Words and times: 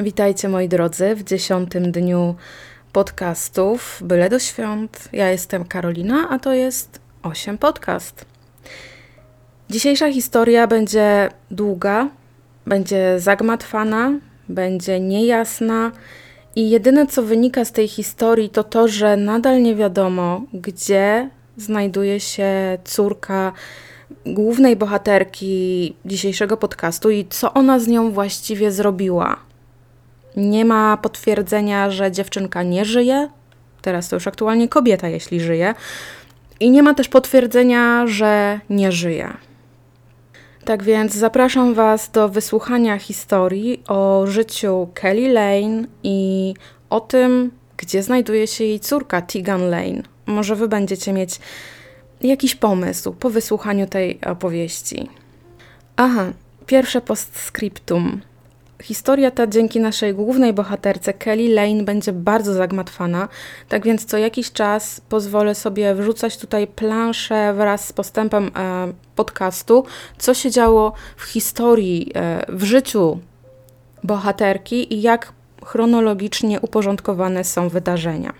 Witajcie 0.00 0.48
moi 0.48 0.68
drodzy 0.68 1.14
w 1.14 1.24
dziesiątym 1.24 1.92
dniu 1.92 2.34
podcastów 2.92 4.00
Byle 4.04 4.28
do 4.28 4.38
Świąt. 4.38 5.08
Ja 5.12 5.30
jestem 5.30 5.64
Karolina, 5.64 6.28
a 6.30 6.38
to 6.38 6.52
jest 6.54 7.00
8 7.22 7.58
podcast. 7.58 8.24
Dzisiejsza 9.70 10.12
historia 10.12 10.66
będzie 10.66 11.28
długa, 11.50 12.08
będzie 12.66 13.20
zagmatwana, 13.20 14.12
będzie 14.48 15.00
niejasna 15.00 15.92
i 16.56 16.70
jedyne 16.70 17.06
co 17.06 17.22
wynika 17.22 17.64
z 17.64 17.72
tej 17.72 17.88
historii 17.88 18.50
to 18.50 18.64
to, 18.64 18.88
że 18.88 19.16
nadal 19.16 19.62
nie 19.62 19.74
wiadomo, 19.74 20.42
gdzie 20.52 21.30
znajduje 21.56 22.20
się 22.20 22.78
córka 22.84 23.52
głównej 24.26 24.76
bohaterki 24.76 25.94
dzisiejszego 26.04 26.56
podcastu 26.56 27.10
i 27.10 27.26
co 27.30 27.54
ona 27.54 27.78
z 27.78 27.88
nią 27.88 28.12
właściwie 28.12 28.72
zrobiła. 28.72 29.47
Nie 30.38 30.64
ma 30.64 30.96
potwierdzenia, 30.96 31.90
że 31.90 32.12
dziewczynka 32.12 32.62
nie 32.62 32.84
żyje. 32.84 33.28
Teraz 33.82 34.08
to 34.08 34.16
już 34.16 34.26
aktualnie 34.26 34.68
kobieta, 34.68 35.08
jeśli 35.08 35.40
żyje. 35.40 35.74
I 36.60 36.70
nie 36.70 36.82
ma 36.82 36.94
też 36.94 37.08
potwierdzenia, 37.08 38.06
że 38.06 38.60
nie 38.70 38.92
żyje. 38.92 39.32
Tak 40.64 40.82
więc 40.82 41.14
zapraszam 41.14 41.74
Was 41.74 42.10
do 42.10 42.28
wysłuchania 42.28 42.98
historii 42.98 43.82
o 43.88 44.26
życiu 44.26 44.88
Kelly 44.94 45.32
Lane 45.32 45.84
i 46.02 46.54
o 46.90 47.00
tym, 47.00 47.50
gdzie 47.76 48.02
znajduje 48.02 48.46
się 48.46 48.64
jej 48.64 48.80
córka 48.80 49.22
Tegan 49.22 49.70
Lane. 49.70 50.02
Może 50.26 50.56
Wy 50.56 50.68
będziecie 50.68 51.12
mieć 51.12 51.40
jakiś 52.20 52.54
pomysł 52.54 53.12
po 53.12 53.30
wysłuchaniu 53.30 53.86
tej 53.86 54.20
opowieści. 54.20 55.08
Aha, 55.96 56.26
pierwsze 56.66 57.00
postscriptum. 57.00 58.20
Historia 58.82 59.30
ta 59.30 59.46
dzięki 59.46 59.80
naszej 59.80 60.14
głównej 60.14 60.52
bohaterce 60.52 61.12
Kelly 61.12 61.54
Lane 61.54 61.82
będzie 61.82 62.12
bardzo 62.12 62.54
zagmatwana, 62.54 63.28
tak 63.68 63.84
więc 63.84 64.04
co 64.04 64.18
jakiś 64.18 64.52
czas 64.52 65.00
pozwolę 65.08 65.54
sobie 65.54 65.94
wrzucać 65.94 66.36
tutaj 66.36 66.66
planszę 66.66 67.54
wraz 67.54 67.86
z 67.86 67.92
postępem 67.92 68.50
e, 68.56 68.92
podcastu, 69.16 69.84
co 70.18 70.34
się 70.34 70.50
działo 70.50 70.92
w 71.16 71.22
historii, 71.22 72.12
e, 72.14 72.44
w 72.48 72.64
życiu 72.64 73.20
bohaterki 74.04 74.94
i 74.94 75.02
jak 75.02 75.32
chronologicznie 75.64 76.60
uporządkowane 76.60 77.44
są 77.44 77.68
wydarzenia. 77.68 78.32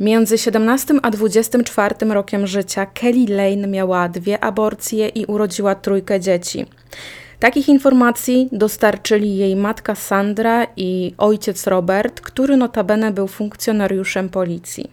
Między 0.00 0.38
17 0.38 0.94
a 1.02 1.10
24 1.10 1.94
rokiem 2.10 2.46
życia 2.46 2.86
Kelly 2.86 3.26
Lane 3.28 3.66
miała 3.66 4.08
dwie 4.08 4.44
aborcje 4.44 5.08
i 5.08 5.26
urodziła 5.26 5.74
trójkę 5.74 6.20
dzieci. 6.20 6.66
Takich 7.44 7.68
informacji 7.68 8.48
dostarczyli 8.52 9.36
jej 9.36 9.56
matka 9.56 9.94
Sandra 9.94 10.66
i 10.76 11.14
ojciec 11.18 11.66
Robert, 11.66 12.20
który 12.20 12.56
notabene 12.56 13.10
był 13.10 13.28
funkcjonariuszem 13.28 14.28
policji. 14.28 14.90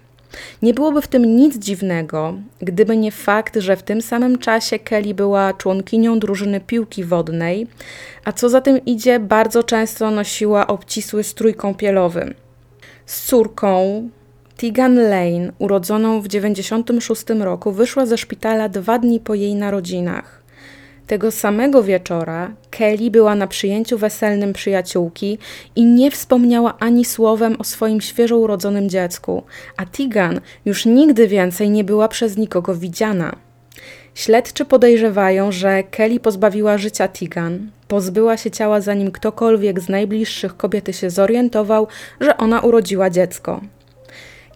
Nie 0.61 0.73
byłoby 0.73 1.01
w 1.01 1.07
tym 1.07 1.35
nic 1.35 1.57
dziwnego, 1.57 2.33
gdyby 2.61 2.97
nie 2.97 3.11
fakt, 3.11 3.57
że 3.57 3.75
w 3.75 3.83
tym 3.83 4.01
samym 4.01 4.37
czasie 4.37 4.79
Kelly 4.79 5.13
była 5.13 5.53
członkinią 5.53 6.19
drużyny 6.19 6.59
piłki 6.59 7.03
wodnej, 7.03 7.67
a 8.25 8.31
co 8.31 8.49
za 8.49 8.61
tym 8.61 8.85
idzie, 8.85 9.19
bardzo 9.19 9.63
często 9.63 10.11
nosiła 10.11 10.67
obcisły 10.67 11.23
strój 11.23 11.53
kąpielowy. 11.53 12.33
Z 13.05 13.25
córką 13.25 14.09
Tegan 14.57 14.95
Lane, 14.95 15.51
urodzoną 15.59 16.21
w 16.21 16.27
96 16.27 17.23
roku, 17.39 17.71
wyszła 17.71 18.05
ze 18.05 18.17
szpitala 18.17 18.69
dwa 18.69 18.99
dni 18.99 19.19
po 19.19 19.35
jej 19.35 19.55
narodzinach. 19.55 20.40
Tego 21.07 21.31
samego 21.31 21.83
wieczora 21.83 22.51
Kelly 22.69 23.11
była 23.11 23.35
na 23.35 23.47
przyjęciu 23.47 23.97
weselnym 23.97 24.53
przyjaciółki 24.53 25.37
i 25.75 25.85
nie 25.85 26.11
wspomniała 26.11 26.77
ani 26.79 27.05
słowem 27.05 27.55
o 27.59 27.63
swoim 27.63 28.01
świeżo 28.01 28.37
urodzonym 28.37 28.89
dziecku, 28.89 29.43
a 29.77 29.85
Tegan 29.85 30.41
już 30.65 30.85
nigdy 30.85 31.27
więcej 31.27 31.69
nie 31.69 31.83
była 31.83 32.07
przez 32.07 32.37
nikogo 32.37 32.75
widziana. 32.75 33.35
Śledczy 34.15 34.65
podejrzewają, 34.65 35.51
że 35.51 35.83
Kelly 35.83 36.19
pozbawiła 36.19 36.77
życia 36.77 37.07
Tegan, 37.07 37.71
pozbyła 37.87 38.37
się 38.37 38.51
ciała 38.51 38.81
zanim 38.81 39.11
ktokolwiek 39.11 39.79
z 39.79 39.89
najbliższych 39.89 40.57
kobiety 40.57 40.93
się 40.93 41.09
zorientował, 41.09 41.87
że 42.19 42.37
ona 42.37 42.59
urodziła 42.59 43.09
dziecko. 43.09 43.61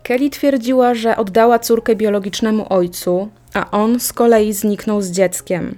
Kelly 0.03 0.29
twierdziła, 0.29 0.95
że 0.95 1.17
oddała 1.17 1.59
córkę 1.59 1.95
biologicznemu 1.95 2.65
ojcu, 2.69 3.29
a 3.53 3.71
on 3.71 3.99
z 3.99 4.13
kolei 4.13 4.53
zniknął 4.53 5.01
z 5.01 5.11
dzieckiem. 5.11 5.75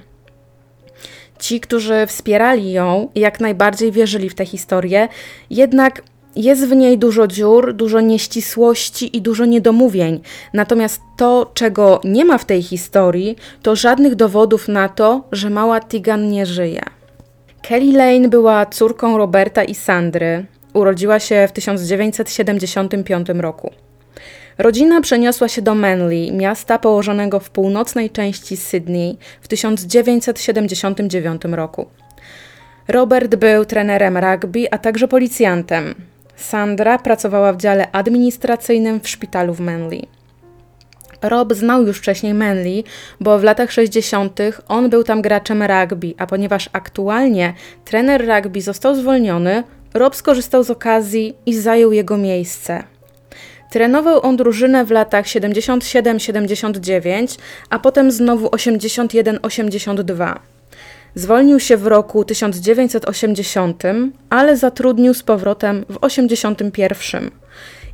Ci, 1.39 1.59
którzy 1.59 2.05
wspierali 2.07 2.71
ją, 2.71 3.09
jak 3.15 3.39
najbardziej 3.39 3.91
wierzyli 3.91 4.29
w 4.29 4.35
tę 4.35 4.45
historię, 4.45 5.07
jednak 5.49 6.01
jest 6.35 6.67
w 6.67 6.75
niej 6.75 6.97
dużo 6.97 7.27
dziur, 7.27 7.73
dużo 7.73 8.01
nieścisłości 8.01 9.17
i 9.17 9.21
dużo 9.21 9.45
niedomówień. 9.45 10.21
Natomiast 10.53 11.01
to, 11.17 11.51
czego 11.53 12.01
nie 12.03 12.25
ma 12.25 12.37
w 12.37 12.45
tej 12.45 12.63
historii, 12.63 13.35
to 13.61 13.75
żadnych 13.75 14.15
dowodów 14.15 14.67
na 14.67 14.89
to, 14.89 15.23
że 15.31 15.49
mała 15.49 15.79
Tigan 15.81 16.29
nie 16.29 16.45
żyje. 16.45 16.81
Kelly 17.61 17.91
Lane 17.97 18.29
była 18.29 18.65
córką 18.65 19.17
Roberta 19.17 19.63
i 19.63 19.75
Sandry. 19.75 20.45
Urodziła 20.73 21.19
się 21.19 21.47
w 21.47 21.51
1975 21.51 23.27
roku. 23.29 23.71
Rodzina 24.57 25.01
przeniosła 25.01 25.47
się 25.47 25.61
do 25.61 25.75
Manly, 25.75 26.31
miasta 26.31 26.79
położonego 26.79 27.39
w 27.39 27.49
północnej 27.49 28.09
części 28.09 28.57
Sydney 28.57 29.17
w 29.41 29.47
1979 29.47 31.41
roku. 31.45 31.85
Robert 32.87 33.35
był 33.35 33.65
trenerem 33.65 34.17
rugby, 34.17 34.67
a 34.71 34.77
także 34.77 35.07
policjantem. 35.07 35.95
Sandra 36.35 36.97
pracowała 36.97 37.53
w 37.53 37.57
dziale 37.57 37.91
administracyjnym 37.91 38.99
w 38.99 39.09
szpitalu 39.09 39.53
w 39.53 39.59
Manly. 39.59 40.01
Rob 41.21 41.53
znał 41.53 41.87
już 41.87 41.97
wcześniej 41.97 42.33
Manly, 42.33 42.83
bo 43.19 43.39
w 43.39 43.43
latach 43.43 43.71
60. 43.71 44.39
on 44.67 44.89
był 44.89 45.03
tam 45.03 45.21
graczem 45.21 45.63
rugby, 45.63 46.13
a 46.17 46.27
ponieważ 46.27 46.69
aktualnie 46.73 47.53
trener 47.85 48.27
rugby 48.27 48.61
został 48.61 48.95
zwolniony, 48.95 49.63
Rob 49.93 50.15
skorzystał 50.15 50.63
z 50.63 50.69
okazji 50.69 51.35
i 51.45 51.55
zajął 51.55 51.91
jego 51.91 52.17
miejsce. 52.17 52.96
Trenował 53.77 54.25
on 54.25 54.37
drużynę 54.37 54.85
w 54.85 54.91
latach 54.91 55.25
77-79, 55.25 57.39
a 57.69 57.79
potem 57.79 58.11
znowu 58.11 58.47
81-82. 58.47 60.35
Zwolnił 61.15 61.59
się 61.59 61.77
w 61.77 61.87
roku 61.87 62.25
1980, 62.25 63.83
ale 64.29 64.57
zatrudnił 64.57 65.13
z 65.13 65.23
powrotem 65.23 65.85
w 65.89 65.97
81. 66.01 67.31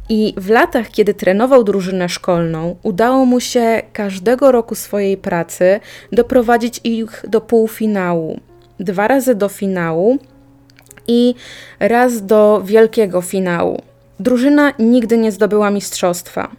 I 0.10 0.34
w 0.38 0.50
latach, 0.50 0.92
kiedy 0.92 1.14
trenował 1.14 1.64
drużynę 1.64 2.10
szkolną, 2.10 2.76
udało 2.84 3.26
mu 3.26 3.40
się 3.40 3.82
każdego 3.94 4.52
roku 4.52 4.76
swojej 4.76 5.18
pracy 5.18 5.80
doprowadzić 6.12 6.80
ich 6.84 7.26
do 7.28 7.42
półfinału. 7.42 8.40
Dwa 8.80 9.08
razy 9.08 9.36
do 9.36 9.50
finału 9.50 10.18
i 11.08 11.36
raz 11.80 12.26
do 12.26 12.62
wielkiego 12.66 13.22
finału. 13.22 13.82
Drużyna 14.20 14.74
nigdy 14.80 15.18
nie 15.18 15.32
zdobyła 15.32 15.72
mistrzostwa. 15.72 16.52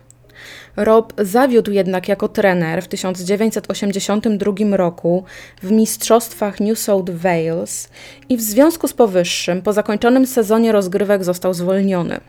Rob 0.76 1.12
zawiódł 1.18 1.70
jednak 1.70 2.08
jako 2.08 2.28
trener 2.28 2.82
w 2.82 2.88
1982 2.88 4.76
roku 4.76 5.24
w 5.62 5.70
mistrzostwach 5.70 6.60
New 6.60 6.78
South 6.78 7.10
Wales 7.10 7.88
i 8.28 8.36
w 8.36 8.40
związku 8.40 8.88
z 8.88 8.92
powyższym 8.92 9.62
po 9.62 9.72
zakończonym 9.72 10.26
sezonie 10.26 10.72
rozgrywek 10.72 11.24
został 11.24 11.54
zwolniony. 11.54 12.20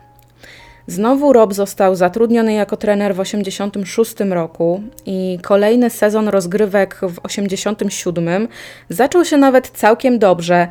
Znowu 0.86 1.32
Rob 1.32 1.54
został 1.54 1.96
zatrudniony 1.96 2.52
jako 2.52 2.76
trener 2.76 3.14
w 3.14 3.18
1986 3.18 4.30
roku 4.30 4.82
i 5.06 5.38
kolejny 5.42 5.90
sezon 5.90 6.28
rozgrywek 6.28 6.94
w 6.94 7.20
1987 7.20 8.48
zaczął 8.88 9.24
się 9.24 9.36
nawet 9.36 9.68
całkiem 9.68 10.18
dobrze 10.18 10.68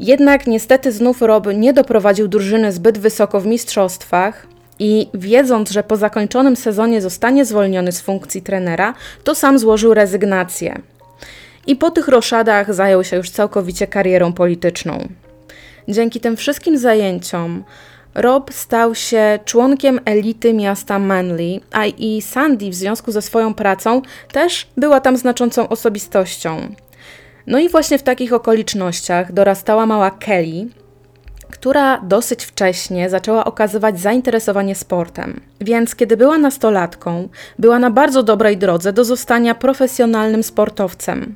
jednak 0.00 0.46
niestety 0.46 0.92
znów 0.92 1.22
Rob 1.22 1.46
nie 1.54 1.72
doprowadził 1.72 2.28
drużyny 2.28 2.72
zbyt 2.72 2.98
wysoko 2.98 3.40
w 3.40 3.46
mistrzostwach 3.46 4.46
i 4.78 5.08
wiedząc, 5.14 5.70
że 5.70 5.82
po 5.82 5.96
zakończonym 5.96 6.56
sezonie 6.56 7.00
zostanie 7.00 7.44
zwolniony 7.44 7.92
z 7.92 8.00
funkcji 8.00 8.42
trenera, 8.42 8.94
to 9.24 9.34
sam 9.34 9.58
złożył 9.58 9.94
rezygnację. 9.94 10.80
I 11.66 11.76
po 11.76 11.90
tych 11.90 12.08
roszadach 12.08 12.74
zajął 12.74 13.04
się 13.04 13.16
już 13.16 13.30
całkowicie 13.30 13.86
karierą 13.86 14.32
polityczną. 14.32 15.08
Dzięki 15.88 16.20
tym 16.20 16.36
wszystkim 16.36 16.78
zajęciom 16.78 17.64
Rob 18.14 18.52
stał 18.52 18.94
się 18.94 19.38
członkiem 19.44 20.00
elity 20.04 20.54
miasta 20.54 20.98
Manly, 20.98 21.60
a 21.72 21.86
i 21.86 22.22
Sandy 22.22 22.70
w 22.70 22.74
związku 22.74 23.12
ze 23.12 23.22
swoją 23.22 23.54
pracą 23.54 24.02
też 24.32 24.66
była 24.76 25.00
tam 25.00 25.16
znaczącą 25.16 25.68
osobistością. 25.68 26.74
No 27.48 27.58
i 27.58 27.68
właśnie 27.68 27.98
w 27.98 28.02
takich 28.02 28.32
okolicznościach 28.32 29.32
dorastała 29.32 29.86
mała 29.86 30.10
Kelly, 30.10 30.66
która 31.50 32.00
dosyć 32.00 32.44
wcześnie 32.44 33.10
zaczęła 33.10 33.44
okazywać 33.44 34.00
zainteresowanie 34.00 34.74
sportem. 34.74 35.40
Więc 35.60 35.94
kiedy 35.94 36.16
była 36.16 36.38
nastolatką, 36.38 37.28
była 37.58 37.78
na 37.78 37.90
bardzo 37.90 38.22
dobrej 38.22 38.56
drodze 38.56 38.92
do 38.92 39.04
zostania 39.04 39.54
profesjonalnym 39.54 40.42
sportowcem. 40.42 41.34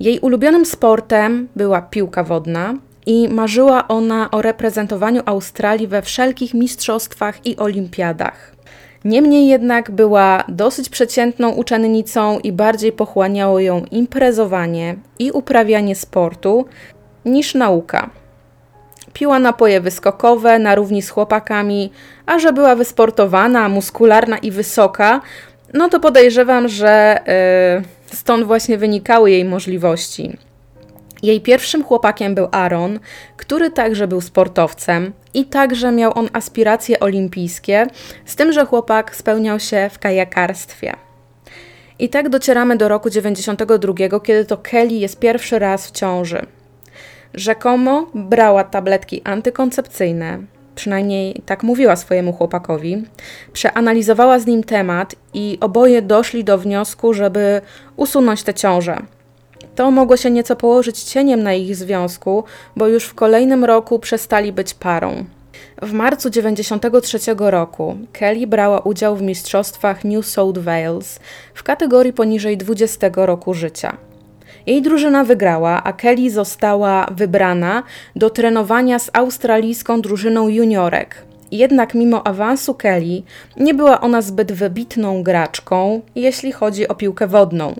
Jej 0.00 0.18
ulubionym 0.18 0.66
sportem 0.66 1.48
była 1.56 1.82
piłka 1.82 2.24
wodna, 2.24 2.74
i 3.06 3.28
marzyła 3.28 3.88
ona 3.88 4.30
o 4.30 4.42
reprezentowaniu 4.42 5.22
Australii 5.26 5.86
we 5.86 6.02
wszelkich 6.02 6.54
mistrzostwach 6.54 7.46
i 7.46 7.56
olimpiadach. 7.56 8.52
Niemniej 9.04 9.48
jednak 9.48 9.90
była 9.90 10.44
dosyć 10.48 10.88
przeciętną 10.88 11.50
uczennicą 11.50 12.38
i 12.38 12.52
bardziej 12.52 12.92
pochłaniało 12.92 13.60
ją 13.60 13.84
imprezowanie 13.90 14.96
i 15.18 15.30
uprawianie 15.30 15.96
sportu 15.96 16.64
niż 17.24 17.54
nauka. 17.54 18.10
Piła 19.12 19.38
napoje 19.38 19.80
wyskokowe 19.80 20.58
na 20.58 20.74
równi 20.74 21.02
z 21.02 21.10
chłopakami, 21.10 21.92
a 22.26 22.38
że 22.38 22.52
była 22.52 22.76
wysportowana, 22.76 23.68
muskularna 23.68 24.38
i 24.38 24.50
wysoka, 24.50 25.20
no 25.74 25.88
to 25.88 26.00
podejrzewam, 26.00 26.68
że 26.68 27.20
yy, 28.06 28.16
stąd 28.16 28.44
właśnie 28.44 28.78
wynikały 28.78 29.30
jej 29.30 29.44
możliwości. 29.44 30.38
Jej 31.22 31.40
pierwszym 31.40 31.84
chłopakiem 31.84 32.34
był 32.34 32.48
Aaron, 32.52 33.00
który 33.36 33.70
także 33.70 34.08
był 34.08 34.20
sportowcem 34.20 35.12
i 35.34 35.44
także 35.44 35.92
miał 35.92 36.18
on 36.18 36.28
aspiracje 36.32 37.00
olimpijskie, 37.00 37.86
z 38.24 38.36
tym, 38.36 38.52
że 38.52 38.66
chłopak 38.66 39.16
spełniał 39.16 39.60
się 39.60 39.90
w 39.92 39.98
kajakarstwie. 39.98 40.96
I 41.98 42.08
tak 42.08 42.28
docieramy 42.28 42.76
do 42.76 42.88
roku 42.88 43.10
92, 43.10 44.20
kiedy 44.20 44.44
to 44.44 44.56
Kelly 44.56 44.94
jest 44.94 45.18
pierwszy 45.18 45.58
raz 45.58 45.86
w 45.86 45.90
ciąży. 45.90 46.46
Rzekomo 47.34 48.06
brała 48.14 48.64
tabletki 48.64 49.22
antykoncepcyjne, 49.24 50.38
przynajmniej 50.74 51.42
tak 51.46 51.62
mówiła 51.62 51.96
swojemu 51.96 52.32
chłopakowi, 52.32 53.04
przeanalizowała 53.52 54.38
z 54.38 54.46
nim 54.46 54.64
temat 54.64 55.14
i 55.34 55.58
oboje 55.60 56.02
doszli 56.02 56.44
do 56.44 56.58
wniosku, 56.58 57.14
żeby 57.14 57.60
usunąć 57.96 58.42
tę 58.42 58.54
ciążę. 58.54 59.02
To 59.80 59.90
mogło 59.90 60.16
się 60.16 60.30
nieco 60.30 60.56
położyć 60.56 61.02
cieniem 61.02 61.42
na 61.42 61.54
ich 61.54 61.76
związku, 61.76 62.44
bo 62.76 62.88
już 62.88 63.04
w 63.04 63.14
kolejnym 63.14 63.64
roku 63.64 63.98
przestali 63.98 64.52
być 64.52 64.74
parą. 64.74 65.24
W 65.82 65.92
marcu 65.92 66.30
1993 66.30 67.34
roku 67.38 67.96
Kelly 68.12 68.46
brała 68.46 68.80
udział 68.80 69.16
w 69.16 69.22
mistrzostwach 69.22 70.04
New 70.04 70.26
South 70.26 70.58
Wales 70.58 71.20
w 71.54 71.62
kategorii 71.62 72.12
poniżej 72.12 72.56
20 72.56 73.10
roku 73.14 73.54
życia. 73.54 73.96
Jej 74.66 74.82
drużyna 74.82 75.24
wygrała, 75.24 75.82
a 75.84 75.92
Kelly 75.92 76.30
została 76.30 77.06
wybrana 77.10 77.82
do 78.16 78.30
trenowania 78.30 78.98
z 78.98 79.10
australijską 79.12 80.00
drużyną 80.00 80.48
juniorek. 80.48 81.14
Jednak 81.52 81.94
mimo 81.94 82.26
awansu 82.26 82.74
Kelly 82.74 83.22
nie 83.56 83.74
była 83.74 84.00
ona 84.00 84.22
zbyt 84.22 84.52
wybitną 84.52 85.22
graczką, 85.22 86.00
jeśli 86.14 86.52
chodzi 86.52 86.88
o 86.88 86.94
piłkę 86.94 87.26
wodną. 87.26 87.74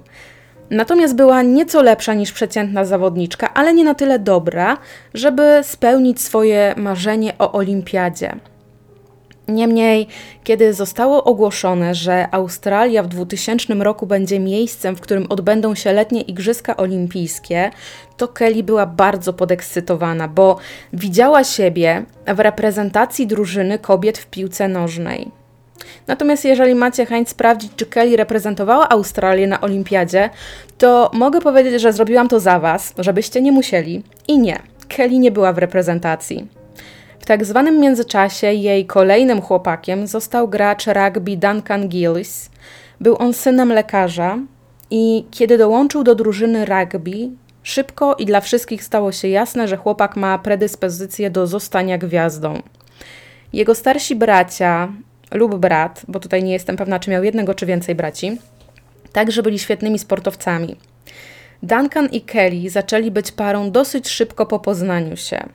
Natomiast 0.71 1.17
była 1.17 1.43
nieco 1.43 1.83
lepsza 1.83 2.15
niż 2.15 2.33
przeciętna 2.33 2.85
zawodniczka, 2.85 3.55
ale 3.55 3.75
nie 3.75 3.85
na 3.85 3.95
tyle 3.95 4.19
dobra, 4.19 4.79
żeby 5.15 5.61
spełnić 5.63 6.21
swoje 6.21 6.75
marzenie 6.77 7.33
o 7.39 7.53
olimpiadzie. 7.53 8.37
Niemniej, 9.49 10.07
kiedy 10.45 10.75
zostało 10.75 11.25
ogłoszone, 11.25 11.95
że 11.95 12.29
Australia 12.31 13.03
w 13.03 13.09
2000 13.09 13.75
roku 13.75 14.07
będzie 14.07 14.41
miejscem, 14.41 14.97
w 14.97 15.01
którym 15.01 15.27
odbędą 15.29 15.75
się 15.75 15.93
letnie 15.93 16.21
Igrzyska 16.21 16.77
Olimpijskie, 16.77 17.71
to 18.17 18.29
Kelly 18.29 18.63
była 18.63 18.87
bardzo 18.87 19.33
podekscytowana, 19.33 20.29
bo 20.29 20.59
widziała 20.93 21.45
siebie 21.45 22.05
w 22.35 22.41
reprezentacji 22.41 23.27
drużyny 23.27 23.79
kobiet 23.79 24.19
w 24.19 24.27
piłce 24.27 24.69
nożnej. 24.69 25.40
Natomiast 26.07 26.45
jeżeli 26.45 26.75
macie 26.75 27.07
chęć 27.07 27.29
sprawdzić, 27.29 27.73
czy 27.77 27.87
Kelly 27.87 28.17
reprezentowała 28.17 28.89
Australię 28.89 29.47
na 29.47 29.61
Olimpiadzie, 29.61 30.31
to 30.79 31.11
mogę 31.15 31.41
powiedzieć, 31.41 31.81
że 31.81 31.93
zrobiłam 31.93 32.29
to 32.29 32.41
za 32.41 32.59
Was, 32.59 32.95
żebyście 32.99 33.43
nie 33.43 33.53
musieli. 33.53 34.03
I 34.29 34.39
nie, 34.39 34.59
Kelly 34.89 35.19
nie 35.19 35.31
była 35.31 35.53
w 35.53 35.59
reprezentacji. 35.59 36.49
W 37.21 37.25
tak 37.27 37.45
zwanym 37.45 37.81
międzyczasie 37.81 38.53
jej 38.53 38.87
kolejnym 38.87 39.41
chłopakiem 39.41 40.07
został 40.07 40.49
gracz 40.49 40.87
rugby 40.87 41.37
Duncan 41.37 41.89
Gillis. 41.89 42.51
Był 43.01 43.17
on 43.19 43.33
synem 43.33 43.73
lekarza 43.73 44.39
i 44.91 45.25
kiedy 45.31 45.59
dołączył 45.59 46.05
do 46.05 46.15
drużyny 46.15 46.65
rugby, 46.65 47.31
szybko 47.63 48.15
i 48.15 48.27
dla 48.27 48.41
wszystkich 48.41 48.85
stało 48.85 49.13
się 49.13 49.29
jasne, 49.29 49.69
że 49.69 49.77
chłopak 49.77 50.17
ma 50.17 50.39
predyspozycję 50.39 51.31
do 51.31 51.47
zostania 51.47 51.99
gwiazdą. 51.99 52.63
Jego 53.53 53.75
starsi 53.75 54.17
bracia 54.17 54.89
lub 55.31 55.57
brat, 55.57 56.03
bo 56.09 56.21
tutaj 56.21 56.43
nie 56.43 56.53
jestem 56.53 56.77
pewna, 56.77 56.99
czy 56.99 57.11
miał 57.11 57.25
jednego 57.25 57.55
czy 57.55 57.67
więcej 57.67 57.95
braci, 57.95 58.39
także 59.13 59.43
byli 59.43 59.59
świetnymi 59.59 59.99
sportowcami. 59.99 60.77
Duncan 61.63 62.07
i 62.07 62.21
Kelly 62.21 62.71
zaczęli 62.71 63.11
być 63.11 63.33
parą 63.33 63.71
dosyć 63.71 64.09
szybko 64.09 64.47
po 64.47 64.59
poznaniu 64.59 65.17
się. 65.17 65.49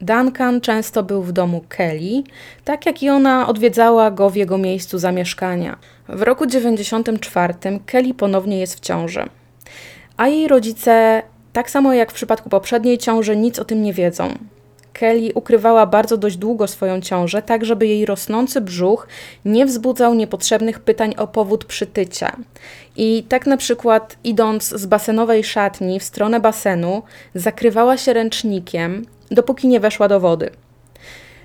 Duncan 0.00 0.60
często 0.60 1.02
był 1.02 1.22
w 1.22 1.32
domu 1.32 1.64
Kelly, 1.68 2.22
tak 2.64 2.86
jak 2.86 3.02
i 3.02 3.10
ona 3.10 3.48
odwiedzała 3.48 4.10
go 4.10 4.30
w 4.30 4.36
jego 4.36 4.58
miejscu 4.58 4.98
zamieszkania. 4.98 5.78
W 6.08 6.22
roku 6.22 6.46
94 6.46 7.54
Kelly 7.86 8.14
ponownie 8.14 8.60
jest 8.60 8.76
w 8.76 8.80
ciąży, 8.80 9.28
a 10.16 10.28
jej 10.28 10.48
rodzice, 10.48 11.22
tak 11.52 11.70
samo 11.70 11.94
jak 11.94 12.10
w 12.10 12.14
przypadku 12.14 12.50
poprzedniej 12.50 12.98
ciąży, 12.98 13.36
nic 13.36 13.58
o 13.58 13.64
tym 13.64 13.82
nie 13.82 13.92
wiedzą. 13.92 14.34
Kelly 14.98 15.32
ukrywała 15.34 15.86
bardzo 15.86 16.16
dość 16.16 16.36
długo 16.36 16.66
swoją 16.66 17.00
ciążę, 17.00 17.42
tak 17.42 17.64
żeby 17.64 17.86
jej 17.86 18.06
rosnący 18.06 18.60
brzuch 18.60 19.08
nie 19.44 19.66
wzbudzał 19.66 20.14
niepotrzebnych 20.14 20.80
pytań 20.80 21.14
o 21.18 21.26
powód 21.26 21.64
przytycia. 21.64 22.36
I 22.96 23.24
tak 23.28 23.46
na 23.46 23.56
przykład 23.56 24.16
idąc 24.24 24.68
z 24.68 24.86
basenowej 24.86 25.44
szatni 25.44 26.00
w 26.00 26.04
stronę 26.04 26.40
basenu, 26.40 27.02
zakrywała 27.34 27.96
się 27.96 28.12
ręcznikiem, 28.12 29.06
dopóki 29.30 29.68
nie 29.68 29.80
weszła 29.80 30.08
do 30.08 30.20
wody. 30.20 30.50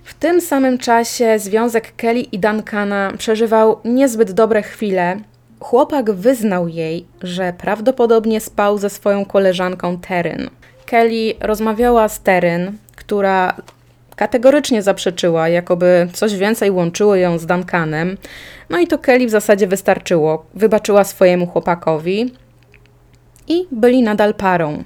W 0.03 0.13
tym 0.13 0.41
samym 0.41 0.77
czasie 0.77 1.39
związek 1.39 1.95
Kelly 1.95 2.21
i 2.21 2.39
Duncana 2.39 3.13
przeżywał 3.17 3.79
niezbyt 3.85 4.31
dobre 4.31 4.61
chwile. 4.61 5.19
Chłopak 5.59 6.11
wyznał 6.11 6.67
jej, 6.67 7.05
że 7.21 7.53
prawdopodobnie 7.57 8.41
spał 8.41 8.77
ze 8.77 8.89
swoją 8.89 9.25
koleżanką 9.25 9.97
Teryn. 9.97 10.49
Kelly 10.85 11.33
rozmawiała 11.39 12.09
z 12.09 12.21
Teryn, 12.21 12.77
która 13.11 13.53
kategorycznie 14.15 14.81
zaprzeczyła, 14.81 15.49
jakoby 15.49 16.07
coś 16.13 16.35
więcej 16.35 16.71
łączyło 16.71 17.15
ją 17.15 17.37
z 17.37 17.45
Duncanem. 17.45 18.17
No 18.69 18.79
i 18.79 18.87
to 18.87 18.97
Kelly 18.97 19.27
w 19.27 19.29
zasadzie 19.29 19.67
wystarczyło. 19.67 20.45
Wybaczyła 20.53 21.03
swojemu 21.03 21.47
chłopakowi 21.47 22.33
i 23.47 23.67
byli 23.71 24.03
nadal 24.03 24.33
parą. 24.33 24.83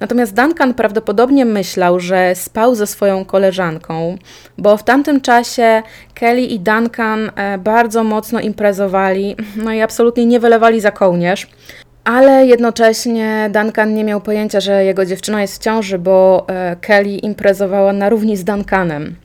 Natomiast 0.00 0.34
Duncan 0.34 0.74
prawdopodobnie 0.74 1.44
myślał, 1.44 2.00
że 2.00 2.34
spał 2.34 2.74
ze 2.74 2.86
swoją 2.86 3.24
koleżanką, 3.24 4.18
bo 4.58 4.76
w 4.76 4.82
tamtym 4.82 5.20
czasie 5.20 5.82
Kelly 6.14 6.42
i 6.42 6.60
Duncan 6.60 7.30
e, 7.36 7.58
bardzo 7.58 8.04
mocno 8.04 8.40
imprezowali, 8.40 9.36
no 9.56 9.72
i 9.72 9.80
absolutnie 9.80 10.26
nie 10.26 10.40
wylewali 10.40 10.80
za 10.80 10.90
kołnierz. 10.90 11.46
Ale 12.06 12.46
jednocześnie 12.46 13.50
Duncan 13.52 13.94
nie 13.94 14.04
miał 14.04 14.20
pojęcia, 14.20 14.60
że 14.60 14.84
jego 14.84 15.06
dziewczyna 15.06 15.42
jest 15.42 15.56
w 15.56 15.64
ciąży, 15.64 15.98
bo 15.98 16.46
e, 16.48 16.76
Kelly 16.80 17.16
imprezowała 17.16 17.92
na 17.92 18.08
równi 18.08 18.36
z 18.36 18.44
Duncanem. 18.44 19.16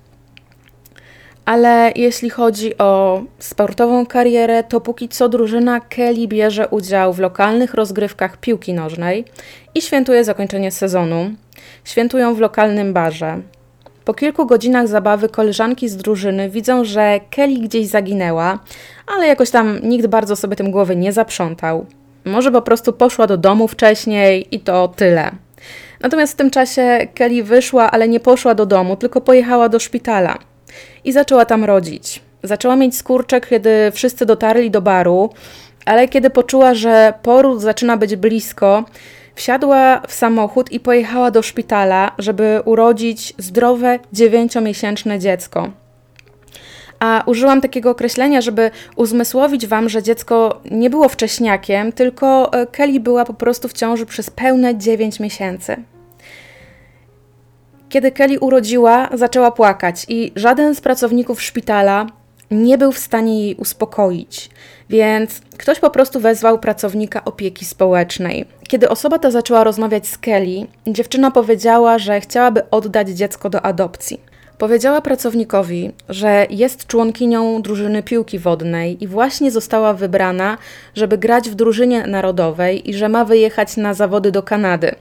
Ale 1.46 1.92
jeśli 1.96 2.30
chodzi 2.30 2.78
o 2.78 3.22
sportową 3.40 4.06
karierę, 4.06 4.64
to 4.64 4.82
póki 4.82 5.10
co 5.10 5.30
drużyna 5.30 5.80
Kelly 5.80 6.28
bierze 6.28 6.68
udział 6.68 7.14
w 7.14 7.20
lokalnych 7.20 7.74
rozgrywkach 7.74 8.38
piłki 8.38 8.74
nożnej 8.74 9.26
i 9.76 9.82
świętuje 9.82 10.24
zakończenie 10.24 10.72
sezonu. 10.72 11.32
Świętują 11.84 12.36
w 12.36 12.40
lokalnym 12.40 12.94
barze. 12.94 13.42
Po 14.06 14.14
kilku 14.14 14.46
godzinach 14.46 14.88
zabawy 14.88 15.30
koleżanki 15.30 15.90
z 15.90 15.98
drużyny 15.98 16.50
widzą, 16.50 16.84
że 16.84 17.20
Kelly 17.30 17.60
gdzieś 17.60 17.88
zaginęła, 17.88 18.60
ale 19.16 19.28
jakoś 19.28 19.50
tam 19.50 19.80
nikt 19.84 20.08
bardzo 20.08 20.36
sobie 20.36 20.56
tym 20.56 20.72
głowy 20.72 20.96
nie 20.96 21.14
zaprzątał. 21.14 21.86
Może 22.26 22.52
po 22.52 22.62
prostu 22.62 22.94
poszła 22.94 23.28
do 23.28 23.38
domu 23.38 23.68
wcześniej 23.68 24.56
i 24.56 24.60
to 24.60 24.88
tyle. 24.88 25.32
Natomiast 26.00 26.34
w 26.34 26.36
tym 26.36 26.52
czasie 26.52 27.08
Kelly 27.14 27.44
wyszła, 27.44 27.92
ale 27.92 28.08
nie 28.08 28.20
poszła 28.20 28.56
do 28.56 28.66
domu, 28.66 28.96
tylko 28.96 29.22
pojechała 29.22 29.70
do 29.70 29.80
szpitala 29.80 30.38
i 31.04 31.12
zaczęła 31.12 31.46
tam 31.46 31.66
rodzić. 31.66 32.22
Zaczęła 32.44 32.76
mieć 32.76 32.98
skurczek, 32.98 33.48
kiedy 33.50 33.92
wszyscy 33.92 34.26
dotarli 34.26 34.72
do 34.72 34.82
baru, 34.82 35.30
ale 35.86 36.08
kiedy 36.08 36.30
poczuła, 36.30 36.74
że 36.74 37.14
poród 37.24 37.62
zaczyna 37.62 37.98
być 37.98 38.16
blisko, 38.16 38.84
wsiadła 39.36 40.02
w 40.08 40.14
samochód 40.14 40.72
i 40.72 40.80
pojechała 40.80 41.32
do 41.32 41.42
szpitala, 41.42 42.12
żeby 42.18 42.62
urodzić 42.66 43.34
zdrowe 43.38 44.00
dziewięciomiesięczne 44.14 45.20
dziecko. 45.20 45.70
A 47.02 47.24
użyłam 47.26 47.62
takiego 47.62 47.90
określenia, 47.90 48.42
żeby 48.42 48.72
uzmysłowić 48.96 49.68
Wam, 49.68 49.90
że 49.90 50.04
dziecko 50.04 50.62
nie 50.72 50.90
było 50.90 51.10
wcześniakiem, 51.10 51.92
tylko 51.92 52.54
e, 52.54 52.68
Kelly 52.68 53.00
była 53.00 53.26
po 53.26 53.34
prostu 53.34 53.68
w 53.68 53.74
ciąży 53.74 54.06
przez 54.06 54.30
pełne 54.30 54.78
9 54.78 55.20
miesięcy. 55.20 55.76
Kiedy 57.90 58.12
Kelly 58.12 58.40
urodziła, 58.40 59.10
zaczęła 59.14 59.52
płakać 59.52 60.06
i 60.10 60.32
żaden 60.36 60.76
z 60.76 60.82
pracowników 60.82 61.42
szpitala 61.42 62.08
nie 62.52 62.78
był 62.78 62.92
w 62.92 63.00
stanie 63.00 63.44
jej 63.44 63.56
uspokoić, 63.56 64.50
więc 64.90 65.42
ktoś 65.58 65.80
po 65.80 65.90
prostu 65.90 66.20
wezwał 66.20 66.60
pracownika 66.60 67.26
opieki 67.26 67.66
społecznej. 67.66 68.46
Kiedy 68.68 68.90
osoba 68.90 69.20
ta 69.20 69.32
zaczęła 69.32 69.64
rozmawiać 69.64 70.08
z 70.08 70.18
Kelly, 70.18 70.68
dziewczyna 70.88 71.32
powiedziała, 71.32 72.00
że 72.00 72.22
chciałaby 72.22 72.70
oddać 72.70 73.10
dziecko 73.10 73.50
do 73.50 73.62
adopcji. 73.62 74.31
Powiedziała 74.62 75.02
pracownikowi, 75.02 75.92
że 76.10 76.48
jest 76.50 76.88
członkinią 76.88 77.62
drużyny 77.62 78.04
piłki 78.04 78.40
wodnej 78.40 79.04
i 79.04 79.08
właśnie 79.08 79.52
została 79.52 79.94
wybrana, 79.94 80.58
żeby 80.96 81.18
grać 81.18 81.50
w 81.50 81.56
drużynie 81.56 82.08
narodowej 82.08 82.90
i 82.90 82.94
że 82.94 83.10
ma 83.10 83.26
wyjechać 83.26 83.78
na 83.78 83.94
zawody 83.94 84.32
do 84.32 84.44
Kanady. 84.44 84.96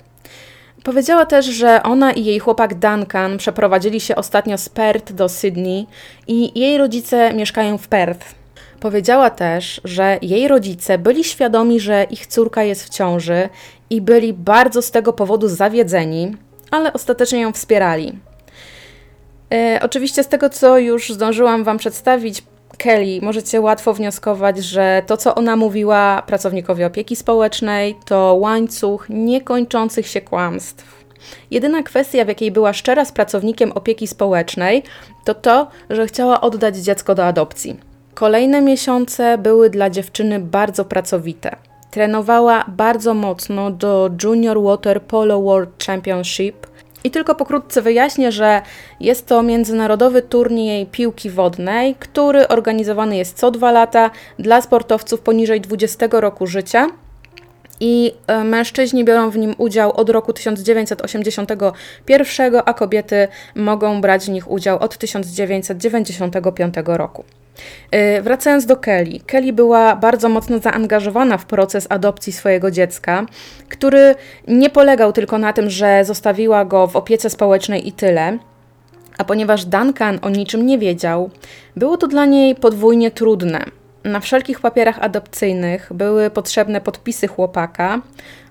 Powiedziała 0.84 1.26
też, 1.26 1.46
że 1.46 1.82
ona 1.82 2.12
i 2.12 2.24
jej 2.24 2.38
chłopak 2.38 2.74
Duncan 2.74 3.38
przeprowadzili 3.38 4.00
się 4.00 4.16
ostatnio 4.16 4.58
z 4.58 4.68
Perth 4.68 5.12
do 5.12 5.28
Sydney 5.28 5.86
i 6.26 6.60
jej 6.60 6.78
rodzice 6.78 7.34
mieszkają 7.34 7.78
w 7.78 7.88
Perth. 7.88 8.34
Powiedziała 8.80 9.30
też, 9.30 9.80
że 9.84 10.18
jej 10.22 10.48
rodzice 10.48 10.98
byli 10.98 11.24
świadomi, 11.24 11.80
że 11.80 12.06
ich 12.10 12.26
córka 12.26 12.62
jest 12.62 12.84
w 12.84 12.88
ciąży 12.88 13.48
i 13.90 14.00
byli 14.00 14.32
bardzo 14.32 14.82
z 14.82 14.90
tego 14.90 15.12
powodu 15.12 15.48
zawiedzeni, 15.48 16.36
ale 16.70 16.92
ostatecznie 16.92 17.40
ją 17.40 17.52
wspierali. 17.52 18.29
E, 19.52 19.80
oczywiście 19.82 20.22
z 20.22 20.28
tego, 20.28 20.48
co 20.48 20.78
już 20.78 21.10
zdążyłam 21.12 21.64
Wam 21.64 21.78
przedstawić, 21.78 22.42
Kelly, 22.78 23.20
możecie 23.22 23.60
łatwo 23.60 23.94
wnioskować, 23.94 24.58
że 24.58 25.02
to, 25.06 25.16
co 25.16 25.34
ona 25.34 25.56
mówiła 25.56 26.22
pracownikowi 26.26 26.84
opieki 26.84 27.16
społecznej, 27.16 27.96
to 28.04 28.34
łańcuch 28.34 29.06
niekończących 29.08 30.06
się 30.06 30.20
kłamstw. 30.20 31.04
Jedyna 31.50 31.82
kwestia, 31.82 32.24
w 32.24 32.28
jakiej 32.28 32.50
była 32.50 32.72
szczera 32.72 33.04
z 33.04 33.12
pracownikiem 33.12 33.72
opieki 33.72 34.06
społecznej, 34.06 34.82
to 35.24 35.34
to, 35.34 35.68
że 35.90 36.06
chciała 36.06 36.40
oddać 36.40 36.76
dziecko 36.76 37.14
do 37.14 37.26
adopcji. 37.26 37.80
Kolejne 38.14 38.60
miesiące 38.60 39.38
były 39.38 39.70
dla 39.70 39.90
dziewczyny 39.90 40.38
bardzo 40.38 40.84
pracowite. 40.84 41.56
Trenowała 41.90 42.64
bardzo 42.68 43.14
mocno 43.14 43.70
do 43.70 44.10
Junior 44.24 44.62
Water 44.62 45.02
Polo 45.02 45.42
World 45.42 45.84
Championship, 45.86 46.66
i 47.04 47.10
tylko 47.10 47.34
pokrótce 47.34 47.82
wyjaśnię, 47.82 48.32
że 48.32 48.62
jest 49.00 49.26
to 49.26 49.42
międzynarodowy 49.42 50.22
turniej 50.22 50.86
piłki 50.86 51.30
wodnej, 51.30 51.94
który 51.94 52.48
organizowany 52.48 53.16
jest 53.16 53.38
co 53.38 53.50
dwa 53.50 53.72
lata 53.72 54.10
dla 54.38 54.60
sportowców 54.60 55.20
poniżej 55.20 55.60
20 55.60 56.06
roku 56.12 56.46
życia. 56.46 56.86
I 57.82 58.12
e, 58.26 58.44
mężczyźni 58.44 59.04
biorą 59.04 59.30
w 59.30 59.38
nim 59.38 59.54
udział 59.58 59.92
od 59.92 60.10
roku 60.10 60.32
1981, 60.32 62.62
a 62.64 62.74
kobiety 62.74 63.28
mogą 63.54 64.00
brać 64.00 64.26
w 64.26 64.28
nich 64.28 64.50
udział 64.50 64.78
od 64.78 64.98
1995 64.98 66.74
roku. 66.86 67.24
Y, 67.94 68.22
wracając 68.22 68.66
do 68.66 68.76
Kelly. 68.76 69.20
Kelly 69.26 69.52
była 69.52 69.96
bardzo 69.96 70.28
mocno 70.28 70.58
zaangażowana 70.58 71.38
w 71.38 71.46
proces 71.46 71.86
adopcji 71.88 72.32
swojego 72.32 72.70
dziecka, 72.70 73.26
który 73.68 74.14
nie 74.48 74.70
polegał 74.70 75.12
tylko 75.12 75.38
na 75.38 75.52
tym, 75.52 75.70
że 75.70 76.04
zostawiła 76.04 76.64
go 76.64 76.86
w 76.86 76.96
opiece 76.96 77.30
społecznej 77.30 77.88
i 77.88 77.92
tyle. 77.92 78.38
A 79.18 79.24
ponieważ 79.24 79.64
Duncan 79.64 80.18
o 80.22 80.30
niczym 80.30 80.66
nie 80.66 80.78
wiedział, 80.78 81.30
było 81.76 81.96
to 81.96 82.06
dla 82.06 82.26
niej 82.26 82.54
podwójnie 82.54 83.10
trudne. 83.10 83.64
Na 84.04 84.20
wszelkich 84.20 84.60
papierach 84.60 84.98
adopcyjnych 84.98 85.92
były 85.94 86.30
potrzebne 86.30 86.80
podpisy 86.80 87.26
chłopaka, 87.26 88.00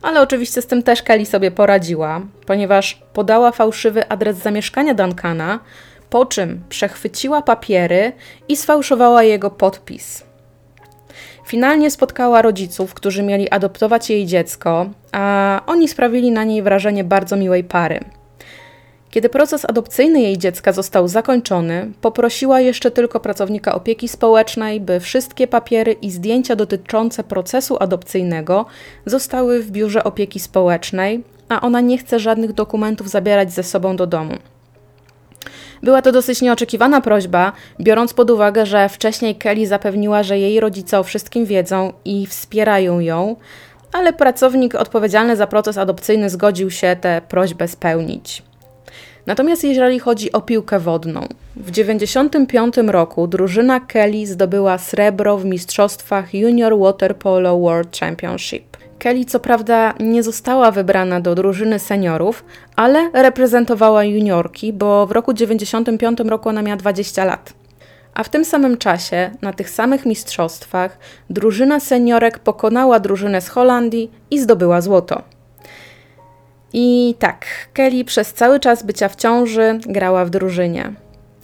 ale 0.02 0.22
oczywiście 0.22 0.62
z 0.62 0.68
tym 0.68 0.84
też 0.84 1.04
Kelly 1.04 1.26
sobie 1.26 1.52
poradziła, 1.52 2.22
ponieważ 2.46 3.02
podała 3.14 3.52
fałszywy 3.52 4.10
adres 4.10 4.38
zamieszkania 4.38 4.94
Duncana, 4.94 5.60
po 6.10 6.26
czym 6.26 6.64
przechwyciła 6.70 7.42
papiery 7.42 8.12
i 8.48 8.58
sfałszowała 8.58 9.24
jego 9.24 9.50
podpis. 9.52 10.24
Finalnie 11.46 11.92
spotkała 11.92 12.42
rodziców, 12.42 12.94
którzy 12.94 13.24
mieli 13.24 13.50
adoptować 13.50 14.10
jej 14.10 14.26
dziecko, 14.26 14.90
a 15.12 15.62
oni 15.68 15.88
sprawili 15.88 16.32
na 16.32 16.44
niej 16.44 16.62
wrażenie 16.64 17.04
bardzo 17.04 17.36
miłej 17.36 17.64
pary. 17.64 18.00
Kiedy 19.10 19.30
proces 19.30 19.66
adopcyjny 19.66 20.22
jej 20.22 20.38
dziecka 20.38 20.72
został 20.72 21.08
zakończony, 21.08 21.92
poprosiła 22.02 22.60
jeszcze 22.60 22.92
tylko 22.92 23.20
pracownika 23.20 23.76
opieki 23.76 24.08
społecznej, 24.08 24.82
by 24.82 25.00
wszystkie 25.00 25.48
papiery 25.48 25.92
i 25.92 26.12
zdjęcia 26.12 26.56
dotyczące 26.56 27.24
procesu 27.24 27.78
adopcyjnego 27.80 28.66
zostały 29.06 29.64
w 29.64 29.72
biurze 29.72 30.04
opieki 30.04 30.40
społecznej, 30.40 31.24
a 31.50 31.62
ona 31.62 31.82
nie 31.82 31.98
chce 31.98 32.20
żadnych 32.20 32.54
dokumentów 32.54 33.10
zabierać 33.10 33.52
ze 33.52 33.64
sobą 33.64 33.96
do 33.96 34.08
domu. 34.08 34.36
Była 35.84 36.02
to 36.02 36.12
dosyć 36.12 36.42
nieoczekiwana 36.42 37.02
prośba, 37.02 37.52
biorąc 37.80 38.14
pod 38.14 38.30
uwagę, 38.30 38.66
że 38.66 38.90
wcześniej 38.90 39.36
Kelly 39.36 39.68
zapewniła, 39.68 40.24
że 40.24 40.40
jej 40.40 40.60
rodzice 40.60 41.00
o 41.00 41.04
wszystkim 41.04 41.46
wiedzą 41.46 41.94
i 42.06 42.28
wspierają 42.28 43.00
ją, 43.00 43.36
ale 43.94 44.14
pracownik 44.14 44.76
odpowiedzialny 44.76 45.36
za 45.36 45.48
proces 45.48 45.78
adopcyjny 45.78 46.30
zgodził 46.30 46.72
się 46.72 46.98
tę 47.02 47.22
prośbę 47.30 47.68
spełnić. 47.68 48.44
Natomiast 49.26 49.64
jeżeli 49.64 50.00
chodzi 50.00 50.32
o 50.32 50.42
piłkę 50.42 50.80
wodną, 50.80 51.28
w 51.56 51.72
1995 51.72 52.78
roku 52.92 53.28
drużyna 53.28 53.80
Kelly 53.80 54.28
zdobyła 54.28 54.78
srebro 54.78 55.38
w 55.38 55.46
mistrzostwach 55.46 56.34
Junior 56.34 56.80
Water 56.80 57.16
Polo 57.16 57.60
World 57.60 57.98
Championship. 57.98 58.79
Kelly 59.00 59.26
co 59.26 59.40
prawda 59.40 59.94
nie 60.00 60.24
została 60.24 60.72
wybrana 60.72 61.22
do 61.22 61.36
drużyny 61.36 61.80
seniorów, 61.80 62.46
ale 62.76 63.10
reprezentowała 63.14 64.04
juniorki, 64.04 64.74
bo 64.74 65.08
w 65.08 65.12
roku 65.12 65.34
95 65.34 66.20
roku 66.20 66.50
ona 66.50 66.62
miała 66.62 66.78
20 66.78 67.26
lat. 67.26 67.54
A 68.14 68.24
w 68.24 68.30
tym 68.30 68.46
samym 68.46 68.78
czasie, 68.78 69.32
na 69.42 69.54
tych 69.54 69.70
samych 69.70 70.06
mistrzostwach, 70.06 70.98
drużyna 71.30 71.80
seniorek 71.80 72.40
pokonała 72.40 73.00
drużynę 73.00 73.42
z 73.42 73.50
Holandii 73.50 74.12
i 74.32 74.40
zdobyła 74.40 74.82
złoto. 74.82 75.22
I 76.74 77.16
tak, 77.20 77.46
Kelly 77.74 78.06
przez 78.06 78.34
cały 78.34 78.60
czas 78.60 78.84
bycia 78.84 79.10
w 79.10 79.16
ciąży 79.16 79.80
grała 79.86 80.26
w 80.26 80.30
drużynie. 80.30 80.94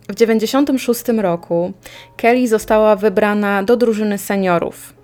W 0.10 0.16
96 0.16 1.04
roku 1.18 1.74
Kelly 2.18 2.48
została 2.48 2.96
wybrana 2.96 3.64
do 3.64 3.78
drużyny 3.78 4.18
seniorów. 4.18 4.95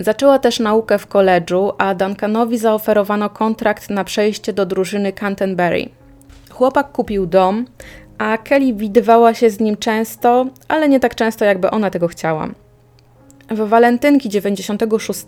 Zaczęła 0.00 0.38
też 0.38 0.60
naukę 0.60 0.98
w 0.98 1.06
koledżu, 1.06 1.72
a 1.78 1.94
Duncanowi 1.94 2.58
zaoferowano 2.58 3.30
kontrakt 3.30 3.90
na 3.90 4.04
przejście 4.04 4.52
do 4.52 4.66
drużyny 4.66 5.12
Canterbury. 5.12 5.88
Chłopak 6.50 6.92
kupił 6.92 7.26
dom, 7.26 7.66
a 8.18 8.38
Kelly 8.38 8.74
widywała 8.74 9.34
się 9.34 9.50
z 9.50 9.60
nim 9.60 9.76
często, 9.76 10.46
ale 10.68 10.88
nie 10.88 11.00
tak 11.00 11.14
często, 11.14 11.44
jakby 11.44 11.70
ona 11.70 11.90
tego 11.90 12.08
chciała. 12.08 12.48
W 13.50 13.68
walentynki 13.68 14.28
96 14.28 15.24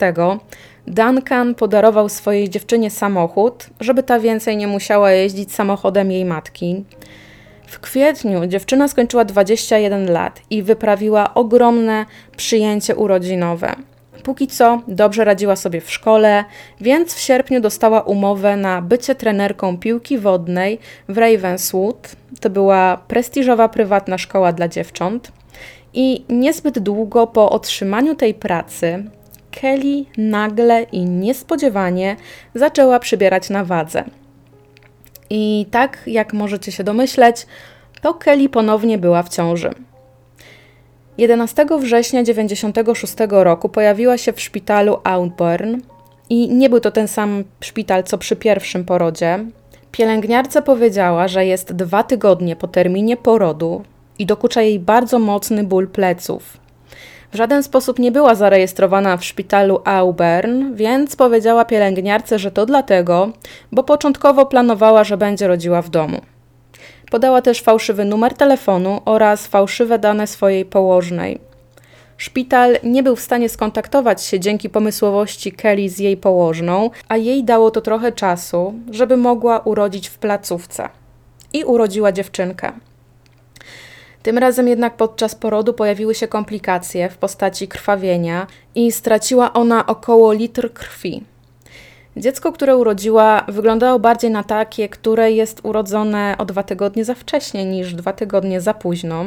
Duncan 0.86 1.54
podarował 1.54 2.08
swojej 2.08 2.48
dziewczynie 2.48 2.90
samochód, 2.90 3.66
żeby 3.80 4.02
ta 4.02 4.20
więcej 4.20 4.56
nie 4.56 4.66
musiała 4.66 5.10
jeździć 5.10 5.54
samochodem 5.54 6.12
jej 6.12 6.24
matki. 6.24 6.84
W 7.66 7.80
kwietniu 7.80 8.46
dziewczyna 8.46 8.88
skończyła 8.88 9.24
21 9.24 10.12
lat 10.12 10.40
i 10.50 10.62
wyprawiła 10.62 11.34
ogromne 11.34 12.06
przyjęcie 12.36 12.96
urodzinowe. 12.96 13.74
Póki 14.22 14.46
co 14.46 14.82
dobrze 14.88 15.24
radziła 15.24 15.56
sobie 15.56 15.80
w 15.80 15.90
szkole, 15.90 16.44
więc 16.80 17.14
w 17.14 17.20
sierpniu 17.20 17.60
dostała 17.60 18.00
umowę 18.00 18.56
na 18.56 18.82
bycie 18.82 19.14
trenerką 19.14 19.78
piłki 19.78 20.18
wodnej 20.18 20.78
w 21.08 21.18
Ravenswood. 21.18 22.16
To 22.40 22.50
była 22.50 22.96
prestiżowa 23.08 23.68
prywatna 23.68 24.18
szkoła 24.18 24.52
dla 24.52 24.68
dziewcząt. 24.68 25.32
I 25.94 26.24
niezbyt 26.28 26.78
długo 26.78 27.26
po 27.26 27.50
otrzymaniu 27.50 28.14
tej 28.14 28.34
pracy, 28.34 29.04
Kelly 29.50 30.04
nagle 30.18 30.82
i 30.82 31.04
niespodziewanie 31.04 32.16
zaczęła 32.54 32.98
przybierać 32.98 33.50
na 33.50 33.64
wadze. 33.64 34.04
I 35.30 35.66
tak, 35.70 35.98
jak 36.06 36.32
możecie 36.32 36.72
się 36.72 36.84
domyśleć, 36.84 37.46
to 38.02 38.14
Kelly 38.14 38.48
ponownie 38.48 38.98
była 38.98 39.22
w 39.22 39.28
ciąży. 39.28 39.70
11 41.20 41.66
września 41.80 42.20
1996 42.22 43.14
roku 43.30 43.68
pojawiła 43.68 44.18
się 44.18 44.32
w 44.32 44.40
szpitalu 44.40 44.98
Outburn 45.04 45.76
i 46.30 46.48
nie 46.48 46.70
był 46.70 46.80
to 46.80 46.90
ten 46.90 47.08
sam 47.08 47.44
szpital 47.60 48.04
co 48.04 48.18
przy 48.18 48.36
pierwszym 48.36 48.84
porodzie. 48.84 49.38
Pielęgniarce 49.92 50.62
powiedziała, 50.62 51.28
że 51.28 51.46
jest 51.46 51.72
dwa 51.72 52.02
tygodnie 52.02 52.56
po 52.56 52.68
terminie 52.68 53.16
porodu 53.16 53.82
i 54.18 54.26
dokucza 54.26 54.62
jej 54.62 54.78
bardzo 54.78 55.18
mocny 55.18 55.64
ból 55.64 55.88
pleców. 55.88 56.56
W 57.32 57.36
żaden 57.36 57.62
sposób 57.62 57.98
nie 57.98 58.12
była 58.12 58.34
zarejestrowana 58.34 59.16
w 59.16 59.24
szpitalu 59.24 59.80
Auburn, 59.84 60.74
więc 60.74 61.16
powiedziała 61.16 61.64
pielęgniarce, 61.64 62.38
że 62.38 62.50
to 62.50 62.66
dlatego, 62.66 63.32
bo 63.72 63.82
początkowo 63.82 64.46
planowała, 64.46 65.04
że 65.04 65.16
będzie 65.16 65.48
rodziła 65.48 65.82
w 65.82 65.88
domu. 65.88 66.20
Podała 67.10 67.42
też 67.42 67.62
fałszywy 67.62 68.04
numer 68.04 68.34
telefonu 68.34 69.00
oraz 69.04 69.46
fałszywe 69.46 69.98
dane 69.98 70.26
swojej 70.26 70.64
położnej. 70.64 71.38
Szpital 72.16 72.76
nie 72.82 73.02
był 73.02 73.16
w 73.16 73.20
stanie 73.20 73.48
skontaktować 73.48 74.24
się 74.24 74.40
dzięki 74.40 74.70
pomysłowości 74.70 75.52
Kelly 75.52 75.88
z 75.88 75.98
jej 75.98 76.16
położną, 76.16 76.90
a 77.08 77.16
jej 77.16 77.44
dało 77.44 77.70
to 77.70 77.80
trochę 77.80 78.12
czasu, 78.12 78.74
żeby 78.90 79.16
mogła 79.16 79.58
urodzić 79.58 80.08
w 80.08 80.18
placówce. 80.18 80.88
I 81.52 81.64
urodziła 81.64 82.12
dziewczynkę. 82.12 82.72
Tym 84.22 84.38
razem 84.38 84.68
jednak 84.68 84.96
podczas 84.96 85.34
porodu 85.34 85.74
pojawiły 85.74 86.14
się 86.14 86.28
komplikacje 86.28 87.08
w 87.08 87.16
postaci 87.16 87.68
krwawienia 87.68 88.46
i 88.74 88.92
straciła 88.92 89.52
ona 89.52 89.86
około 89.86 90.32
litr 90.32 90.72
krwi. 90.72 91.24
Dziecko, 92.20 92.52
które 92.52 92.76
urodziła, 92.76 93.44
wyglądało 93.48 93.98
bardziej 93.98 94.30
na 94.30 94.42
takie, 94.42 94.88
które 94.88 95.32
jest 95.32 95.60
urodzone 95.62 96.34
o 96.38 96.44
dwa 96.44 96.62
tygodnie 96.62 97.04
za 97.04 97.14
wcześnie 97.14 97.64
niż 97.64 97.94
dwa 97.94 98.12
tygodnie 98.12 98.60
za 98.60 98.74
późno. 98.74 99.24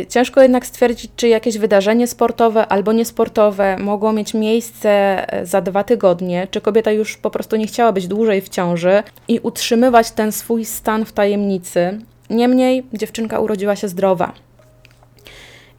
Y, 0.00 0.06
ciężko 0.06 0.42
jednak 0.42 0.66
stwierdzić, 0.66 1.10
czy 1.16 1.28
jakieś 1.28 1.58
wydarzenie 1.58 2.06
sportowe 2.06 2.66
albo 2.66 2.92
niesportowe 2.92 3.76
mogło 3.78 4.12
mieć 4.12 4.34
miejsce 4.34 4.90
e, 5.32 5.46
za 5.46 5.60
dwa 5.60 5.84
tygodnie, 5.84 6.48
czy 6.50 6.60
kobieta 6.60 6.92
już 6.92 7.16
po 7.16 7.30
prostu 7.30 7.56
nie 7.56 7.66
chciała 7.66 7.92
być 7.92 8.08
dłużej 8.08 8.40
w 8.40 8.48
ciąży 8.48 9.02
i 9.28 9.40
utrzymywać 9.40 10.10
ten 10.10 10.32
swój 10.32 10.64
stan 10.64 11.04
w 11.04 11.12
tajemnicy. 11.12 11.98
Niemniej 12.30 12.86
dziewczynka 12.92 13.40
urodziła 13.40 13.76
się 13.76 13.88
zdrowa. 13.88 14.32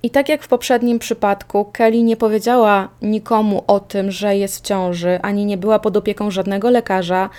I 0.03 0.09
tak 0.09 0.29
jak 0.29 0.43
w 0.43 0.47
poprzednim 0.47 0.99
przypadku, 0.99 1.65
Kelly 1.65 2.03
nie 2.03 2.17
powiedziała 2.17 2.89
nikomu 3.01 3.63
o 3.67 3.79
tym, 3.79 4.11
że 4.11 4.37
jest 4.37 4.57
w 4.57 4.61
ciąży, 4.61 5.19
ani 5.21 5.45
nie 5.45 5.57
była 5.57 5.79
pod 5.79 5.97
opieką 5.97 6.31
żadnego 6.31 6.69
lekarza 6.69 7.29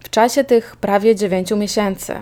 w 0.00 0.10
czasie 0.10 0.44
tych 0.44 0.76
prawie 0.76 1.16
9 1.16 1.50
miesięcy. 1.50 2.14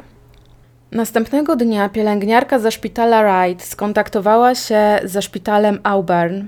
Następnego 0.92 1.56
dnia 1.56 1.88
pielęgniarka 1.88 2.58
ze 2.58 2.72
szpitala 2.72 3.22
Wright 3.22 3.64
skontaktowała 3.64 4.54
się 4.54 4.98
ze 5.04 5.22
szpitalem 5.22 5.80
Auburn. 5.82 6.42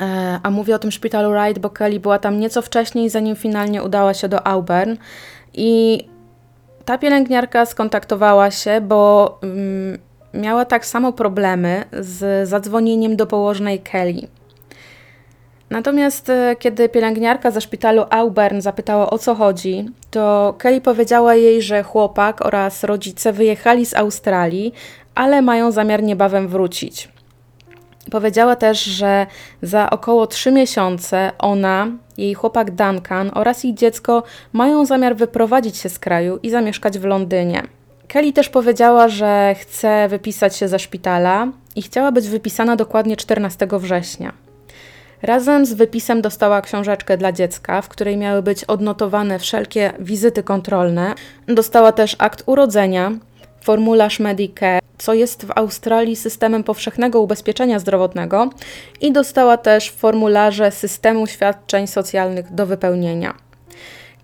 E, 0.00 0.40
a 0.42 0.50
mówię 0.50 0.74
o 0.74 0.78
tym 0.78 0.90
szpitalu 0.90 1.30
Wright, 1.30 1.58
bo 1.58 1.70
Kelly 1.70 2.00
była 2.00 2.18
tam 2.18 2.40
nieco 2.40 2.62
wcześniej, 2.62 3.10
zanim 3.10 3.36
finalnie 3.36 3.82
udała 3.82 4.14
się 4.14 4.28
do 4.28 4.46
Auburn. 4.46 4.96
I 5.54 6.04
ta 6.84 6.98
pielęgniarka 6.98 7.66
skontaktowała 7.66 8.50
się, 8.50 8.80
bo 8.80 9.38
mm, 9.42 9.98
miała 10.34 10.64
tak 10.64 10.86
samo 10.86 11.12
problemy 11.12 11.84
z 11.92 12.48
zadzwonieniem 12.48 13.16
do 13.16 13.26
położnej 13.26 13.80
Kelly. 13.80 14.28
Natomiast 15.70 16.30
e, 16.30 16.56
kiedy 16.58 16.88
pielęgniarka 16.88 17.50
ze 17.50 17.60
szpitalu 17.60 18.04
Auburn 18.10 18.60
zapytała 18.60 19.10
o 19.10 19.18
co 19.18 19.34
chodzi, 19.34 19.90
to 20.10 20.54
Kelly 20.58 20.80
powiedziała 20.80 21.34
jej, 21.34 21.62
że 21.62 21.82
chłopak 21.82 22.46
oraz 22.46 22.84
rodzice 22.84 23.32
wyjechali 23.32 23.86
z 23.86 23.94
Australii, 23.94 24.74
ale 25.14 25.42
mają 25.42 25.70
zamiar 25.70 26.02
niebawem 26.02 26.48
wrócić. 26.48 27.08
Powiedziała 28.10 28.56
też, 28.56 28.84
że 28.84 29.26
za 29.62 29.90
około 29.90 30.26
3 30.26 30.52
miesiące 30.52 31.32
ona, 31.38 31.86
jej 32.18 32.34
chłopak 32.34 32.70
Duncan 32.70 33.30
oraz 33.34 33.64
ich 33.64 33.74
dziecko 33.74 34.22
mają 34.52 34.86
zamiar 34.86 35.16
wyprowadzić 35.16 35.76
się 35.76 35.88
z 35.88 35.98
kraju 35.98 36.38
i 36.42 36.50
zamieszkać 36.50 36.98
w 36.98 37.04
Londynie. 37.04 37.77
Kelly 38.08 38.32
też 38.32 38.48
powiedziała, 38.48 39.08
że 39.08 39.54
chce 39.60 40.08
wypisać 40.08 40.56
się 40.56 40.68
ze 40.68 40.78
szpitala 40.78 41.48
i 41.76 41.82
chciała 41.82 42.12
być 42.12 42.28
wypisana 42.28 42.76
dokładnie 42.76 43.16
14 43.16 43.66
września. 43.72 44.32
Razem 45.22 45.66
z 45.66 45.72
wypisem 45.72 46.22
dostała 46.22 46.60
książeczkę 46.60 47.16
dla 47.16 47.32
dziecka, 47.32 47.82
w 47.82 47.88
której 47.88 48.16
miały 48.16 48.42
być 48.42 48.64
odnotowane 48.64 49.38
wszelkie 49.38 49.92
wizyty 49.98 50.42
kontrolne. 50.42 51.14
Dostała 51.46 51.92
też 51.92 52.16
akt 52.18 52.42
urodzenia, 52.46 53.12
formularz 53.60 54.20
Medicare, 54.20 54.80
co 54.98 55.14
jest 55.14 55.46
w 55.46 55.50
Australii 55.58 56.16
systemem 56.16 56.64
powszechnego 56.64 57.20
ubezpieczenia 57.20 57.78
zdrowotnego, 57.78 58.50
i 59.00 59.12
dostała 59.12 59.56
też 59.56 59.90
formularze 59.90 60.70
systemu 60.70 61.26
świadczeń 61.26 61.86
socjalnych 61.86 62.54
do 62.54 62.66
wypełnienia. 62.66 63.47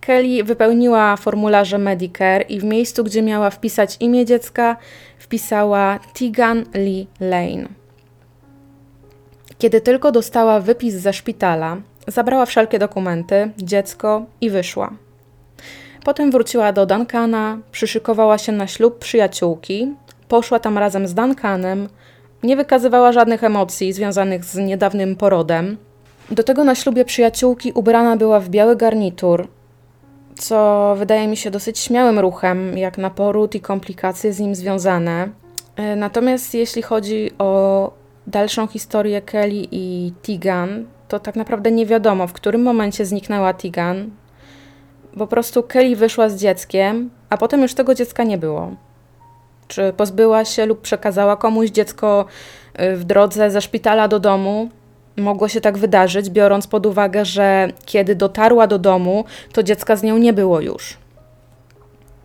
Kelly 0.07 0.45
wypełniła 0.45 1.17
formularze 1.17 1.79
Medicare 1.79 2.45
i 2.49 2.61
w 2.61 2.65
miejscu, 2.65 3.05
gdzie 3.05 3.23
miała 3.23 3.51
wpisać 3.51 3.97
imię 4.01 4.25
dziecka, 4.25 4.77
wpisała 5.19 5.99
Tigan 6.15 6.65
Lee 6.75 7.07
Lane. 7.21 7.69
Kiedy 9.59 9.81
tylko 9.81 10.13
dostała 10.13 10.61
wypis 10.61 10.95
ze 10.95 11.13
szpitala, 11.13 11.77
zabrała 12.07 12.47
wszelkie 12.47 12.79
dokumenty, 12.79 13.51
dziecko 13.59 14.27
i 14.41 14.51
wyszła. 14.51 14.91
Potem 16.05 16.31
wróciła 16.31 16.73
do 16.73 16.87
Duncana, 16.87 17.59
przyszykowała 17.73 18.39
się 18.39 18.53
na 18.53 18.67
ślub 18.67 18.99
przyjaciółki, 18.99 19.95
poszła 20.29 20.59
tam 20.59 20.79
razem 20.79 21.09
z 21.09 21.15
Duncanem, 21.15 21.89
nie 22.43 22.57
wykazywała 22.57 23.13
żadnych 23.13 23.45
emocji 23.45 23.93
związanych 23.93 24.45
z 24.45 24.57
niedawnym 24.57 25.17
porodem. 25.17 25.77
Do 26.31 26.43
tego 26.43 26.65
na 26.65 26.75
ślubie 26.75 27.05
przyjaciółki 27.05 27.73
ubrana 27.73 28.17
była 28.17 28.41
w 28.41 28.49
biały 28.49 28.77
garnitur, 28.77 29.49
co 30.39 30.95
wydaje 30.99 31.29
mi 31.29 31.37
się 31.37 31.51
dosyć 31.51 31.79
śmiałym 31.79 32.19
ruchem, 32.19 32.79
jak 32.79 32.99
na 32.99 33.11
poród 33.11 33.55
i 33.55 33.61
komplikacje 33.61 34.33
z 34.33 34.41
nim 34.41 34.55
związane. 34.55 35.29
E, 35.77 35.97
natomiast 35.97 36.55
jeśli 36.55 36.83
chodzi 36.83 37.31
o 37.39 37.91
dalszą 38.27 38.67
historię 38.67 39.23
Kelly 39.23 39.67
i 39.71 40.13
Tigan, 40.23 40.87
to 41.09 41.19
tak 41.19 41.37
naprawdę 41.37 41.73
nie 41.73 41.87
wiadomo, 41.87 42.27
w 42.27 42.33
którym 42.33 42.63
momencie 42.63 43.07
zniknęła 43.07 43.55
Tigan. 43.55 44.11
Po 45.19 45.27
prostu 45.27 45.63
Kelly 45.63 45.97
wyszła 45.97 46.29
z 46.29 46.37
dzieckiem, 46.37 47.11
a 47.31 47.37
potem 47.37 47.63
już 47.63 47.75
tego 47.75 47.95
dziecka 47.95 48.25
nie 48.25 48.39
było. 48.39 48.71
Czy 49.69 49.93
pozbyła 49.97 50.45
się 50.45 50.67
lub 50.67 50.81
przekazała 50.81 51.37
komuś 51.37 51.71
dziecko 51.71 52.25
y, 52.81 52.97
w 52.97 53.05
drodze 53.05 53.51
ze 53.51 53.61
szpitala 53.61 54.09
do 54.09 54.21
domu? 54.21 54.69
Mogło 55.17 55.49
się 55.49 55.61
tak 55.61 55.79
wydarzyć, 55.79 56.31
biorąc 56.31 56.67
pod 56.67 56.87
uwagę, 56.87 57.25
że 57.25 57.69
kiedy 57.87 58.15
dotarła 58.15 58.67
do 58.67 58.79
domu, 58.79 59.25
to 59.53 59.63
dziecka 59.63 59.97
z 59.97 60.03
nią 60.03 60.19
nie 60.19 60.33
było 60.33 60.61
już. 60.61 60.97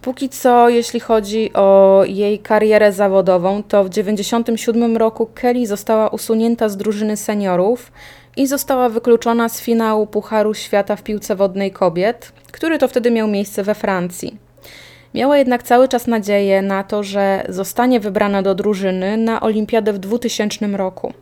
Póki 0.01 0.29
co, 0.29 0.69
jeśli 0.69 0.99
chodzi 0.99 1.53
o 1.53 2.01
jej 2.07 2.39
karierę 2.39 2.91
zawodową, 2.91 3.63
to 3.63 3.83
w 3.83 3.89
1997 3.89 4.97
roku 4.97 5.29
Kelly 5.35 5.67
została 5.67 6.07
usunięta 6.07 6.69
z 6.69 6.77
drużyny 6.77 7.17
seniorów 7.17 7.91
i 8.37 8.47
została 8.47 8.89
wykluczona 8.89 9.49
z 9.49 9.61
finału 9.61 10.07
Pucharu 10.07 10.53
Świata 10.53 10.95
w 10.95 11.03
piłce 11.03 11.35
wodnej 11.35 11.71
kobiet, 11.71 12.31
który 12.51 12.77
to 12.77 12.87
wtedy 12.87 13.11
miał 13.11 13.27
miejsce 13.27 13.63
we 13.63 13.75
Francji. 13.75 14.37
Miała 15.13 15.37
jednak 15.37 15.63
cały 15.63 15.87
czas 15.87 16.07
nadzieję 16.07 16.61
na 16.61 16.83
to, 16.83 17.03
że 17.03 17.45
zostanie 17.49 17.99
wybrana 17.99 18.41
do 18.41 18.55
drużyny 18.55 19.17
na 19.17 19.41
Olimpiadę 19.41 19.93
w 19.93 19.99
2000 19.99 20.67
roku. 20.67 21.13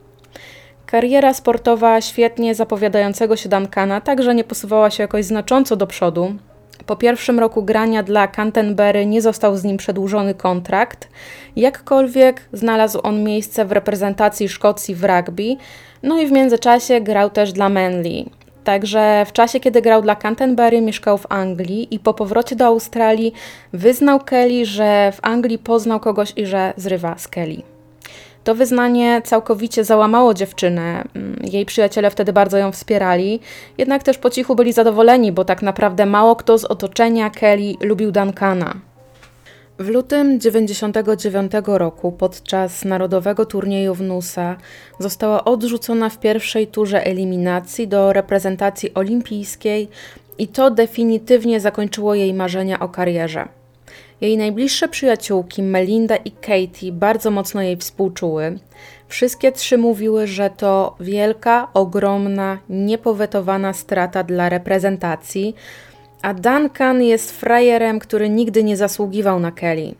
Kariera 0.88 1.34
sportowa 1.34 2.02
świetnie 2.02 2.56
zapowiadającego 2.56 3.36
się 3.36 3.50
Duncana 3.50 4.02
także 4.02 4.36
nie 4.36 4.43
posuwała 4.43 4.89
się 4.89 5.04
jakoś 5.04 5.26
znacząco 5.26 5.76
do 5.76 5.88
przodu, 5.88 6.34
po 6.86 6.95
pierwszym 6.95 7.39
roku 7.39 7.63
grania 7.63 8.04
dla 8.04 8.28
Canterbury 8.28 9.06
nie 9.06 9.21
został 9.21 9.58
z 9.58 9.63
nim 9.63 9.78
przedłużony 9.78 10.34
kontrakt, 10.34 11.10
jakkolwiek 11.56 12.41
znalazł 12.54 13.00
on 13.04 13.23
miejsce 13.23 13.65
w 13.65 13.71
reprezentacji 13.71 14.50
Szkocji 14.50 14.95
w 14.95 15.04
rugby, 15.04 15.58
no 16.04 16.19
i 16.19 16.28
w 16.28 16.32
międzyczasie 16.32 17.02
grał 17.02 17.30
też 17.30 17.54
dla 17.54 17.69
Manly. 17.69 18.26
Także 18.63 19.26
w 19.28 19.32
czasie, 19.32 19.60
kiedy 19.60 19.82
grał 19.82 20.02
dla 20.02 20.15
Canterbury, 20.15 20.82
mieszkał 20.82 21.17
w 21.17 21.26
Anglii 21.30 21.95
i 21.95 22.00
po 22.00 22.13
powrocie 22.13 22.56
do 22.56 22.65
Australii 22.65 23.34
wyznał 23.73 24.19
Kelly, 24.19 24.65
że 24.65 25.12
w 25.12 25.19
Anglii 25.21 25.58
poznał 25.58 26.00
kogoś 26.00 26.34
i 26.36 26.45
że 26.45 26.73
zrywa 26.78 27.17
z 27.17 27.28
Kelly. 27.28 27.77
To 28.48 28.56
wyznanie 28.56 29.22
całkowicie 29.26 29.84
załamało 29.84 30.34
dziewczynę. 30.34 31.04
Mm, 31.16 31.40
jej 31.52 31.66
przyjaciele 31.66 32.12
wtedy 32.12 32.34
bardzo 32.34 32.58
ją 32.58 32.72
wspierali, 32.72 33.40
jednak 33.78 34.04
też 34.04 34.18
po 34.18 34.30
cichu 34.30 34.56
byli 34.56 34.74
zadowoleni, 34.74 35.32
bo 35.32 35.46
tak 35.46 35.62
naprawdę 35.62 36.06
mało 36.06 36.36
kto 36.36 36.58
z 36.58 36.66
otoczenia 36.66 37.30
Kelly 37.30 37.74
lubił 37.82 38.12
Duncana. 38.12 38.74
W 39.80 39.88
lutym 39.88 40.40
1999 40.40 41.52
roku, 41.68 42.12
podczas 42.12 42.86
narodowego 42.86 43.46
turnieju 43.46 43.94
w 43.94 44.02
Nusa, 44.02 44.56
została 45.00 45.44
odrzucona 45.44 46.10
w 46.10 46.20
pierwszej 46.20 46.68
turze 46.68 47.06
eliminacji 47.06 47.88
do 47.88 48.14
reprezentacji 48.14 48.94
olimpijskiej 48.94 49.90
i 50.38 50.48
to 50.48 50.72
definitywnie 50.72 51.60
zakończyło 51.60 52.16
jej 52.16 52.34
marzenia 52.34 52.80
o 52.80 52.90
karierze. 52.90 53.48
Jej 54.21 54.38
najbliższe 54.38 54.88
przyjaciółki 54.88 55.63
Melinda 55.63 56.15
i 56.15 56.32
Katie 56.32 56.91
bardzo 56.91 57.32
mocno 57.32 57.62
jej 57.62 57.77
współczuły. 57.77 58.60
Wszystkie 59.08 59.51
trzy 59.51 59.77
mówiły, 59.77 60.27
że 60.27 60.49
to 60.49 60.95
wielka, 60.99 61.67
ogromna, 61.73 62.58
niepowetowana 62.69 63.73
strata 63.73 64.23
dla 64.23 64.49
reprezentacji, 64.49 65.56
a 66.21 66.34
Duncan 66.34 67.03
jest 67.03 67.39
frajerem, 67.39 67.99
który 67.99 68.30
nigdy 68.30 68.63
nie 68.63 68.77
zasługiwał 68.77 69.39
na 69.39 69.51
Kelly. 69.51 69.95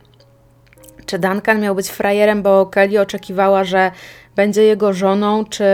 Czy 1.06 1.18
Duncan 1.18 1.60
miał 1.60 1.74
być 1.74 1.88
frajerem, 1.88 2.42
bo 2.42 2.66
Kelly 2.66 3.00
oczekiwała, 3.00 3.64
że 3.64 3.90
będzie 4.36 4.62
jego 4.62 4.92
żoną, 4.92 5.44
czy. 5.44 5.64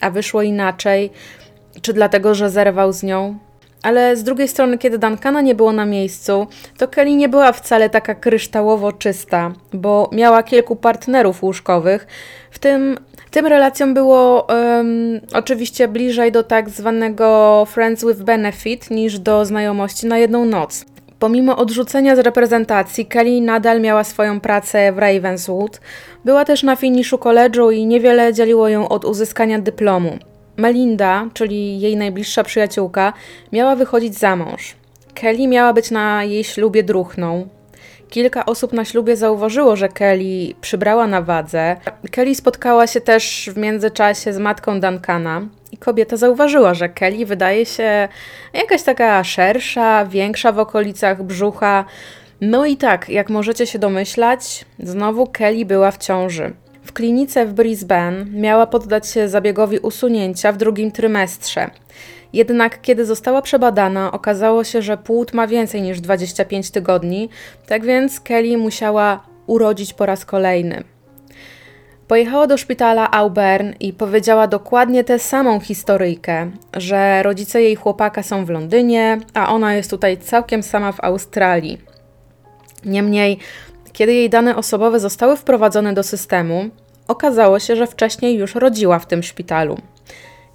a 0.00 0.10
wyszło 0.10 0.42
inaczej, 0.42 1.10
czy 1.82 1.92
dlatego, 1.92 2.34
że 2.34 2.50
zerwał 2.50 2.92
z 2.92 3.02
nią? 3.02 3.38
Ale 3.82 4.16
z 4.16 4.22
drugiej 4.24 4.48
strony, 4.48 4.78
kiedy 4.78 4.98
Duncana 4.98 5.40
nie 5.40 5.54
było 5.54 5.72
na 5.72 5.86
miejscu, 5.86 6.46
to 6.78 6.88
Kelly 6.88 7.14
nie 7.14 7.28
była 7.28 7.52
wcale 7.52 7.90
taka 7.90 8.14
kryształowo 8.14 8.92
czysta, 8.92 9.52
bo 9.72 10.10
miała 10.12 10.42
kilku 10.42 10.76
partnerów 10.76 11.42
łóżkowych, 11.42 12.06
w 12.50 12.58
tym 12.58 12.96
tym 13.30 13.46
relacjom 13.46 13.94
było 13.94 14.46
um, 14.48 15.20
oczywiście 15.34 15.88
bliżej 15.88 16.32
do 16.32 16.42
tak 16.42 16.70
zwanego 16.70 17.66
Friends 17.70 18.04
with 18.06 18.22
Benefit 18.22 18.90
niż 18.90 19.18
do 19.18 19.44
znajomości 19.44 20.06
na 20.06 20.18
jedną 20.18 20.44
noc. 20.44 20.84
Pomimo 21.18 21.56
odrzucenia 21.56 22.16
z 22.16 22.18
reprezentacji, 22.18 23.06
Kelly 23.06 23.40
nadal 23.40 23.80
miała 23.80 24.04
swoją 24.04 24.40
pracę 24.40 24.92
w 24.92 24.98
Ravenswood. 24.98 25.80
Była 26.24 26.44
też 26.44 26.62
na 26.62 26.76
finiszu 26.76 27.18
koledżu 27.18 27.70
i 27.70 27.86
niewiele 27.86 28.32
dzieliło 28.32 28.68
ją 28.68 28.88
od 28.88 29.04
uzyskania 29.04 29.58
dyplomu. 29.58 30.18
Melinda, 30.58 31.26
czyli 31.34 31.80
jej 31.80 31.96
najbliższa 31.96 32.44
przyjaciółka, 32.44 33.12
miała 33.52 33.76
wychodzić 33.76 34.14
za 34.14 34.36
mąż. 34.36 34.76
Kelly 35.14 35.48
miała 35.48 35.72
być 35.72 35.90
na 35.90 36.24
jej 36.24 36.44
ślubie 36.44 36.82
druchną. 36.82 37.48
Kilka 38.10 38.46
osób 38.46 38.72
na 38.72 38.84
ślubie 38.84 39.16
zauważyło, 39.16 39.76
że 39.76 39.88
Kelly 39.88 40.54
przybrała 40.60 41.06
na 41.06 41.22
wadze. 41.22 41.76
Kelly 42.10 42.34
spotkała 42.34 42.86
się 42.86 43.00
też 43.00 43.50
w 43.54 43.56
międzyczasie 43.58 44.32
z 44.32 44.38
matką 44.38 44.80
Duncana 44.80 45.42
i 45.72 45.76
kobieta 45.76 46.16
zauważyła, 46.16 46.74
że 46.74 46.88
Kelly 46.88 47.26
wydaje 47.26 47.66
się 47.66 48.08
jakaś 48.52 48.82
taka 48.82 49.24
szersza, 49.24 50.06
większa 50.06 50.52
w 50.52 50.58
okolicach 50.58 51.22
brzucha. 51.22 51.84
No 52.40 52.66
i 52.66 52.76
tak, 52.76 53.08
jak 53.08 53.30
możecie 53.30 53.66
się 53.66 53.78
domyślać, 53.78 54.64
znowu 54.78 55.26
Kelly 55.26 55.64
była 55.64 55.90
w 55.90 55.98
ciąży. 55.98 56.52
Klinice 56.98 57.46
w 57.46 57.52
Brisbane 57.52 58.24
miała 58.24 58.66
poddać 58.66 59.08
się 59.08 59.28
zabiegowi 59.28 59.78
usunięcia 59.78 60.52
w 60.52 60.56
drugim 60.56 60.92
trymestrze. 60.92 61.70
Jednak 62.32 62.80
kiedy 62.80 63.04
została 63.04 63.42
przebadana, 63.42 64.12
okazało 64.12 64.64
się, 64.64 64.82
że 64.82 64.96
płód 64.96 65.32
ma 65.32 65.46
więcej 65.46 65.82
niż 65.82 66.00
25 66.00 66.70
tygodni, 66.70 67.28
tak 67.66 67.84
więc 67.84 68.20
Kelly 68.20 68.58
musiała 68.58 69.20
urodzić 69.46 69.92
po 69.92 70.06
raz 70.06 70.24
kolejny. 70.24 70.84
Pojechała 72.08 72.46
do 72.46 72.58
szpitala 72.58 73.10
Auburn 73.10 73.72
i 73.80 73.92
powiedziała 73.92 74.46
dokładnie 74.46 75.04
tę 75.04 75.18
samą 75.18 75.60
historyjkę, 75.60 76.50
że 76.76 77.22
rodzice 77.22 77.62
jej 77.62 77.76
chłopaka 77.76 78.22
są 78.22 78.44
w 78.44 78.50
Londynie, 78.50 79.18
a 79.34 79.54
ona 79.54 79.74
jest 79.74 79.90
tutaj 79.90 80.16
całkiem 80.16 80.62
sama 80.62 80.92
w 80.92 81.04
Australii. 81.04 81.78
Niemniej, 82.84 83.38
kiedy 83.92 84.14
jej 84.14 84.30
dane 84.30 84.56
osobowe 84.56 85.00
zostały 85.00 85.36
wprowadzone 85.36 85.94
do 85.94 86.02
systemu, 86.02 86.70
okazało 87.08 87.58
się, 87.58 87.76
że 87.76 87.86
wcześniej 87.86 88.36
już 88.36 88.54
rodziła 88.54 88.98
w 88.98 89.06
tym 89.06 89.22
szpitalu. 89.22 89.78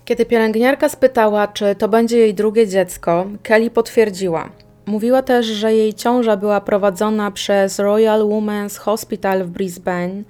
Kiedy 0.05 0.25
pielęgniarka 0.25 0.89
spytała, 0.89 1.47
czy 1.47 1.75
to 1.75 1.87
będzie 1.87 2.17
jej 2.17 2.33
drugie 2.33 2.67
dziecko, 2.67 3.25
Kelly 3.43 3.69
potwierdziła. 3.69 4.49
Mówiła 4.85 5.21
też, 5.21 5.45
że 5.45 5.73
jej 5.73 5.93
ciąża 5.93 6.37
była 6.37 6.61
prowadzona 6.61 7.31
przez 7.31 7.79
Royal 7.79 8.21
Women's 8.21 8.77
Hospital 8.77 9.43
w 9.43 9.49
Brisbane. 9.49 10.23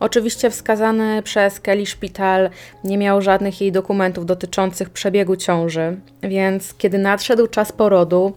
Oczywiście 0.00 0.50
wskazany 0.50 1.22
przez 1.22 1.60
Kelly 1.60 1.86
szpital 1.86 2.50
nie 2.84 2.98
miał 2.98 3.22
żadnych 3.22 3.60
jej 3.60 3.72
dokumentów 3.72 4.26
dotyczących 4.26 4.90
przebiegu 4.90 5.36
ciąży, 5.36 5.96
więc 6.22 6.74
kiedy 6.74 6.98
nadszedł 6.98 7.46
czas 7.46 7.72
porodu, 7.72 8.32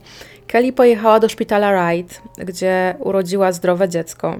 Kelly 0.48 0.74
pojechała 0.74 1.20
do 1.20 1.30
szpitala 1.30 1.72
Wright, 1.72 2.22
gdzie 2.38 2.96
urodziła 3.00 3.52
zdrowe 3.52 3.90
dziecko. 3.90 4.36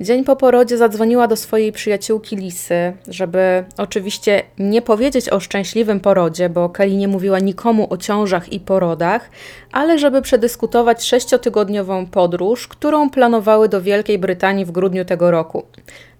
Dzień 0.00 0.24
po 0.24 0.36
porodzie 0.36 0.78
zadzwoniła 0.78 1.28
do 1.28 1.36
swojej 1.36 1.72
przyjaciółki 1.72 2.36
Lisy, 2.36 2.92
żeby 3.08 3.64
oczywiście 3.78 4.42
nie 4.58 4.82
powiedzieć 4.82 5.28
o 5.28 5.40
szczęśliwym 5.40 6.00
porodzie, 6.00 6.48
bo 6.48 6.68
Kelly 6.68 6.96
nie 6.96 7.08
mówiła 7.08 7.38
nikomu 7.38 7.86
o 7.90 7.96
ciążach 7.96 8.52
i 8.52 8.60
porodach, 8.60 9.30
ale 9.72 9.98
żeby 9.98 10.22
przedyskutować 10.22 11.04
sześciotygodniową 11.04 12.06
podróż, 12.06 12.68
którą 12.68 13.10
planowały 13.10 13.68
do 13.68 13.82
Wielkiej 13.82 14.18
Brytanii 14.18 14.64
w 14.64 14.70
grudniu 14.70 15.04
tego 15.04 15.30
roku. 15.30 15.62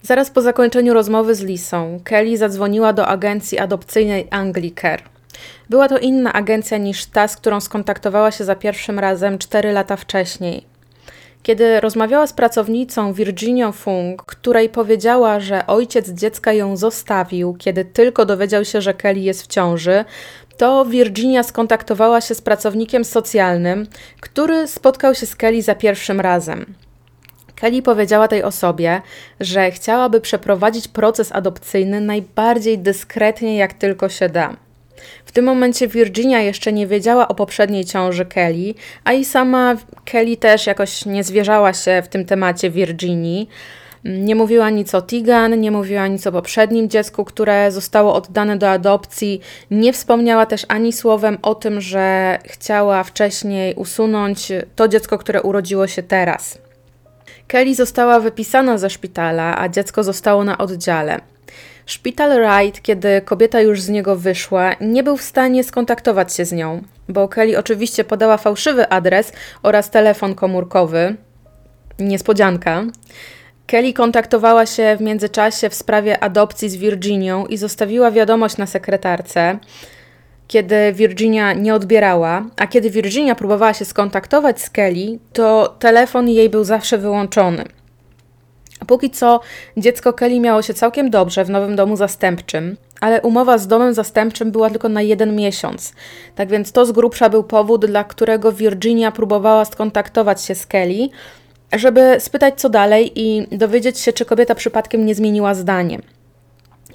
Zaraz 0.02 0.30
po 0.30 0.42
zakończeniu 0.42 0.94
rozmowy 0.94 1.34
z 1.34 1.40
Lisą, 1.40 2.00
Kelly 2.04 2.36
zadzwoniła 2.36 2.92
do 2.92 3.06
agencji 3.06 3.58
adopcyjnej 3.58 4.26
Anglicare. 4.30 5.02
Była 5.70 5.88
to 5.88 5.98
inna 5.98 6.32
agencja 6.32 6.78
niż 6.78 7.06
ta, 7.06 7.28
z 7.28 7.36
którą 7.36 7.60
skontaktowała 7.60 8.30
się 8.30 8.44
za 8.44 8.54
pierwszym 8.54 8.98
razem 8.98 9.38
4 9.38 9.72
lata 9.72 9.96
wcześniej. 9.96 10.75
Kiedy 11.46 11.80
rozmawiała 11.80 12.26
z 12.26 12.32
pracownicą 12.32 13.12
Virginią 13.12 13.72
Fung, 13.72 14.22
której 14.22 14.68
powiedziała, 14.68 15.40
że 15.40 15.66
ojciec 15.66 16.10
dziecka 16.10 16.52
ją 16.52 16.76
zostawił, 16.76 17.54
kiedy 17.54 17.84
tylko 17.84 18.24
dowiedział 18.24 18.64
się, 18.64 18.80
że 18.80 18.94
Kelly 18.94 19.20
jest 19.20 19.42
w 19.42 19.46
ciąży, 19.46 20.04
to 20.56 20.84
Virginia 20.84 21.42
skontaktowała 21.42 22.20
się 22.20 22.34
z 22.34 22.40
pracownikiem 22.40 23.04
socjalnym, 23.04 23.86
który 24.20 24.68
spotkał 24.68 25.14
się 25.14 25.26
z 25.26 25.36
Kelly 25.36 25.62
za 25.62 25.74
pierwszym 25.74 26.20
razem. 26.20 26.74
Kelly 27.54 27.82
powiedziała 27.82 28.28
tej 28.28 28.42
osobie, 28.42 29.02
że 29.40 29.70
chciałaby 29.70 30.20
przeprowadzić 30.20 30.88
proces 30.88 31.32
adopcyjny 31.32 32.00
najbardziej 32.00 32.78
dyskretnie, 32.78 33.56
jak 33.56 33.72
tylko 33.72 34.08
się 34.08 34.28
da. 34.28 34.65
W 35.26 35.32
tym 35.32 35.44
momencie 35.44 35.88
Virginia 35.88 36.40
jeszcze 36.40 36.72
nie 36.72 36.86
wiedziała 36.86 37.28
o 37.28 37.34
poprzedniej 37.34 37.84
ciąży 37.84 38.24
Kelly, 38.24 38.74
a 39.04 39.12
i 39.12 39.24
sama 39.24 39.76
Kelly 40.04 40.36
też 40.36 40.66
jakoś 40.66 41.06
nie 41.06 41.24
zwierzała 41.24 41.72
się 41.72 42.02
w 42.04 42.08
tym 42.08 42.24
temacie 42.24 42.70
Virginii. 42.70 43.48
Nie 44.04 44.34
mówiła 44.34 44.70
nic 44.70 44.94
o 44.94 45.02
Tigan, 45.02 45.60
nie 45.60 45.70
mówiła 45.70 46.06
nic 46.06 46.26
o 46.26 46.32
poprzednim 46.32 46.88
dziecku, 46.88 47.24
które 47.24 47.72
zostało 47.72 48.14
oddane 48.14 48.56
do 48.56 48.70
adopcji. 48.70 49.40
Nie 49.70 49.92
wspomniała 49.92 50.46
też 50.46 50.66
ani 50.68 50.92
słowem 50.92 51.38
o 51.42 51.54
tym, 51.54 51.80
że 51.80 52.38
chciała 52.44 53.04
wcześniej 53.04 53.74
usunąć 53.74 54.52
to 54.76 54.88
dziecko, 54.88 55.18
które 55.18 55.42
urodziło 55.42 55.86
się 55.86 56.02
teraz. 56.02 56.58
Kelly 57.46 57.74
została 57.74 58.20
wypisana 58.20 58.78
ze 58.78 58.90
szpitala, 58.90 59.58
a 59.58 59.68
dziecko 59.68 60.04
zostało 60.04 60.44
na 60.44 60.58
oddziale. 60.58 61.35
Szpital 61.86 62.30
Wright, 62.30 62.82
kiedy 62.82 63.20
kobieta 63.20 63.60
już 63.60 63.82
z 63.82 63.88
niego 63.88 64.16
wyszła, 64.16 64.72
nie 64.80 65.02
był 65.02 65.16
w 65.16 65.22
stanie 65.22 65.64
skontaktować 65.64 66.34
się 66.34 66.44
z 66.44 66.52
nią, 66.52 66.82
bo 67.08 67.28
Kelly 67.28 67.58
oczywiście 67.58 68.04
podała 68.04 68.36
fałszywy 68.36 68.88
adres 68.88 69.32
oraz 69.62 69.90
telefon 69.90 70.34
komórkowy. 70.34 71.16
Niespodzianka. 71.98 72.84
Kelly 73.66 73.92
kontaktowała 73.92 74.66
się 74.66 74.96
w 74.96 75.00
międzyczasie 75.00 75.68
w 75.68 75.74
sprawie 75.74 76.20
adopcji 76.24 76.70
z 76.70 76.76
Virginią 76.76 77.46
i 77.46 77.56
zostawiła 77.56 78.10
wiadomość 78.10 78.56
na 78.56 78.66
sekretarce, 78.66 79.58
kiedy 80.48 80.92
Virginia 80.92 81.52
nie 81.52 81.74
odbierała, 81.74 82.44
a 82.56 82.66
kiedy 82.66 82.90
Virginia 82.90 83.34
próbowała 83.34 83.74
się 83.74 83.84
skontaktować 83.84 84.60
z 84.60 84.70
Kelly, 84.70 85.18
to 85.32 85.76
telefon 85.78 86.28
jej 86.28 86.50
był 86.50 86.64
zawsze 86.64 86.98
wyłączony. 86.98 87.64
Póki 88.86 89.10
co 89.10 89.40
dziecko 89.76 90.12
Kelly 90.12 90.40
miało 90.40 90.62
się 90.62 90.74
całkiem 90.74 91.10
dobrze 91.10 91.44
w 91.44 91.50
nowym 91.50 91.76
domu 91.76 91.96
zastępczym, 91.96 92.76
ale 93.00 93.22
umowa 93.22 93.58
z 93.58 93.66
domem 93.66 93.94
zastępczym 93.94 94.50
była 94.50 94.70
tylko 94.70 94.88
na 94.88 95.02
jeden 95.02 95.36
miesiąc. 95.36 95.92
Tak 96.34 96.48
więc 96.48 96.72
to 96.72 96.86
z 96.86 96.92
grubsza 96.92 97.28
był 97.28 97.44
powód, 97.44 97.86
dla 97.86 98.04
którego 98.04 98.52
Virginia 98.52 99.12
próbowała 99.12 99.64
skontaktować 99.64 100.42
się 100.42 100.54
z 100.54 100.66
Kelly, 100.66 101.08
żeby 101.72 102.16
spytać 102.18 102.60
co 102.60 102.68
dalej 102.68 103.12
i 103.14 103.46
dowiedzieć 103.56 103.98
się, 103.98 104.12
czy 104.12 104.24
kobieta 104.24 104.54
przypadkiem 104.54 105.06
nie 105.06 105.14
zmieniła 105.14 105.54
zdanie. 105.54 105.98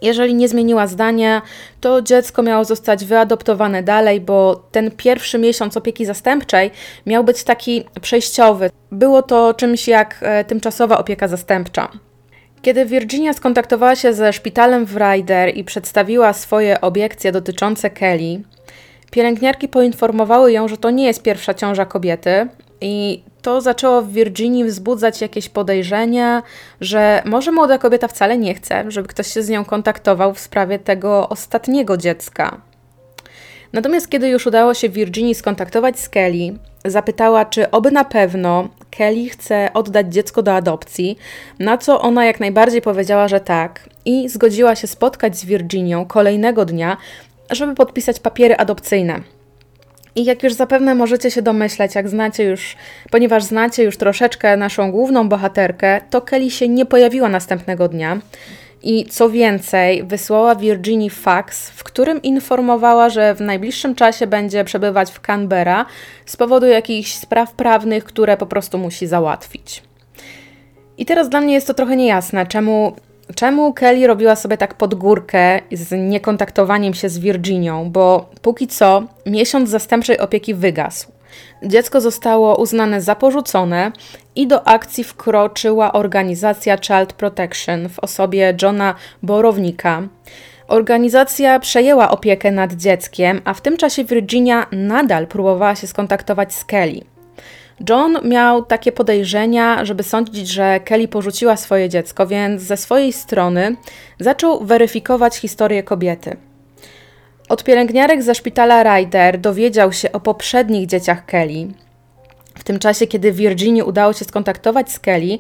Jeżeli 0.02 0.36
nie 0.36 0.48
zmieniła 0.48 0.88
zdania, 0.88 1.42
to 1.82 2.02
dziecko 2.02 2.44
miało 2.44 2.66
zostać 2.66 3.06
wyadoptowane 3.06 3.84
dalej, 3.84 4.22
bo 4.22 4.64
ten 4.72 4.92
pierwszy 4.92 5.38
miesiąc 5.38 5.78
opieki 5.78 6.06
zastępczej 6.06 6.72
miał 7.06 7.24
być 7.24 7.44
taki 7.44 7.84
przejściowy. 8.02 8.70
Było 8.92 9.22
to 9.22 9.54
czymś 9.54 9.88
jak 9.88 10.18
e, 10.22 10.44
tymczasowa 10.44 10.98
opieka 10.98 11.28
zastępcza. 11.28 11.92
Kiedy 12.62 12.86
Virginia 12.86 13.34
skontaktowała 13.34 13.96
się 13.96 14.14
ze 14.14 14.34
szpitalem 14.34 14.86
w 14.86 14.98
Ryder 14.98 15.58
i 15.58 15.64
przedstawiła 15.64 16.34
swoje 16.34 16.82
obiekcje 16.82 17.32
dotyczące 17.32 17.90
Kelly, 17.90 18.42
pielęgniarki 19.12 19.68
poinformowały 19.68 20.52
ją, 20.52 20.68
że 20.68 20.78
to 20.78 20.90
nie 20.90 21.06
jest 21.06 21.24
pierwsza 21.24 21.54
ciąża 21.54 21.86
kobiety 21.86 22.48
i 22.82 23.24
to 23.42 23.62
zaczęło 23.62 24.02
w 24.02 24.12
Virginii 24.12 24.66
wzbudzać 24.66 25.22
jakieś 25.22 25.50
podejrzenia, 25.50 26.44
że 26.82 27.22
może 27.26 27.52
młoda 27.52 27.78
kobieta 27.78 28.08
wcale 28.08 28.38
nie 28.38 28.54
chce, 28.54 28.92
żeby 28.92 29.08
ktoś 29.08 29.28
się 29.28 29.44
z 29.44 29.50
nią 29.50 29.66
kontaktował 29.66 30.34
w 30.34 30.40
sprawie 30.40 30.80
tego 30.80 31.30
ostatniego 31.30 31.98
dziecka. 31.98 32.62
Natomiast 33.74 34.10
kiedy 34.10 34.30
już 34.30 34.48
udało 34.48 34.74
się 34.74 34.90
Virginii 34.90 35.36
skontaktować 35.36 36.00
z 36.00 36.10
Kelly, 36.10 36.54
zapytała, 36.86 37.46
czy 37.46 37.72
oby 37.72 37.92
na 37.92 38.04
pewno 38.04 38.70
Kelly 38.90 39.30
chce 39.30 39.70
oddać 39.74 40.14
dziecko 40.14 40.44
do 40.44 40.54
adopcji, 40.56 41.18
na 41.60 41.78
co 41.78 42.02
ona 42.02 42.26
jak 42.26 42.40
najbardziej 42.40 42.82
powiedziała, 42.82 43.28
że 43.28 43.40
tak 43.40 43.90
i 44.06 44.30
zgodziła 44.30 44.76
się 44.76 44.88
spotkać 44.88 45.38
z 45.38 45.46
Virginią 45.46 46.06
kolejnego 46.06 46.66
dnia, 46.66 46.98
żeby 47.50 47.76
podpisać 47.76 48.20
papiery 48.20 48.58
adopcyjne. 48.58 49.22
I 50.16 50.26
jak 50.26 50.44
już 50.44 50.54
zapewne 50.54 50.96
możecie 50.96 51.32
się 51.32 51.42
domyśleć, 51.42 51.96
jak 51.96 52.10
znacie 52.10 52.44
już, 52.44 52.76
ponieważ 53.12 53.44
znacie 53.44 53.84
już 53.84 53.98
troszeczkę 53.98 54.58
naszą 54.58 54.92
główną 54.92 55.30
bohaterkę, 55.30 56.02
to 56.10 56.22
Kelly 56.22 56.52
się 56.52 56.68
nie 56.68 56.86
pojawiła 56.86 57.30
następnego 57.30 57.88
dnia. 57.88 58.20
I 58.84 59.06
co 59.06 59.30
więcej, 59.30 60.04
wysłała 60.04 60.56
Virginii 60.56 61.10
fax, 61.10 61.70
w 61.70 61.84
którym 61.84 62.22
informowała, 62.22 63.10
że 63.10 63.36
w 63.36 63.42
najbliższym 63.42 63.96
czasie 63.96 64.28
będzie 64.28 64.64
przebywać 64.64 65.12
w 65.12 65.20
Canberra 65.20 65.86
z 66.26 66.38
powodu 66.38 66.66
jakichś 66.68 67.14
spraw 67.14 67.54
prawnych, 67.54 68.04
które 68.04 68.38
po 68.38 68.46
prostu 68.46 68.78
musi 68.78 69.08
załatwić. 69.08 69.84
I 70.98 71.06
teraz 71.06 71.30
dla 71.30 71.42
mnie 71.42 71.54
jest 71.54 71.68
to 71.68 71.74
trochę 71.74 71.96
niejasne, 71.96 72.46
czemu 72.46 72.96
Czemu 73.36 73.74
Kelly 73.74 74.08
robiła 74.08 74.36
sobie 74.36 74.58
tak 74.58 74.74
pod 74.74 74.96
górkę 74.96 75.60
z 75.72 75.92
niekontaktowaniem 76.10 76.94
się 76.94 77.10
z 77.10 77.20
Virginią? 77.20 77.92
Bo 77.92 78.30
póki 78.42 78.68
co 78.68 79.04
miesiąc 79.26 79.70
zastępczej 79.70 80.20
opieki 80.20 80.54
wygasł. 80.54 81.12
Dziecko 81.64 82.02
zostało 82.02 82.58
uznane 82.58 83.02
za 83.02 83.16
porzucone 83.16 83.92
i 84.36 84.48
do 84.48 84.68
akcji 84.68 85.04
wkroczyła 85.04 85.94
organizacja 85.94 86.78
Child 86.78 87.14
Protection 87.14 87.90
w 87.90 88.00
osobie 88.00 88.58
Johna 88.62 88.96
Borownika. 89.24 90.02
Organizacja 90.68 91.60
przejęła 91.60 92.12
opiekę 92.12 92.52
nad 92.52 92.74
dzieckiem, 92.74 93.42
a 93.46 93.54
w 93.54 93.62
tym 93.62 93.78
czasie 93.78 94.04
Virginia 94.04 94.66
nadal 94.72 95.28
próbowała 95.28 95.76
się 95.76 95.88
skontaktować 95.88 96.54
z 96.54 96.66
Kelly. 96.66 97.11
John 97.90 98.18
miał 98.24 98.66
takie 98.66 98.92
podejrzenia, 98.92 99.86
żeby 99.86 100.04
sądzić, 100.04 100.48
że 100.48 100.80
Kelly 100.80 101.08
porzuciła 101.08 101.58
swoje 101.58 101.90
dziecko, 101.90 102.28
więc 102.28 102.62
ze 102.62 102.78
swojej 102.78 103.14
strony 103.14 103.76
zaczął 104.20 104.66
weryfikować 104.66 105.36
historię 105.36 105.84
kobiety. 105.84 106.38
Od 107.50 107.64
pielęgniarek 107.64 108.24
ze 108.24 108.36
szpitala 108.36 108.84
Ryder 108.84 109.40
dowiedział 109.40 109.94
się 109.94 110.12
o 110.12 110.20
poprzednich 110.20 110.88
dzieciach 110.88 111.26
Kelly. 111.26 111.68
W 112.56 112.64
tym 112.64 112.80
czasie, 112.80 113.08
kiedy 113.08 113.32
Virginii 113.32 113.84
udało 113.84 114.14
się 114.14 114.26
skontaktować 114.26 114.92
z 114.92 115.00
Kelly, 115.00 115.38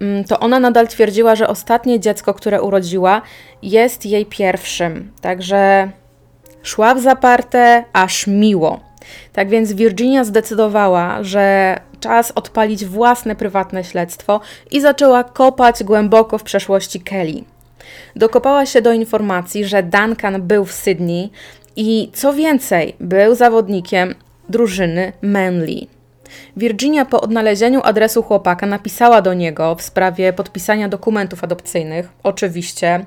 mm, 0.00 0.24
to 0.24 0.40
ona 0.40 0.60
nadal 0.60 0.88
twierdziła, 0.88 1.36
że 1.36 1.48
ostatnie 1.48 2.00
dziecko, 2.00 2.34
które 2.34 2.62
urodziła, 2.62 3.22
jest 3.62 4.06
jej 4.06 4.26
pierwszym. 4.26 5.12
Także 5.20 5.90
szła 6.62 6.94
w 6.94 7.00
zaparte, 7.00 7.84
aż 7.92 8.26
miło. 8.26 8.87
Tak 9.32 9.48
więc 9.48 9.72
Virginia 9.72 10.24
zdecydowała, 10.24 11.22
że 11.22 11.76
czas 12.00 12.32
odpalić 12.34 12.84
własne 12.84 13.36
prywatne 13.36 13.84
śledztwo 13.84 14.40
i 14.70 14.80
zaczęła 14.80 15.24
kopać 15.24 15.84
głęboko 15.84 16.38
w 16.38 16.42
przeszłości 16.42 17.00
Kelly. 17.00 17.44
Dokopała 18.16 18.66
się 18.66 18.82
do 18.82 18.92
informacji, 18.92 19.64
że 19.64 19.82
Duncan 19.82 20.42
był 20.42 20.64
w 20.64 20.72
Sydney 20.72 21.30
i 21.76 22.10
co 22.14 22.32
więcej, 22.32 22.96
był 23.00 23.34
zawodnikiem 23.34 24.14
drużyny 24.48 25.12
Manly. 25.22 25.86
Virginia 26.56 27.04
po 27.04 27.20
odnalezieniu 27.20 27.80
adresu 27.84 28.22
chłopaka 28.22 28.66
napisała 28.66 29.22
do 29.22 29.34
niego 29.34 29.74
w 29.74 29.82
sprawie 29.82 30.32
podpisania 30.32 30.88
dokumentów 30.88 31.44
adopcyjnych, 31.44 32.08
oczywiście. 32.22 33.04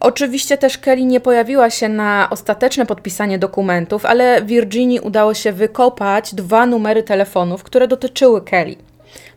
Oczywiście 0.00 0.58
też 0.58 0.78
Kelly 0.78 1.04
nie 1.04 1.20
pojawiła 1.20 1.70
się 1.70 1.88
na 1.88 2.28
ostateczne 2.30 2.86
podpisanie 2.86 3.38
dokumentów, 3.38 4.04
ale 4.06 4.42
Virginii 4.42 5.00
udało 5.00 5.34
się 5.34 5.52
wykopać 5.52 6.34
dwa 6.34 6.66
numery 6.66 7.02
telefonów, 7.02 7.62
które 7.62 7.88
dotyczyły 7.88 8.42
Kelly. 8.42 8.76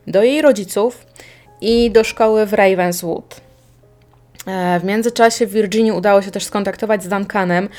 Do 0.08 0.24
jej 0.24 0.42
rodziców 0.42 1.06
i 1.62 1.92
do 1.92 2.04
szkoły 2.04 2.46
w 2.46 2.54
Ravenswood. 2.54 3.42
E, 4.48 4.80
w 4.80 4.84
międzyczasie 4.84 5.48
Virginii 5.48 5.92
udało 5.92 6.22
się 6.22 6.32
też 6.32 6.44
skontaktować 6.44 7.04
z 7.04 7.08
Duncanem 7.08 7.70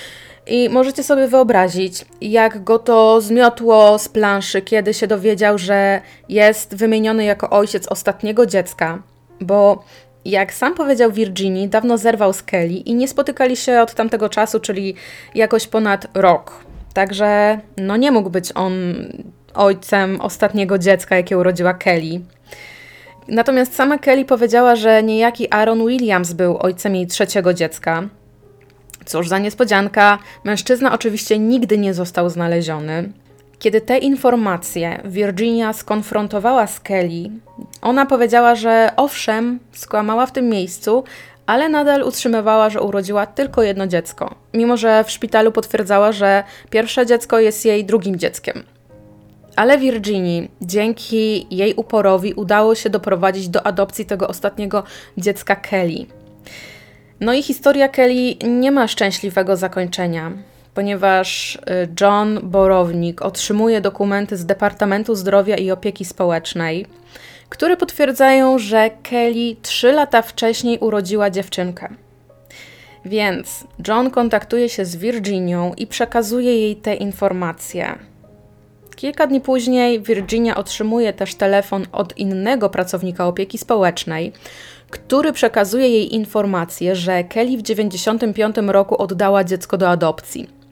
i 0.47 0.69
możecie 0.69 1.03
sobie 1.03 1.29
wyobrazić, 1.29 2.05
jak 2.21 2.65
go 2.65 2.79
to 2.79 3.21
zmiotło 3.21 3.99
z 3.99 4.09
planszy, 4.09 4.63
kiedy 4.63 4.95
się 4.95 5.07
dowiedział, 5.07 5.59
że 5.59 6.01
jest 6.29 6.75
wymieniony 6.77 7.25
jako 7.25 7.51
ojciec 7.51 7.89
ostatniego 7.89 8.47
dziecka, 8.47 9.03
bo 9.41 9.85
jak 10.25 10.55
sam 10.55 10.75
powiedział 10.75 11.13
Virginii, 11.13 11.69
dawno 11.69 11.99
zerwał 11.99 12.33
z 12.33 12.43
Kelly 12.43 12.75
i 12.75 12.95
nie 12.95 13.09
spotykali 13.09 13.57
się 13.57 13.81
od 13.81 13.95
tamtego 13.95 14.29
czasu, 14.29 14.61
czyli 14.61 14.95
jakoś 15.35 15.67
ponad 15.67 16.07
rok. 16.15 16.65
Także 16.95 17.59
no 17.77 17.97
nie 17.97 18.13
mógł 18.13 18.31
być 18.31 18.53
on 18.55 18.73
ojcem 19.55 20.21
ostatniego 20.21 20.79
dziecka, 20.79 21.17
jakie 21.17 21.39
urodziła 21.39 21.75
Kelly. 21.75 22.21
Natomiast 23.29 23.75
sama 23.75 23.99
Kelly 23.99 24.25
powiedziała, 24.25 24.77
że 24.77 25.03
niejaki 25.03 25.51
Aaron 25.51 25.87
Williams 25.87 26.33
był 26.33 26.59
ojcem 26.59 26.95
jej 26.95 27.07
trzeciego 27.07 27.55
dziecka. 27.55 28.03
Cóż 29.05 29.29
za 29.29 29.39
niespodzianka, 29.39 30.19
mężczyzna 30.45 30.93
oczywiście 30.93 31.39
nigdy 31.39 31.79
nie 31.79 31.95
został 31.95 32.31
znaleziony. 32.31 33.13
Kiedy 33.59 33.81
te 33.81 33.99
informacje 33.99 35.01
Virginia 35.05 35.73
skonfrontowała 35.73 36.67
z 36.67 36.81
Kelly, 36.81 37.31
ona 37.83 38.07
powiedziała, 38.07 38.55
że 38.55 38.91
owszem, 38.97 39.59
skłamała 39.73 40.27
w 40.27 40.33
tym 40.33 40.49
miejscu, 40.49 41.05
ale 41.47 41.69
nadal 41.69 42.03
utrzymywała, 42.03 42.71
że 42.71 42.81
urodziła 42.81 43.27
tylko 43.27 43.63
jedno 43.63 43.87
dziecko, 43.87 44.35
mimo 44.55 44.77
że 44.77 45.05
w 45.05 45.11
szpitalu 45.11 45.53
potwierdzała, 45.53 46.13
że 46.13 46.45
pierwsze 46.71 47.07
dziecko 47.07 47.39
jest 47.41 47.65
jej 47.65 47.85
drugim 47.85 48.19
dzieckiem. 48.19 48.63
Ale 49.57 49.79
Virginii, 49.79 50.51
dzięki 50.63 51.47
jej 51.57 51.75
uporowi, 51.75 52.35
udało 52.35 52.75
się 52.75 52.91
doprowadzić 52.91 53.49
do 53.49 53.67
adopcji 53.67 54.07
tego 54.07 54.29
ostatniego 54.29 54.83
dziecka 55.19 55.57
Kelly. 55.57 56.07
No 57.21 57.35
i 57.35 57.43
historia 57.43 57.89
Kelly 57.89 58.35
nie 58.49 58.71
ma 58.71 58.89
szczęśliwego 58.89 59.57
zakończenia, 59.57 60.33
ponieważ 60.75 61.55
y, 61.55 61.61
John 62.01 62.41
Borownik 62.43 63.23
otrzymuje 63.23 63.81
dokumenty 63.81 64.37
z 64.37 64.47
Departamentu 64.47 65.15
Zdrowia 65.15 65.57
i 65.57 65.71
Opieki 65.71 66.05
Społecznej, 66.05 66.87
które 67.49 67.77
potwierdzają, 67.77 68.59
że 68.59 68.91
Kelly 69.03 69.57
trzy 69.63 69.93
lata 69.93 70.23
wcześniej 70.23 70.79
urodziła 70.79 71.31
dziewczynkę. 71.31 71.89
Więc 73.05 73.65
John 73.89 74.11
kontaktuje 74.11 74.69
się 74.69 74.85
z 74.85 74.97
Virginią 74.97 75.75
i 75.77 75.87
przekazuje 75.87 76.61
jej 76.61 76.77
te 76.77 76.95
informacje. 76.95 77.99
Kilka 78.97 79.27
dni 79.27 79.41
później 79.41 80.01
Virginia 80.01 80.57
otrzymuje 80.57 81.13
też 81.13 81.35
telefon 81.35 81.87
od 81.93 82.19
innego 82.19 82.71
pracownika 82.71 83.27
opieki 83.27 83.59
społecznej, 83.59 84.33
który 84.91 85.33
przekazuje 85.33 85.89
jej 85.89 86.15
informację, 86.15 86.97
że 86.97 87.25
Kelly 87.25 87.57
w 87.57 87.63
1995 87.63 88.57
roku 88.73 89.03
oddała 89.03 89.45
dziecko 89.45 89.77
do 89.77 89.89
adopcji. 89.89 90.64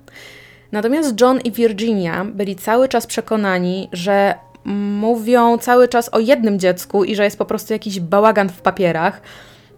Natomiast 0.72 1.20
John 1.20 1.40
i 1.40 1.52
Virginia 1.52 2.24
byli 2.24 2.56
cały 2.56 2.88
czas 2.88 3.06
przekonani, 3.06 3.88
że 3.92 4.34
mówią 4.64 5.58
cały 5.58 5.88
czas 5.88 6.08
o 6.08 6.18
jednym 6.18 6.58
dziecku 6.58 7.04
i 7.04 7.16
że 7.16 7.24
jest 7.24 7.38
po 7.38 7.44
prostu 7.44 7.72
jakiś 7.72 8.00
bałagan 8.00 8.48
w 8.48 8.60
papierach. 8.60 9.20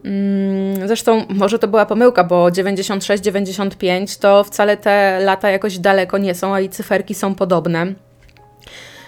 Mm, 0.04 0.88
zresztą 0.88 1.24
może 1.28 1.58
to 1.58 1.68
była 1.68 1.86
pomyłka, 1.86 2.24
bo 2.24 2.46
96-95 2.46 4.20
to 4.20 4.44
wcale 4.44 4.76
te 4.76 5.20
lata 5.20 5.50
jakoś 5.50 5.78
daleko 5.78 6.18
nie 6.18 6.34
są, 6.34 6.54
a 6.54 6.60
i 6.60 6.68
cyferki 6.68 7.14
są 7.14 7.34
podobne. 7.34 7.94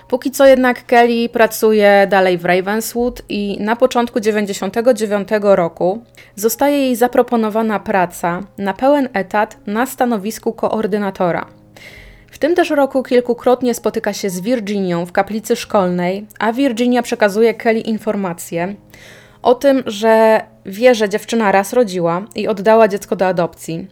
Póki 0.08 0.30
co 0.30 0.46
jednak 0.46 0.86
Kelly 0.86 1.28
pracuje 1.28 2.06
dalej 2.10 2.38
w 2.38 2.44
Ravenswood 2.44 3.22
i 3.28 3.56
na 3.60 3.76
początku 3.76 4.20
99 4.20 5.28
roku 5.40 6.02
zostaje 6.34 6.78
jej 6.78 6.96
zaproponowana 6.96 7.80
praca 7.80 8.40
na 8.58 8.74
pełen 8.74 9.08
etat 9.12 9.56
na 9.66 9.86
stanowisku 9.86 10.52
koordynatora. 10.52 11.46
W 12.36 12.38
tym 12.38 12.54
też 12.54 12.70
roku 12.70 13.02
kilkukrotnie 13.02 13.74
spotyka 13.74 14.12
się 14.12 14.30
z 14.30 14.40
Virginią 14.40 15.06
w 15.06 15.12
kaplicy 15.12 15.56
szkolnej, 15.56 16.26
a 16.38 16.52
Virginia 16.52 17.02
przekazuje 17.02 17.54
Kelly 17.54 17.80
informacje 17.80 18.74
o 19.42 19.54
tym, 19.54 19.82
że 19.86 20.40
wie, 20.66 20.94
że 20.94 21.08
dziewczyna 21.08 21.52
raz 21.52 21.72
rodziła 21.72 22.22
i 22.34 22.48
oddała 22.48 22.88
dziecko 22.88 23.16
do 23.16 23.26
adopcji. 23.26 23.86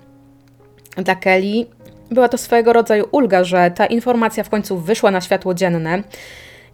Dla 0.96 1.14
Kelly 1.14 1.66
była 2.10 2.28
to 2.28 2.38
swojego 2.38 2.72
rodzaju 2.72 3.08
ulga, 3.10 3.44
że 3.44 3.70
ta 3.70 3.86
informacja 3.86 4.44
w 4.44 4.50
końcu 4.50 4.78
wyszła 4.78 5.10
na 5.10 5.20
światło 5.20 5.54
dzienne. 5.54 6.02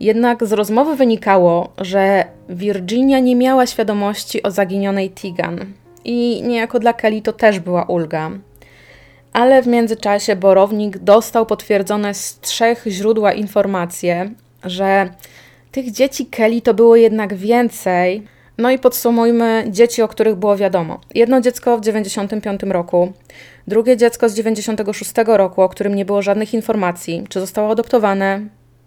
Jednak 0.01 0.47
z 0.47 0.53
rozmowy 0.53 0.97
wynikało, 0.97 1.73
że 1.79 2.25
Virginia 2.49 3.19
nie 3.19 3.37
miała 3.37 3.67
świadomości 3.67 4.43
o 4.43 4.51
zaginionej 4.51 5.11
Tigan. 5.11 5.59
I 6.05 6.43
niejako 6.43 6.79
dla 6.79 6.93
Kelly 6.93 7.23
to 7.23 7.33
też 7.33 7.61
była 7.61 7.85
ulga. 7.85 8.31
Ale 9.33 9.63
w 9.63 9.67
międzyczasie 9.67 10.37
Borownik 10.37 10.99
dostał 10.99 11.47
potwierdzone 11.47 12.15
z 12.15 12.41
trzech 12.41 12.85
źródła 12.87 13.33
informacje, 13.33 14.31
że 14.65 15.09
tych 15.73 15.93
dzieci 15.93 16.27
Kelly 16.27 16.63
to 16.63 16.75
było 16.75 16.97
jednak 16.97 17.35
więcej. 17.35 18.23
No 18.59 18.71
i 18.71 18.79
podsumujmy 18.79 19.65
dzieci, 19.69 20.03
o 20.03 20.09
których 20.09 20.37
było 20.37 20.57
wiadomo. 20.57 21.01
Jedno 21.15 21.41
dziecko 21.41 21.79
w 21.79 21.81
95 21.81 22.63
roku, 22.63 23.13
drugie 23.67 23.97
dziecko 23.97 24.29
z 24.29 24.35
96 24.35 25.13
roku, 25.27 25.63
o 25.63 25.69
którym 25.69 25.95
nie 25.95 26.05
było 26.05 26.23
żadnych 26.23 26.55
informacji, 26.55 27.25
czy 27.29 27.41
zostało 27.41 27.71
adoptowane, 27.71 28.41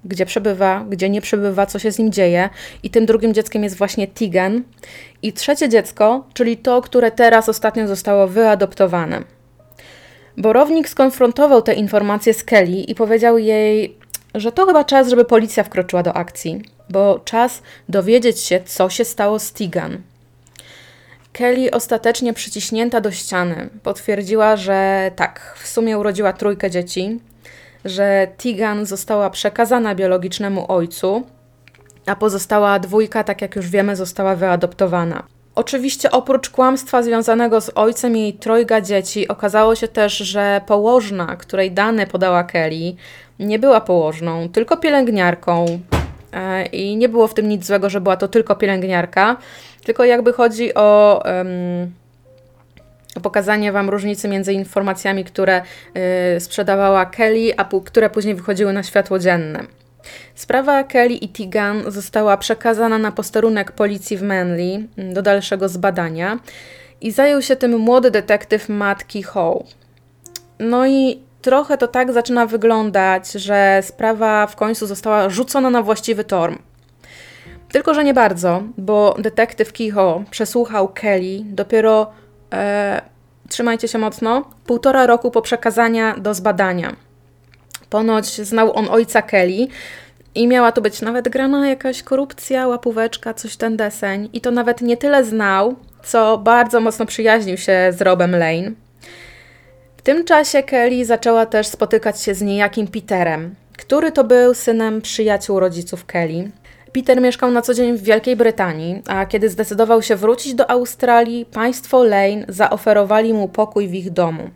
gdzie 0.05 0.25
przebywa, 0.25 0.85
gdzie 0.89 1.09
nie 1.09 1.21
przebywa, 1.21 1.65
co 1.65 1.79
się 1.79 1.91
z 1.91 1.99
nim 1.99 2.11
dzieje. 2.11 2.49
I 2.83 2.89
tym 2.89 3.05
drugim 3.05 3.33
dzieckiem 3.33 3.63
jest 3.63 3.77
właśnie 3.77 4.07
Tigen. 4.07 4.63
I 5.21 5.33
trzecie 5.33 5.69
dziecko, 5.69 6.27
czyli 6.33 6.57
to, 6.57 6.81
które 6.81 7.11
teraz 7.11 7.49
ostatnio 7.49 7.87
zostało 7.87 8.27
wyadoptowane. 8.27 9.23
Borownik 10.37 10.89
skonfrontował 10.89 11.61
te 11.61 11.73
informacje 11.73 12.33
z 12.33 12.43
Kelly 12.43 12.77
i 12.77 12.95
powiedział 12.95 13.37
jej, 13.37 13.97
że 14.35 14.51
to 14.51 14.65
chyba 14.65 14.83
czas, 14.83 15.09
żeby 15.09 15.25
policja 15.25 15.63
wkroczyła 15.63 16.03
do 16.03 16.13
akcji, 16.13 16.61
bo 16.89 17.19
czas 17.25 17.61
dowiedzieć 17.89 18.39
się, 18.39 18.61
co 18.65 18.89
się 18.89 19.05
stało 19.05 19.39
z 19.39 19.53
Tigan. 19.53 20.01
Kelly 21.33 21.71
ostatecznie 21.71 22.33
przyciśnięta 22.33 23.01
do 23.01 23.11
ściany 23.11 23.69
potwierdziła, 23.83 24.55
że 24.55 25.11
tak, 25.15 25.55
w 25.59 25.67
sumie 25.67 25.97
urodziła 25.97 26.33
trójkę 26.33 26.71
dzieci, 26.71 27.19
że 27.85 28.27
Tigan 28.37 28.85
została 28.85 29.29
przekazana 29.29 29.95
biologicznemu 29.95 30.71
ojcu, 30.71 31.23
a 32.05 32.15
pozostała 32.15 32.79
dwójka, 32.79 33.23
tak 33.23 33.41
jak 33.41 33.55
już 33.55 33.69
wiemy, 33.69 33.95
została 33.95 34.35
wyadoptowana. 34.35 35.23
Oczywiście 35.55 36.11
oprócz 36.11 36.49
kłamstwa 36.49 37.03
związanego 37.03 37.61
z 37.61 37.71
ojcem 37.75 38.15
jej 38.15 38.33
trojga 38.33 38.81
dzieci, 38.81 39.27
okazało 39.27 39.75
się 39.75 39.87
też, 39.87 40.17
że 40.17 40.61
położna, 40.65 41.35
której 41.35 41.71
dane 41.71 42.07
podała 42.07 42.43
Kelly, 42.43 42.95
nie 43.39 43.59
była 43.59 43.81
położną, 43.81 44.49
tylko 44.49 44.77
pielęgniarką. 44.77 45.79
E, 46.33 46.65
I 46.65 46.97
nie 46.97 47.09
było 47.09 47.27
w 47.27 47.33
tym 47.33 47.49
nic 47.49 47.65
złego, 47.65 47.89
że 47.89 48.01
była 48.01 48.17
to 48.17 48.27
tylko 48.27 48.55
pielęgniarka, 48.55 49.37
tylko 49.83 50.05
jakby 50.05 50.33
chodzi 50.33 50.73
o, 50.73 51.21
um, 51.25 51.91
pokazanie 53.21 53.71
Wam 53.71 53.89
różnicy 53.89 54.27
między 54.27 54.53
informacjami, 54.53 55.23
które 55.23 55.61
y, 56.35 56.39
sprzedawała 56.39 57.05
Kelly, 57.05 57.53
a 57.57 57.65
które 57.85 58.09
później 58.09 58.35
wychodziły 58.35 58.73
na 58.73 58.83
światło 58.83 59.19
dzienne. 59.19 59.63
Sprawa 60.35 60.83
Kelly 60.83 61.13
i 61.13 61.29
Tigan 61.29 61.91
została 61.91 62.37
przekazana 62.37 62.97
na 62.97 63.11
posterunek 63.11 63.71
policji 63.71 64.17
w 64.17 64.21
Manly 64.21 64.87
mm, 64.97 65.13
do 65.13 65.21
dalszego 65.21 65.69
zbadania 65.69 66.39
i 67.01 67.11
zajął 67.11 67.41
się 67.41 67.55
tym 67.55 67.77
młody 67.77 68.11
detektyw 68.11 68.69
Matt 68.69 69.03
Kehoe. 69.03 69.63
No 70.59 70.87
i 70.87 71.19
trochę 71.41 71.77
to 71.77 71.87
tak 71.87 72.13
zaczyna 72.13 72.45
wyglądać, 72.45 73.31
że 73.31 73.81
sprawa 73.83 74.47
w 74.47 74.55
końcu 74.55 74.87
została 74.87 75.29
rzucona 75.29 75.69
na 75.69 75.81
właściwy 75.81 76.23
tor. 76.23 76.57
Tylko, 77.71 77.93
że 77.93 78.03
nie 78.03 78.13
bardzo, 78.13 78.63
bo 78.77 79.15
detektyw 79.19 79.73
Kehoe 79.73 80.23
przesłuchał 80.31 80.87
Kelly 80.87 81.41
dopiero, 81.45 82.11
e, 82.53 83.01
trzymajcie 83.49 83.87
się 83.87 83.97
mocno, 83.97 84.45
półtora 84.65 85.05
roku 85.05 85.31
po 85.31 85.41
przekazania 85.41 86.15
do 86.17 86.33
zbadania. 86.33 86.95
Ponoć 87.89 88.25
znał 88.25 88.77
on 88.77 88.87
ojca 88.89 89.21
Kelly 89.21 89.67
i 90.35 90.47
miała 90.47 90.71
to 90.71 90.81
być 90.81 91.01
nawet 91.01 91.29
grana 91.29 91.69
jakaś 91.69 92.03
korupcja, 92.03 92.67
łapóweczka, 92.67 93.33
coś 93.33 93.55
ten 93.55 93.77
deseń. 93.77 94.29
I 94.33 94.41
to 94.41 94.51
nawet 94.51 94.81
nie 94.81 94.97
tyle 94.97 95.23
znał, 95.23 95.75
co 96.03 96.37
bardzo 96.37 96.81
mocno 96.81 97.05
przyjaźnił 97.05 97.57
się 97.57 97.93
z 97.97 98.01
Robem 98.01 98.31
Lane. 98.31 98.71
W 99.97 100.01
tym 100.01 100.25
czasie 100.25 100.63
Kelly 100.63 101.05
zaczęła 101.05 101.45
też 101.45 101.67
spotykać 101.67 102.21
się 102.21 102.35
z 102.35 102.41
niejakim 102.41 102.87
Peterem, 102.87 103.55
który 103.77 104.11
to 104.11 104.23
był 104.23 104.53
synem 104.53 105.01
przyjaciół 105.01 105.59
rodziców 105.59 106.05
Kelly. 106.05 106.51
Peter 106.93 107.21
mieszkał 107.21 107.51
na 107.51 107.61
co 107.61 107.73
dzień 107.73 107.97
w 107.97 108.03
Wielkiej 108.03 108.35
Brytanii, 108.35 109.01
a 109.07 109.25
kiedy 109.25 109.49
zdecydował 109.49 110.01
się 110.01 110.15
wrócić 110.15 110.53
do 110.53 110.71
Australii, 110.71 111.45
państwo 111.45 112.03
Lane 112.03 112.45
zaoferowali 112.47 113.33
mu 113.33 113.47
pokój 113.47 113.87
w 113.87 113.93
ich 113.93 114.11
domu. 114.11 114.49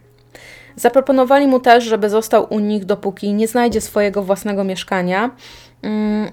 Zaproponowali 0.75 1.47
mu 1.47 1.59
też, 1.59 1.83
żeby 1.83 2.09
został 2.09 2.47
u 2.49 2.59
nich, 2.59 2.85
dopóki 2.85 3.33
nie 3.33 3.47
znajdzie 3.47 3.81
swojego 3.81 4.23
własnego 4.23 4.63
mieszkania. 4.63 5.31
Mm. 5.83 6.31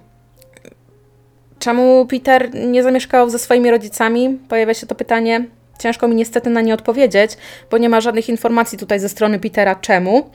Czemu 1.58 2.06
Peter 2.06 2.54
nie 2.54 2.82
zamieszkał 2.82 3.30
ze 3.30 3.38
swoimi 3.38 3.70
rodzicami? 3.70 4.38
Pojawia 4.48 4.74
się 4.74 4.86
to 4.86 4.94
pytanie. 4.94 5.44
Ciężko 5.78 6.08
mi 6.08 6.14
niestety 6.14 6.50
na 6.50 6.60
nie 6.60 6.74
odpowiedzieć, 6.74 7.36
bo 7.70 7.78
nie 7.78 7.88
ma 7.88 8.00
żadnych 8.00 8.28
informacji 8.28 8.78
tutaj 8.78 9.00
ze 9.00 9.08
strony 9.08 9.38
Petera 9.38 9.74
czemu. 9.74 10.30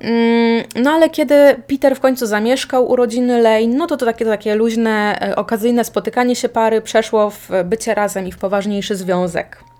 Mm, 0.00 0.64
no 0.74 0.90
ale 0.90 1.10
kiedy 1.10 1.34
Peter 1.66 1.96
w 1.96 2.00
końcu 2.00 2.26
zamieszkał 2.26 2.90
u 2.90 2.96
rodziny 2.96 3.42
Lane, 3.42 3.66
no 3.66 3.86
to 3.86 3.96
to 3.96 4.06
takie, 4.06 4.24
takie 4.24 4.54
luźne, 4.54 5.18
e, 5.22 5.36
okazyjne 5.36 5.84
spotykanie 5.84 6.36
się 6.36 6.48
pary 6.48 6.80
przeszło 6.80 7.30
w 7.30 7.50
bycie 7.64 7.94
razem 7.94 8.26
i 8.26 8.32
w 8.32 8.38
poważniejszy 8.38 8.96
związek. 8.96 9.71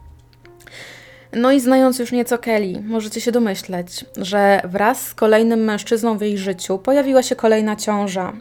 No 1.33 1.53
i 1.53 1.61
znając 1.61 1.99
już 1.99 2.13
nieco 2.13 2.39
Kelly, 2.39 2.83
możecie 2.87 3.21
się 3.21 3.33
domyśleć, 3.33 4.05
że 4.17 4.61
wraz 4.65 5.07
z 5.07 5.15
kolejnym 5.15 5.65
mężczyzną 5.65 6.19
w 6.19 6.23
jej 6.23 6.39
życiu 6.39 6.79
pojawiła 6.79 7.23
się 7.23 7.37
kolejna 7.37 7.77
ciąża. 7.77 8.33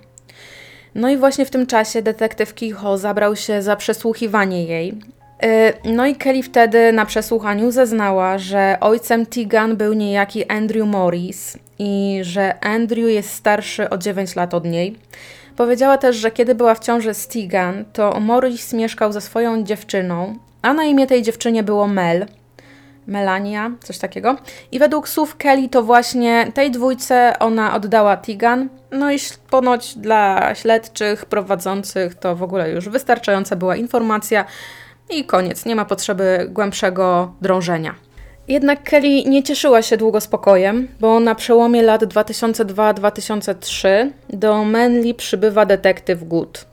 No 0.96 1.10
i 1.10 1.18
właśnie 1.18 1.46
w 1.46 1.50
tym 1.50 1.68
czasie 1.68 2.02
detektyw 2.02 2.54
Kiho 2.54 2.98
zabrał 2.98 3.36
się 3.36 3.62
za 3.62 3.76
przesłuchiwanie 3.76 4.66
jej. 4.66 4.90
Y, 4.90 5.74
no 5.84 6.06
i 6.06 6.16
Kelly 6.16 6.44
wtedy 6.44 6.92
na 6.92 7.06
przesłuchaniu 7.06 7.72
zeznała, 7.72 8.38
że 8.38 8.78
ojcem 8.82 9.26
Tigan 9.26 9.78
był 9.78 9.94
niejaki 9.94 10.46
Andrew 10.46 10.88
Morris 10.88 11.58
i 11.80 12.20
że 12.22 12.64
Andrew 12.64 13.10
jest 13.10 13.30
starszy 13.30 13.90
o 13.90 13.98
9 13.98 14.36
lat 14.36 14.54
od 14.54 14.66
niej. 14.66 14.96
Powiedziała 15.56 15.98
też, 15.98 16.16
że 16.16 16.32
kiedy 16.32 16.56
była 16.56 16.76
w 16.76 16.80
ciąży 16.80 17.14
z 17.14 17.28
Tigan, 17.28 17.86
to 17.94 18.20
Morris 18.20 18.74
mieszkał 18.74 19.12
ze 19.12 19.22
swoją 19.22 19.64
dziewczyną, 19.64 20.36
a 20.62 20.74
na 20.74 20.84
imię 20.84 21.08
tej 21.08 21.22
dziewczynie 21.22 21.64
było 21.64 21.88
Mel– 21.88 22.26
Melania, 23.08 23.72
coś 23.84 23.98
takiego. 23.98 24.36
I 24.72 24.80
według 24.80 25.10
słów 25.10 25.38
Kelly 25.38 25.70
to 25.70 25.84
właśnie 25.84 26.52
tej 26.54 26.72
dwójce 26.72 27.34
ona 27.40 27.76
oddała 27.76 28.18
Tigan. 28.18 28.70
No 28.92 29.12
i 29.12 29.18
ponoć 29.50 29.98
dla 29.98 30.56
śledczych, 30.56 31.26
prowadzących 31.26 32.16
to 32.16 32.36
w 32.36 32.44
ogóle 32.44 32.72
już 32.72 32.90
wystarczająca 32.90 33.56
była 33.56 33.76
informacja 33.76 34.46
i 35.10 35.26
koniec, 35.26 35.66
nie 35.66 35.76
ma 35.76 35.86
potrzeby 35.86 36.48
głębszego 36.50 37.34
drążenia. 37.42 37.96
Jednak 38.48 38.84
Kelly 38.84 39.24
nie 39.24 39.44
cieszyła 39.44 39.82
się 39.82 39.98
długo 39.98 40.22
spokojem, 40.22 40.88
bo 41.00 41.20
na 41.20 41.36
przełomie 41.36 41.82
lat 41.82 42.04
2002-2003 42.04 43.88
do 44.30 44.64
Manly 44.64 45.14
przybywa 45.14 45.66
detektyw 45.66 46.24
Good. 46.24 46.71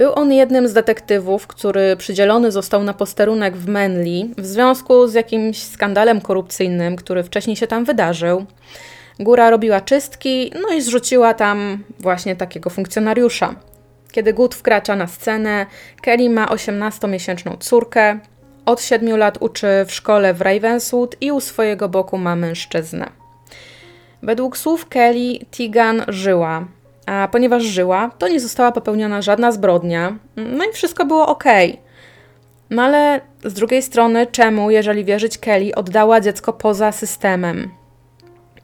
Był 0.00 0.12
on 0.14 0.32
jednym 0.32 0.68
z 0.68 0.72
detektywów, 0.72 1.46
który 1.46 1.96
przydzielony 1.96 2.52
został 2.52 2.82
na 2.82 2.94
posterunek 2.94 3.56
w 3.56 3.68
Manly 3.68 4.28
w 4.38 4.46
związku 4.46 5.06
z 5.08 5.14
jakimś 5.14 5.62
skandalem 5.62 6.20
korupcyjnym, 6.20 6.96
który 6.96 7.22
wcześniej 7.22 7.56
się 7.56 7.66
tam 7.66 7.84
wydarzył. 7.84 8.44
Góra 9.18 9.50
robiła 9.50 9.80
czystki, 9.80 10.52
no 10.62 10.74
i 10.74 10.82
zrzuciła 10.82 11.34
tam 11.34 11.84
właśnie 11.98 12.36
takiego 12.36 12.70
funkcjonariusza. 12.70 13.54
Kiedy 14.12 14.32
Good 14.32 14.54
wkracza 14.54 14.96
na 14.96 15.06
scenę, 15.06 15.66
Kelly 16.02 16.30
ma 16.30 16.46
18-miesięczną 16.46 17.58
córkę, 17.58 18.18
od 18.66 18.82
7 18.82 19.16
lat 19.16 19.38
uczy 19.40 19.66
w 19.86 19.92
szkole 19.92 20.34
w 20.34 20.40
Ravenswood 20.40 21.16
i 21.20 21.32
u 21.32 21.40
swojego 21.40 21.88
boku 21.88 22.18
ma 22.18 22.36
mężczyznę. 22.36 23.10
Według 24.22 24.56
słów 24.56 24.88
Kelly, 24.88 25.38
Tigan 25.50 26.04
żyła, 26.08 26.64
a 27.10 27.28
ponieważ 27.28 27.62
żyła, 27.62 28.10
to 28.18 28.28
nie 28.28 28.40
została 28.40 28.72
popełniona 28.72 29.22
żadna 29.22 29.52
zbrodnia, 29.52 30.16
no 30.36 30.64
i 30.64 30.72
wszystko 30.72 31.04
było 31.04 31.26
ok. 31.28 31.44
No 32.70 32.82
ale 32.82 33.20
z 33.44 33.54
drugiej 33.54 33.82
strony, 33.82 34.26
czemu, 34.26 34.70
jeżeli 34.70 35.04
wierzyć 35.04 35.38
Kelly, 35.38 35.74
oddała 35.74 36.20
dziecko 36.20 36.52
poza 36.52 36.92
systemem? 36.92 37.70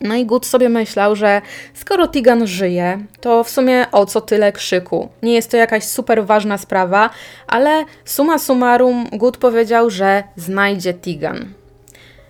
No 0.00 0.14
i 0.14 0.26
Good 0.26 0.46
sobie 0.46 0.68
myślał, 0.68 1.16
że 1.16 1.42
skoro 1.74 2.08
Tigan 2.08 2.46
żyje, 2.46 2.98
to 3.20 3.44
w 3.44 3.50
sumie 3.50 3.86
o 3.92 4.06
co 4.06 4.20
tyle 4.20 4.52
krzyku. 4.52 5.08
Nie 5.22 5.34
jest 5.34 5.50
to 5.50 5.56
jakaś 5.56 5.84
super 5.84 6.26
ważna 6.26 6.58
sprawa, 6.58 7.10
ale 7.46 7.84
summa 8.04 8.38
summarum 8.38 9.06
Good 9.12 9.36
powiedział, 9.36 9.90
że 9.90 10.24
znajdzie 10.36 10.94
Tigan. 10.94 11.52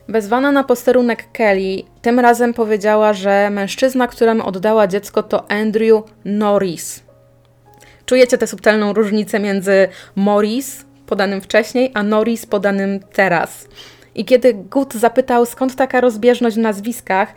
Wezwana 0.09 0.53
na 0.53 0.65
posterunek 0.65 1.33
Kelly 1.33 1.83
tym 2.03 2.21
razem 2.21 2.55
powiedziała, 2.55 3.13
że 3.13 3.51
mężczyzna, 3.51 4.07
któremu 4.07 4.47
oddała 4.47 4.87
dziecko 4.87 5.23
to 5.23 5.51
Andrew 5.51 6.03
Norris. 6.25 7.03
Czujecie 8.07 8.39
tę 8.39 8.47
subtelną 8.47 8.93
różnicę 8.93 9.41
między 9.41 9.89
Morris 10.17 10.85
podanym 11.07 11.41
wcześniej, 11.41 11.91
a 11.95 12.03
Norris 12.03 12.47
podanym 12.47 13.01
teraz. 13.13 13.69
I 14.15 14.25
kiedy 14.25 14.55
Good 14.55 14.95
zapytał, 14.95 15.47
skąd 15.47 15.77
taka 15.77 16.01
rozbieżność 16.01 16.57
w 16.57 16.59
nazwiskach, 16.59 17.35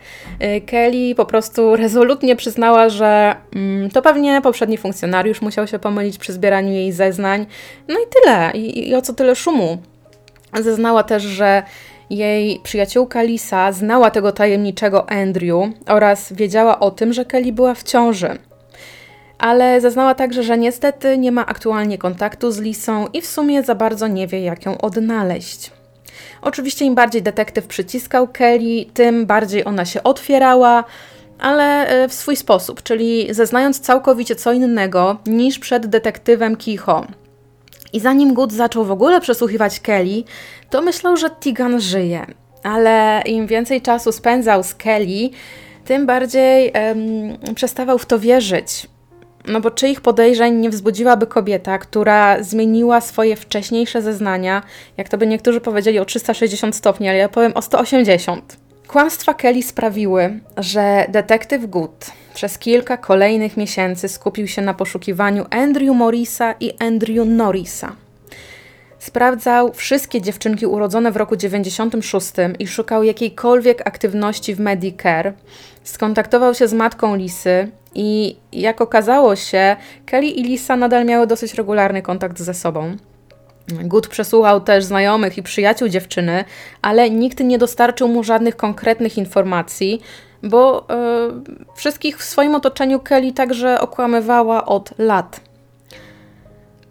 y, 0.57 0.61
Kelly 0.61 1.15
po 1.15 1.25
prostu 1.25 1.75
rezolutnie 1.75 2.35
przyznała, 2.35 2.89
że 2.89 3.35
mm, 3.55 3.89
to 3.89 4.01
pewnie 4.01 4.41
poprzedni 4.41 4.77
funkcjonariusz 4.77 5.41
musiał 5.41 5.67
się 5.67 5.79
pomylić 5.79 6.17
przy 6.17 6.33
zbieraniu 6.33 6.71
jej 6.71 6.91
zeznań. 6.91 7.45
No 7.87 7.95
i 7.95 8.03
tyle. 8.21 8.51
I, 8.53 8.89
i 8.89 8.95
o 8.95 9.01
co 9.01 9.13
tyle 9.13 9.35
szumu. 9.35 9.77
Zeznała 10.61 11.03
też, 11.03 11.23
że 11.23 11.63
jej 12.09 12.59
przyjaciółka 12.63 13.21
Lisa 13.21 13.71
znała 13.71 14.11
tego 14.11 14.31
tajemniczego 14.31 15.09
Andrew 15.09 15.69
oraz 15.87 16.33
wiedziała 16.33 16.79
o 16.79 16.91
tym, 16.91 17.13
że 17.13 17.25
Kelly 17.25 17.51
była 17.51 17.73
w 17.73 17.83
ciąży. 17.83 18.37
Ale 19.37 19.81
zeznała 19.81 20.15
także, 20.15 20.43
że 20.43 20.57
niestety 20.57 21.17
nie 21.17 21.31
ma 21.31 21.45
aktualnie 21.45 21.97
kontaktu 21.97 22.51
z 22.51 22.59
Lisą 22.59 23.07
i 23.07 23.21
w 23.21 23.25
sumie 23.27 23.63
za 23.63 23.75
bardzo 23.75 24.07
nie 24.07 24.27
wie, 24.27 24.41
jak 24.41 24.65
ją 24.65 24.77
odnaleźć. 24.77 25.71
Oczywiście 26.41 26.85
im 26.85 26.95
bardziej 26.95 27.21
detektyw 27.21 27.67
przyciskał 27.67 28.27
Kelly, 28.27 28.85
tym 28.93 29.25
bardziej 29.25 29.65
ona 29.65 29.85
się 29.85 30.03
otwierała, 30.03 30.83
ale 31.39 31.87
e, 31.87 32.07
w 32.07 32.13
swój 32.13 32.35
sposób, 32.35 32.83
czyli 32.83 33.27
zeznając 33.33 33.79
całkowicie 33.79 34.35
co 34.35 34.53
innego 34.53 35.17
niż 35.25 35.59
przed 35.59 35.87
detektywem 35.87 36.55
Kicho. 36.55 37.05
I 37.93 37.99
zanim 37.99 38.33
Good 38.33 38.53
zaczął 38.53 38.85
w 38.85 38.91
ogóle 38.91 39.21
przesłuchiwać 39.21 39.79
Kelly, 39.79 40.23
to 40.69 40.81
myślał, 40.81 41.17
że 41.17 41.29
Tigan 41.29 41.81
żyje. 41.81 42.25
Ale 42.63 43.21
im 43.25 43.47
więcej 43.47 43.81
czasu 43.81 44.11
spędzał 44.11 44.63
z 44.63 44.75
Kelly, 44.75 45.29
tym 45.85 46.05
bardziej 46.05 46.71
um, 46.71 47.55
przestawał 47.55 47.97
w 47.97 48.05
to 48.05 48.19
wierzyć. 48.19 48.87
No 49.47 49.61
bo 49.61 49.71
czyich 49.71 50.01
podejrzeń 50.01 50.55
nie 50.55 50.69
wzbudziłaby 50.69 51.27
kobieta, 51.27 51.77
która 51.77 52.43
zmieniła 52.43 53.01
swoje 53.01 53.35
wcześniejsze 53.35 54.01
zeznania, 54.01 54.63
jak 54.97 55.09
to 55.09 55.17
by 55.17 55.27
niektórzy 55.27 55.61
powiedzieli 55.61 55.99
o 55.99 56.05
360 56.05 56.75
stopni, 56.75 57.09
ale 57.09 57.17
ja 57.17 57.29
powiem 57.29 57.51
o 57.55 57.61
180. 57.61 58.57
Kłamstwa 58.87 59.33
Kelly 59.33 59.63
sprawiły, 59.63 60.39
że 60.57 61.05
detektyw 61.09 61.65
Good 61.65 62.11
przez 62.33 62.57
kilka 62.57 62.97
kolejnych 62.97 63.57
miesięcy 63.57 64.09
skupił 64.09 64.47
się 64.47 64.61
na 64.61 64.73
poszukiwaniu 64.73 65.45
Andrew 65.49 65.95
Morrisa 65.95 66.55
i 66.59 66.73
Andrew 66.79 67.27
Norrisa. 67.27 67.95
Sprawdzał 68.99 69.73
wszystkie 69.73 70.21
dziewczynki 70.21 70.65
urodzone 70.65 71.11
w 71.11 71.17
roku 71.17 71.35
96 71.35 72.31
i 72.59 72.67
szukał 72.67 73.03
jakiejkolwiek 73.03 73.87
aktywności 73.87 74.55
w 74.55 74.59
Medicare. 74.59 75.33
Skontaktował 75.83 76.53
się 76.53 76.67
z 76.67 76.73
matką 76.73 77.15
Lisy 77.15 77.71
i 77.95 78.35
jak 78.51 78.81
okazało 78.81 79.35
się, 79.35 79.75
Kelly 80.05 80.27
i 80.27 80.43
Lisa 80.43 80.75
nadal 80.75 81.05
miały 81.05 81.27
dosyć 81.27 81.53
regularny 81.53 82.01
kontakt 82.01 82.39
ze 82.39 82.53
sobą. 82.53 82.97
Good 83.67 84.07
przesłuchał 84.07 84.61
też 84.61 84.83
znajomych 84.83 85.37
i 85.37 85.43
przyjaciół 85.43 85.87
dziewczyny, 85.87 86.45
ale 86.81 87.09
nikt 87.09 87.39
nie 87.39 87.57
dostarczył 87.57 88.07
mu 88.07 88.23
żadnych 88.23 88.55
konkretnych 88.55 89.17
informacji, 89.17 90.01
bo 90.43 90.87
yy, 90.89 91.75
wszystkich 91.75 92.17
w 92.17 92.23
swoim 92.23 92.55
otoczeniu 92.55 92.99
Kelly 92.99 93.33
także 93.33 93.81
okłamywała 93.81 94.65
od 94.65 94.93
lat. 94.97 95.41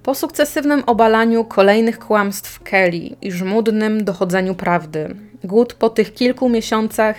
Po 0.02 0.14
sukcesywnym 0.14 0.82
obalaniu 0.86 1.44
kolejnych 1.44 1.98
kłamstw 1.98 2.62
Kelly 2.62 3.16
i 3.22 3.32
żmudnym 3.32 4.04
dochodzeniu 4.04 4.54
prawdy, 4.54 5.16
Good 5.44 5.74
po 5.74 5.90
tych 5.90 6.14
kilku 6.14 6.48
miesiącach 6.48 7.16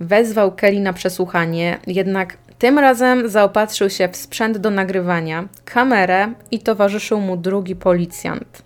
wezwał 0.00 0.52
Kelly 0.52 0.80
na 0.80 0.92
przesłuchanie, 0.92 1.78
jednak 1.86 2.36
tym 2.58 2.78
razem 2.78 3.28
zaopatrzył 3.28 3.90
się 3.90 4.08
w 4.08 4.16
sprzęt 4.16 4.58
do 4.58 4.70
nagrywania, 4.70 5.48
kamerę 5.64 6.32
i 6.50 6.58
towarzyszył 6.58 7.20
mu 7.20 7.36
drugi 7.36 7.76
policjant. 7.76 8.62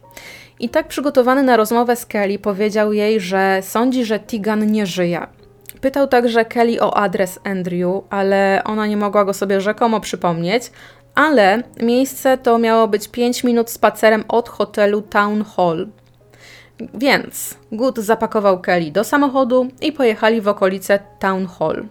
I 0.61 0.69
tak 0.69 0.89
przygotowany 0.89 1.43
na 1.43 1.57
rozmowę 1.57 1.97
z 1.97 2.07
Kelly 2.07 2.39
powiedział 2.39 2.93
jej, 2.93 3.21
że 3.21 3.61
sądzi, 3.63 4.05
że 4.05 4.21
Tigan 4.21 4.73
nie 4.73 4.87
żyje. 4.87 5.27
Pytał 5.85 6.09
także 6.09 6.45
Kelly 6.45 6.81
o 6.81 6.97
adres 6.97 7.41
Andrew, 7.45 8.03
ale 8.11 8.63
ona 8.65 8.87
nie 8.87 8.97
mogła 8.97 9.25
go 9.25 9.35
sobie 9.35 9.61
rzekomo 9.61 10.01
przypomnieć, 10.01 10.63
ale 11.15 11.63
miejsce 11.83 12.39
to 12.39 12.59
miało 12.59 12.89
być 12.89 13.09
5 13.09 13.45
minut 13.45 13.71
spacerem 13.71 14.25
od 14.29 14.49
hotelu 14.49 15.03
Town 15.03 15.45
Hall. 15.45 15.89
Więc 16.95 17.55
Good 17.73 17.99
zapakował 17.99 18.61
Kelly 18.61 18.91
do 18.91 19.05
samochodu 19.05 19.69
i 19.81 19.93
pojechali 19.93 20.41
w 20.41 20.49
okolice 20.49 20.99
Town 21.19 21.47
Hall. 21.47 21.85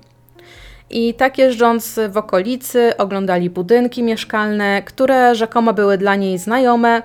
I 0.90 1.14
tak 1.14 1.38
jeżdżąc 1.38 2.00
w 2.10 2.18
okolicy, 2.18 2.98
oglądali 2.98 3.50
budynki 3.50 4.04
mieszkalne, 4.04 4.82
które 4.82 5.36
rzekomo 5.36 5.74
były 5.74 5.98
dla 5.98 6.16
niej 6.16 6.38
znajome, 6.38 7.02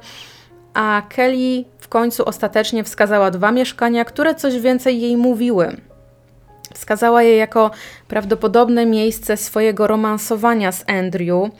a 0.74 1.02
Kelly 1.08 1.64
w 1.78 1.88
końcu 1.88 2.24
ostatecznie 2.24 2.84
wskazała 2.84 3.30
dwa 3.30 3.52
mieszkania, 3.52 4.04
które 4.04 4.34
coś 4.34 4.60
więcej 4.60 5.00
jej 5.00 5.16
mówiły. 5.16 5.87
Wskazała 6.74 7.22
je 7.22 7.36
jako 7.36 7.70
prawdopodobne 8.08 8.86
miejsce 8.86 9.36
swojego 9.36 9.86
romansowania 9.86 10.72
z 10.72 10.84
Andrew. 10.86 11.50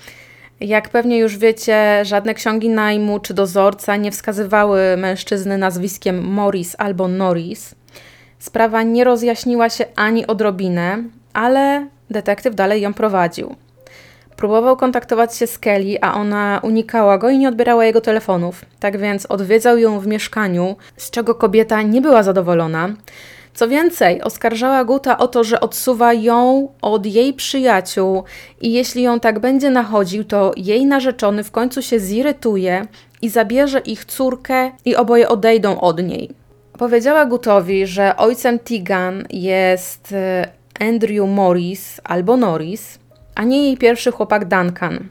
Jak 0.60 0.88
pewnie 0.88 1.18
już 1.18 1.38
wiecie, 1.38 2.04
żadne 2.04 2.34
ksiągi 2.34 2.68
najmu 2.68 3.20
czy 3.20 3.34
dozorca 3.34 3.96
nie 3.96 4.10
wskazywały 4.10 4.80
mężczyzny 4.96 5.58
nazwiskiem 5.58 6.24
Morris 6.24 6.76
albo 6.78 7.08
Norris. 7.08 7.74
Sprawa 8.38 8.82
nie 8.82 9.04
rozjaśniła 9.04 9.70
się 9.70 9.84
ani 9.96 10.26
odrobinę, 10.26 11.02
ale 11.32 11.86
detektyw 12.10 12.54
dalej 12.54 12.82
ją 12.82 12.94
prowadził. 12.94 13.54
Próbował 14.36 14.76
kontaktować 14.76 15.36
się 15.36 15.46
z 15.46 15.58
Kelly, 15.58 15.98
a 16.00 16.14
ona 16.14 16.60
unikała 16.62 17.18
go 17.18 17.30
i 17.30 17.38
nie 17.38 17.48
odbierała 17.48 17.84
jego 17.84 18.00
telefonów. 18.00 18.64
Tak 18.80 18.98
więc 18.98 19.26
odwiedzał 19.26 19.78
ją 19.78 20.00
w 20.00 20.06
mieszkaniu, 20.06 20.76
z 20.96 21.10
czego 21.10 21.34
kobieta 21.34 21.82
nie 21.82 22.00
była 22.00 22.22
zadowolona. 22.22 22.88
Co 23.58 23.68
więcej, 23.68 24.22
oskarżała 24.22 24.84
Guta 24.84 25.18
o 25.18 25.28
to, 25.28 25.44
że 25.44 25.60
odsuwa 25.60 26.12
ją 26.12 26.68
od 26.82 27.06
jej 27.06 27.34
przyjaciół 27.34 28.24
i 28.60 28.72
jeśli 28.72 29.02
ją 29.02 29.20
tak 29.20 29.38
będzie 29.38 29.70
nachodził, 29.70 30.24
to 30.24 30.52
jej 30.56 30.86
narzeczony 30.86 31.44
w 31.44 31.50
końcu 31.50 31.82
się 31.82 32.00
zirytuje 32.00 32.86
i 33.22 33.28
zabierze 33.28 33.78
ich 33.78 34.04
córkę 34.04 34.70
i 34.84 34.96
oboje 34.96 35.28
odejdą 35.28 35.80
od 35.80 36.02
niej. 36.02 36.30
Powiedziała 36.78 37.26
Gutowi, 37.26 37.86
że 37.86 38.16
ojcem 38.16 38.58
Tigan 38.58 39.26
jest 39.30 40.12
e, 40.12 40.48
Andrew 40.80 41.28
Morris 41.28 42.00
albo 42.04 42.36
Norris, 42.36 42.98
a 43.34 43.44
nie 43.44 43.64
jej 43.64 43.76
pierwszy 43.76 44.12
chłopak 44.12 44.48
Duncan. 44.48 45.08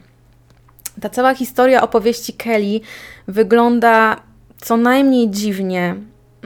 Ta 1.00 1.08
cała 1.08 1.34
historia 1.34 1.82
opowieści 1.82 2.32
Kelly 2.32 2.80
wygląda 3.26 4.16
co 4.60 4.76
najmniej 4.76 5.30
dziwnie. 5.30 5.94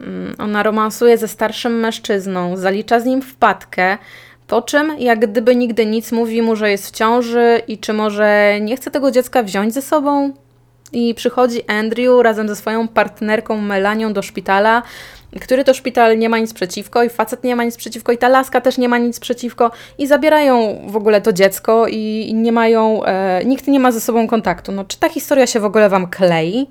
Mm, 0.03 0.34
ona 0.38 0.62
romansuje 0.62 1.18
ze 1.18 1.28
starszym 1.28 1.80
mężczyzną, 1.80 2.57
zalicza 2.57 3.00
z 3.00 3.05
nim 3.05 3.22
wpadkę, 3.22 3.98
po 4.46 4.62
czym, 4.62 4.98
jak 4.98 5.30
gdyby 5.30 5.57
nigdy 5.57 5.86
nic, 5.86 6.12
mówi 6.12 6.42
mu, 6.42 6.57
że 6.57 6.70
jest 6.70 6.86
w 6.86 6.90
ciąży 6.90 7.62
i 7.68 7.78
czy 7.78 7.92
może 7.92 8.59
nie 8.61 8.76
chce 8.76 8.90
tego 8.90 9.11
dziecka 9.11 9.42
wziąć 9.42 9.74
ze 9.74 9.82
sobą. 9.82 10.32
I 10.92 11.14
przychodzi 11.14 11.70
Andrew 11.70 12.22
razem 12.22 12.48
ze 12.48 12.57
swoją 12.57 12.88
partnerką 12.88 13.61
Melanią 13.61 14.12
do 14.12 14.22
szpitala, 14.22 14.82
który 15.40 15.64
to 15.64 15.74
szpital 15.74 16.18
nie 16.18 16.28
ma 16.28 16.38
nic 16.38 16.55
przeciwko 16.55 17.03
i 17.03 17.09
facet 17.09 17.44
nie 17.44 17.57
ma 17.57 17.64
nic 17.64 17.76
przeciwko 17.76 18.12
i 18.12 18.18
ta 18.18 18.28
laska 18.28 18.61
też 18.61 18.78
nie 18.78 18.88
ma 18.88 18.98
nic 18.98 19.20
przeciwko 19.20 19.70
i 19.98 20.07
zabierają 20.07 20.82
w 20.86 20.96
ogóle 20.96 21.20
to 21.20 21.32
dziecko 21.32 21.86
i 21.88 22.32
nie 22.34 22.53
mają, 22.53 23.05
e, 23.05 23.44
nikt 23.44 23.66
nie 23.68 23.80
ma 23.80 23.92
ze 23.92 24.00
sobą 24.00 24.28
kontaktu. 24.28 24.72
No, 24.72 24.84
czy 24.84 24.98
ta 24.98 25.09
historia 25.09 25.46
się 25.46 25.61
w 25.61 25.64
ogóle 25.64 25.88
Wam 25.88 26.07
klei? 26.07 26.66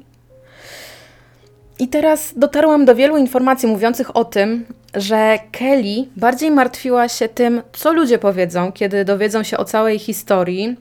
I 1.81 1.87
teraz 1.87 2.33
dotarłam 2.37 2.85
do 2.85 2.95
wielu 2.95 3.17
informacji 3.17 3.67
mówiących 3.67 4.15
o 4.15 4.25
tym, 4.25 4.65
że 4.95 5.39
Kelly 5.51 6.07
bardziej 6.15 6.51
martwiła 6.51 7.09
się 7.09 7.29
tym, 7.29 7.61
co 7.73 7.93
ludzie 7.93 8.17
powiedzą, 8.17 8.71
kiedy 8.71 9.05
dowiedzą 9.05 9.43
się 9.43 9.57
o 9.57 9.65
całej 9.65 9.99
historii, 9.99 10.75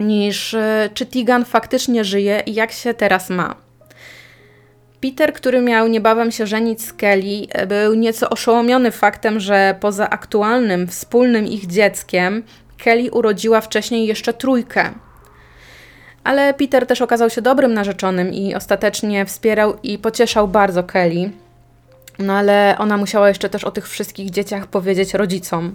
niż 0.00 0.54
e, 0.54 0.90
czy 0.94 1.06
Tigan 1.06 1.44
faktycznie 1.44 2.04
żyje 2.04 2.42
i 2.46 2.54
jak 2.54 2.72
się 2.72 2.94
teraz 2.94 3.30
ma. 3.30 3.54
Peter, 5.00 5.32
który 5.32 5.60
miał 5.60 5.88
niebawem 5.88 6.30
się 6.30 6.46
żenić 6.46 6.82
z 6.82 6.92
Kelly, 6.92 7.46
e, 7.50 7.66
był 7.66 7.94
nieco 7.94 8.30
oszołomiony 8.30 8.90
faktem, 8.90 9.40
że 9.40 9.74
poza 9.80 10.10
aktualnym, 10.10 10.86
wspólnym 10.86 11.46
ich 11.46 11.66
dzieckiem, 11.66 12.42
Kelly 12.84 13.10
urodziła 13.10 13.60
wcześniej 13.60 14.06
jeszcze 14.06 14.32
trójkę. 14.32 14.90
Ale 16.28 16.54
Peter 16.54 16.86
też 16.86 17.02
okazał 17.02 17.30
się 17.30 17.42
dobrym 17.42 17.74
narzeczonym 17.74 18.32
i 18.32 18.54
ostatecznie 18.54 19.24
wspierał 19.24 19.74
i 19.82 19.98
pocieszał 19.98 20.48
bardzo 20.48 20.84
Kelly. 20.84 21.30
No 22.18 22.32
ale 22.32 22.76
ona 22.78 22.96
musiała 22.96 23.28
jeszcze 23.28 23.48
też 23.48 23.64
o 23.64 23.70
tych 23.70 23.88
wszystkich 23.88 24.30
dzieciach 24.30 24.66
powiedzieć 24.66 25.14
rodzicom. 25.14 25.74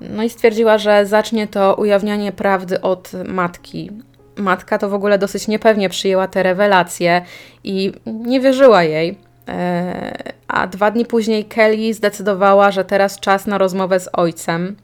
No 0.00 0.22
i 0.22 0.30
stwierdziła, 0.30 0.78
że 0.78 1.06
zacznie 1.06 1.46
to 1.46 1.74
ujawnianie 1.74 2.32
prawdy 2.32 2.80
od 2.80 3.12
matki, 3.24 3.90
matka 4.36 4.78
to 4.78 4.88
w 4.88 4.94
ogóle 4.94 5.18
dosyć 5.18 5.48
niepewnie 5.48 5.88
przyjęła 5.88 6.28
te 6.28 6.42
rewelacje 6.42 7.22
i 7.64 7.92
nie 8.06 8.40
wierzyła 8.40 8.82
jej. 8.82 9.18
E, 9.48 10.32
a 10.48 10.66
dwa 10.66 10.90
dni 10.90 11.06
później 11.06 11.44
Kelly 11.44 11.94
zdecydowała, 11.94 12.70
że 12.70 12.84
teraz 12.84 13.20
czas 13.20 13.46
na 13.46 13.58
rozmowę 13.58 14.00
z 14.00 14.08
ojcem. 14.12 14.76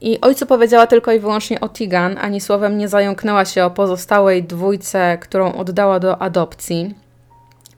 I 0.00 0.20
ojcu 0.20 0.46
powiedziała 0.46 0.86
tylko 0.86 1.12
i 1.12 1.18
wyłącznie 1.18 1.60
o 1.60 1.68
Tigan, 1.68 2.18
ani 2.18 2.40
słowem 2.40 2.78
nie 2.78 2.88
zająknęła 2.88 3.44
się 3.44 3.64
o 3.64 3.70
pozostałej 3.70 4.44
dwójce, 4.44 5.18
którą 5.20 5.52
oddała 5.52 6.00
do 6.00 6.22
adopcji. 6.22 6.94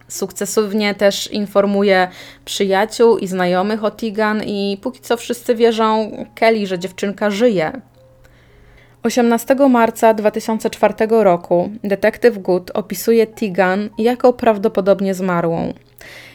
Sukcesywnie 0.08 0.94
też 0.94 1.32
informuje 1.32 2.08
przyjaciół 2.44 3.18
i 3.18 3.26
znajomych 3.26 3.84
o 3.84 3.90
Tigan, 3.90 4.42
i 4.42 4.78
póki 4.82 5.00
co 5.00 5.16
wszyscy 5.16 5.54
wierzą 5.54 6.10
Kelly, 6.34 6.66
że 6.66 6.78
dziewczynka 6.78 7.30
żyje. 7.30 7.80
18 9.02 9.54
marca 9.54 10.14
2004 10.14 10.94
roku 11.10 11.70
detektyw 11.84 12.38
Good 12.38 12.70
opisuje 12.74 13.26
Tigan 13.26 13.88
jako 13.98 14.32
prawdopodobnie 14.32 15.14
zmarłą. 15.14 15.72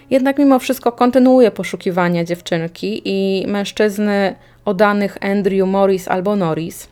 Jednak 0.09 0.37
mimo 0.37 0.59
wszystko 0.59 0.91
kontynuuje 0.91 1.51
poszukiwania 1.51 2.23
dziewczynki 2.23 3.01
i 3.05 3.47
mężczyzny 3.47 4.35
o 4.65 4.73
danych 4.73 5.17
Andrew 5.21 5.67
Morris 5.67 6.07
albo 6.07 6.35
Norris. 6.35 6.87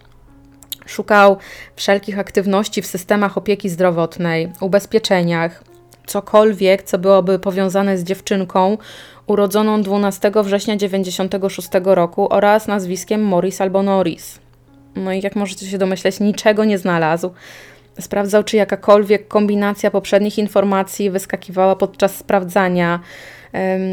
Szukał 0.86 1.38
wszelkich 1.76 2.20
aktywności 2.20 2.82
w 2.82 2.88
systemach 2.88 3.38
opieki 3.38 3.70
zdrowotnej, 3.70 4.52
ubezpieczeniach, 4.62 5.64
cokolwiek, 6.08 6.84
co 6.84 6.98
byłoby 6.98 7.40
powiązane 7.40 7.98
z 7.98 8.04
dziewczynką 8.04 8.78
urodzoną 9.28 9.82
12 9.82 10.32
września 10.44 10.76
1996 10.76 11.70
roku 11.84 12.34
oraz 12.34 12.68
nazwiskiem 12.68 13.24
Morris 13.24 13.62
albo 13.62 13.84
Norris. 13.84 14.40
No 14.96 15.14
i 15.14 15.22
jak 15.22 15.36
możecie 15.36 15.66
się 15.66 15.78
domyśleć, 15.78 16.20
niczego 16.20 16.66
nie 16.66 16.78
znalazł. 16.78 17.32
Sprawdzał, 18.00 18.44
czy 18.44 18.58
jakakolwiek 18.58 19.28
kombinacja 19.28 19.92
poprzednich 19.92 20.38
informacji 20.38 21.10
wyskakiwała 21.10 21.76
podczas 21.76 22.16
sprawdzania. 22.16 23.00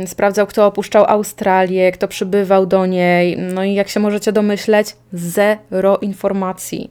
Sprawdzał, 0.07 0.47
kto 0.47 0.67
opuszczał 0.67 1.05
Australię, 1.09 1.93
kto 1.93 2.09
przybywał 2.09 2.67
do 2.67 2.87
niej. 2.87 3.39
No 3.39 3.65
i 3.65 3.75
jak 3.75 3.89
się 3.89 4.01
możecie 4.01 4.33
domyśleć, 4.33 4.97
zero 5.13 5.99
informacji. 5.99 6.91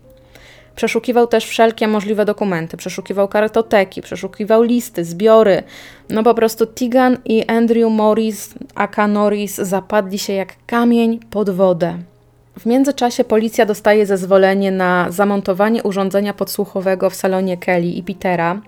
Przeszukiwał 0.76 1.28
też 1.28 1.46
wszelkie 1.46 1.88
możliwe 1.88 2.26
dokumenty, 2.26 2.78
przeszukiwał 2.78 3.28
kartoteki, 3.28 4.02
przeszukiwał 4.02 4.64
listy, 4.64 5.06
zbiory. 5.06 5.64
No 6.10 6.24
po 6.24 6.34
prostu 6.34 6.68
Tigan 6.68 7.18
i 7.26 7.46
Andrew 7.46 7.92
Morris, 7.92 8.54
aka 8.76 9.08
Norris, 9.08 9.56
zapadli 9.56 10.20
się 10.20 10.34
jak 10.34 10.54
kamień 10.68 11.20
pod 11.30 11.50
wodę. 11.50 11.98
W 12.60 12.66
międzyczasie 12.66 13.24
policja 13.24 13.66
dostaje 13.66 14.06
zezwolenie 14.06 14.72
na 14.72 15.08
zamontowanie 15.10 15.84
urządzenia 15.84 16.34
podsłuchowego 16.34 17.10
w 17.10 17.16
salonie 17.16 17.58
Kelly 17.58 17.88
i 17.88 18.04
Petera. 18.04 18.62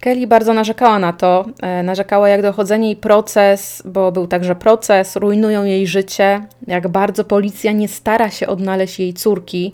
Kelly 0.00 0.26
bardzo 0.26 0.54
narzekała 0.54 0.98
na 0.98 1.12
to, 1.12 1.44
e, 1.62 1.82
narzekała 1.82 2.28
jak 2.28 2.42
dochodzenie 2.42 2.86
jej 2.86 2.96
proces, 2.96 3.82
bo 3.84 4.12
był 4.12 4.26
także 4.26 4.54
proces, 4.54 5.16
rujnują 5.16 5.64
jej 5.64 5.86
życie, 5.86 6.46
jak 6.66 6.88
bardzo 6.88 7.24
policja 7.24 7.72
nie 7.72 7.88
stara 7.88 8.30
się 8.30 8.46
odnaleźć 8.46 9.00
jej 9.00 9.14
córki. 9.14 9.72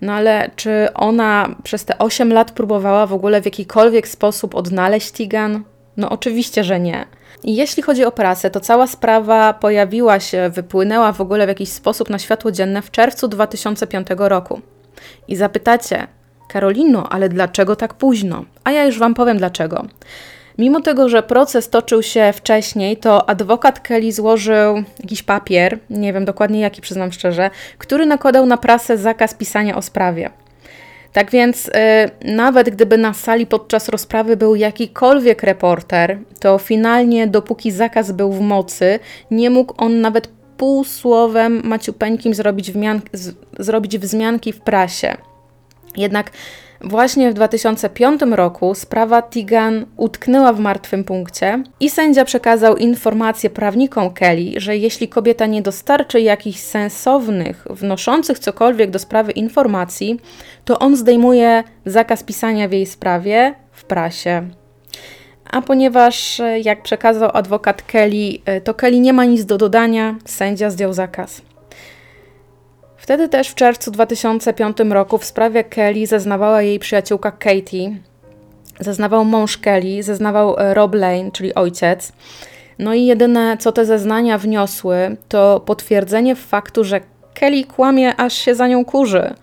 No 0.00 0.12
ale 0.12 0.50
czy 0.56 0.88
ona 0.94 1.56
przez 1.62 1.84
te 1.84 1.98
8 1.98 2.32
lat 2.32 2.50
próbowała 2.50 3.06
w 3.06 3.12
ogóle 3.12 3.42
w 3.42 3.44
jakikolwiek 3.44 4.08
sposób 4.08 4.54
odnaleźć 4.54 5.12
Tigan? 5.12 5.64
No 5.96 6.10
oczywiście, 6.10 6.64
że 6.64 6.80
nie. 6.80 7.06
I 7.44 7.56
jeśli 7.56 7.82
chodzi 7.82 8.04
o 8.04 8.12
prasę, 8.12 8.50
to 8.50 8.60
cała 8.60 8.86
sprawa 8.86 9.52
pojawiła 9.52 10.20
się, 10.20 10.50
wypłynęła 10.50 11.12
w 11.12 11.20
ogóle 11.20 11.46
w 11.46 11.48
jakiś 11.48 11.68
sposób 11.68 12.10
na 12.10 12.18
światło 12.18 12.52
dzienne 12.52 12.82
w 12.82 12.90
czerwcu 12.90 13.28
2005 13.28 14.06
roku. 14.18 14.60
I 15.28 15.36
zapytacie, 15.36 16.06
Karolino, 16.48 17.08
ale 17.12 17.28
dlaczego 17.28 17.76
tak 17.76 17.94
późno? 17.94 18.44
A 18.64 18.70
ja 18.70 18.84
już 18.84 18.98
Wam 18.98 19.14
powiem 19.14 19.38
dlaczego. 19.38 19.86
Mimo 20.58 20.80
tego, 20.80 21.08
że 21.08 21.22
proces 21.22 21.70
toczył 21.70 22.02
się 22.02 22.32
wcześniej, 22.32 22.96
to 22.96 23.28
adwokat 23.28 23.80
Kelly 23.80 24.12
złożył 24.12 24.82
jakiś 25.00 25.22
papier, 25.22 25.78
nie 25.90 26.12
wiem 26.12 26.24
dokładnie 26.24 26.60
jaki, 26.60 26.82
przyznam 26.82 27.12
szczerze, 27.12 27.50
który 27.78 28.06
nakładał 28.06 28.46
na 28.46 28.56
prasę 28.56 28.98
zakaz 28.98 29.34
pisania 29.34 29.76
o 29.76 29.82
sprawie. 29.82 30.30
Tak 31.12 31.30
więc, 31.30 31.70
yy, 32.22 32.32
nawet 32.34 32.70
gdyby 32.70 32.98
na 32.98 33.14
sali 33.14 33.46
podczas 33.46 33.88
rozprawy 33.88 34.36
był 34.36 34.54
jakikolwiek 34.54 35.42
reporter, 35.42 36.18
to 36.40 36.58
finalnie, 36.58 37.26
dopóki 37.26 37.70
zakaz 37.70 38.12
był 38.12 38.32
w 38.32 38.40
mocy, 38.40 38.98
nie 39.30 39.50
mógł 39.50 39.74
on 39.76 40.00
nawet 40.00 40.28
półsłowem 40.56 41.62
maciupeńkim 41.64 42.34
zrobić, 42.34 42.72
z, 43.12 43.34
zrobić 43.58 43.98
wzmianki 43.98 44.52
w 44.52 44.60
prasie. 44.60 45.16
Jednak 45.96 46.30
właśnie 46.80 47.30
w 47.30 47.34
2005 47.34 48.20
roku 48.30 48.74
sprawa 48.74 49.22
Tigan 49.22 49.86
utknęła 49.96 50.52
w 50.52 50.60
martwym 50.60 51.04
punkcie 51.04 51.62
i 51.80 51.90
sędzia 51.90 52.24
przekazał 52.24 52.76
informację 52.76 53.50
prawnikom 53.50 54.10
Kelly, 54.10 54.52
że 54.56 54.76
jeśli 54.76 55.08
kobieta 55.08 55.46
nie 55.46 55.62
dostarczy 55.62 56.20
jakichś 56.20 56.58
sensownych, 56.58 57.66
wnoszących 57.70 58.38
cokolwiek 58.38 58.90
do 58.90 58.98
sprawy 58.98 59.32
informacji, 59.32 60.20
to 60.64 60.78
on 60.78 60.96
zdejmuje 60.96 61.64
zakaz 61.86 62.22
pisania 62.22 62.68
w 62.68 62.72
jej 62.72 62.86
sprawie 62.86 63.54
w 63.72 63.84
prasie. 63.84 64.48
A 65.50 65.62
ponieważ, 65.62 66.40
jak 66.62 66.82
przekazał 66.82 67.30
adwokat 67.32 67.82
Kelly, 67.82 68.38
to 68.64 68.74
Kelly 68.74 69.00
nie 69.00 69.12
ma 69.12 69.24
nic 69.24 69.44
do 69.44 69.58
dodania, 69.58 70.16
sędzia 70.24 70.70
zdjął 70.70 70.92
zakaz. 70.92 71.42
Wtedy 73.04 73.28
też 73.28 73.48
w 73.48 73.54
czerwcu 73.54 73.90
2005 73.90 74.76
roku 74.90 75.18
w 75.18 75.24
sprawie 75.24 75.64
Kelly 75.64 76.06
zeznawała 76.06 76.62
jej 76.62 76.78
przyjaciółka 76.78 77.32
Katie, 77.32 77.96
zeznawał 78.80 79.24
mąż 79.24 79.58
Kelly, 79.58 80.02
zeznawał 80.02 80.58
e, 80.58 80.74
Rob 80.74 80.94
Lane, 80.94 81.30
czyli 81.32 81.54
ojciec. 81.54 82.12
No 82.78 82.94
i 82.94 83.06
jedyne, 83.06 83.56
co 83.60 83.72
te 83.72 83.84
zeznania 83.84 84.38
wniosły, 84.38 85.16
to 85.28 85.60
potwierdzenie 85.66 86.36
faktu, 86.36 86.84
że 86.84 87.00
Kelly 87.34 87.64
kłamie, 87.64 88.16
aż 88.16 88.34
się 88.34 88.54
za 88.54 88.68
nią 88.68 88.84
kurzy. 88.84 89.34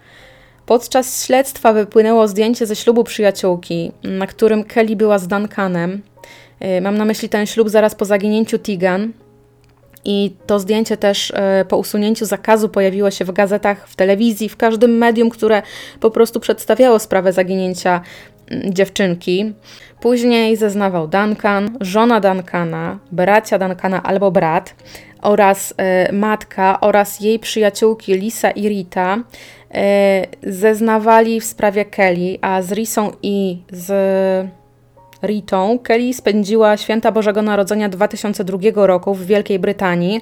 Podczas 0.66 1.26
śledztwa 1.26 1.74
wypłynęło 1.74 2.28
zdjęcie 2.28 2.66
ze 2.66 2.76
ślubu 2.76 3.03
przyjaciółki, 3.03 3.91
na 4.03 4.28
którym 4.28 4.64
Kelly 4.64 4.95
była 4.95 5.20
z 5.20 5.28
Duncanem. 5.28 6.01
E, 6.59 6.82
mam 6.82 6.97
na 6.97 7.05
myśli 7.05 7.30
ten 7.30 7.45
ślub 7.45 7.70
zaraz 7.70 7.95
po 7.95 8.05
zaginięciu 8.05 8.59
Tigan. 8.59 9.14
I 10.06 10.36
to 10.45 10.60
zdjęcie 10.60 10.97
też 10.97 11.32
e, 11.36 11.66
po 11.66 11.78
usunięciu 11.78 12.26
zakazu 12.26 12.70
pojawiło 12.70 13.12
się 13.12 13.26
w 13.26 13.32
gazetach, 13.32 13.88
w 13.88 13.95
telewizji, 13.95 14.49
w 14.49 14.58
każdym 14.58 14.97
medium, 14.97 15.30
które 15.30 15.62
po 15.99 16.12
prostu 16.12 16.39
przedstawiało 16.39 16.99
sprawę 16.99 17.34
zaginięcia 17.34 18.02
mm, 18.47 18.74
dziewczynki. 18.74 19.54
Później 20.02 20.58
zeznawał 20.58 21.08
Duncan, 21.08 21.78
żona 21.82 22.20
Duncana, 22.20 22.99
bracia 23.12 23.60
Duncana 23.60 24.04
albo 24.04 24.32
brat 24.32 24.76
oraz 25.22 25.74
e, 25.78 26.12
matka 26.12 26.80
oraz 26.80 27.20
jej 27.20 27.39
przyjaciółki 27.39 28.14
Lisa 28.14 28.52
i 28.52 28.70
Rita 28.70 29.18
e, 29.74 30.26
zeznawali 30.43 31.41
w 31.41 31.45
sprawie 31.45 31.86
Kelly, 31.86 32.38
a 32.41 32.62
z 32.62 32.72
Risą 32.72 33.12
i 33.24 33.58
z 33.72 33.91
Ritą, 35.24 35.80
Kelly 35.80 36.14
spędziła 36.14 36.78
święta 36.78 37.12
Bożego 37.12 37.42
Narodzenia 37.42 37.90
2002 37.90 38.88
roku 38.88 39.14
w 39.14 39.26
Wielkiej 39.26 39.60
Brytanii. 39.60 40.22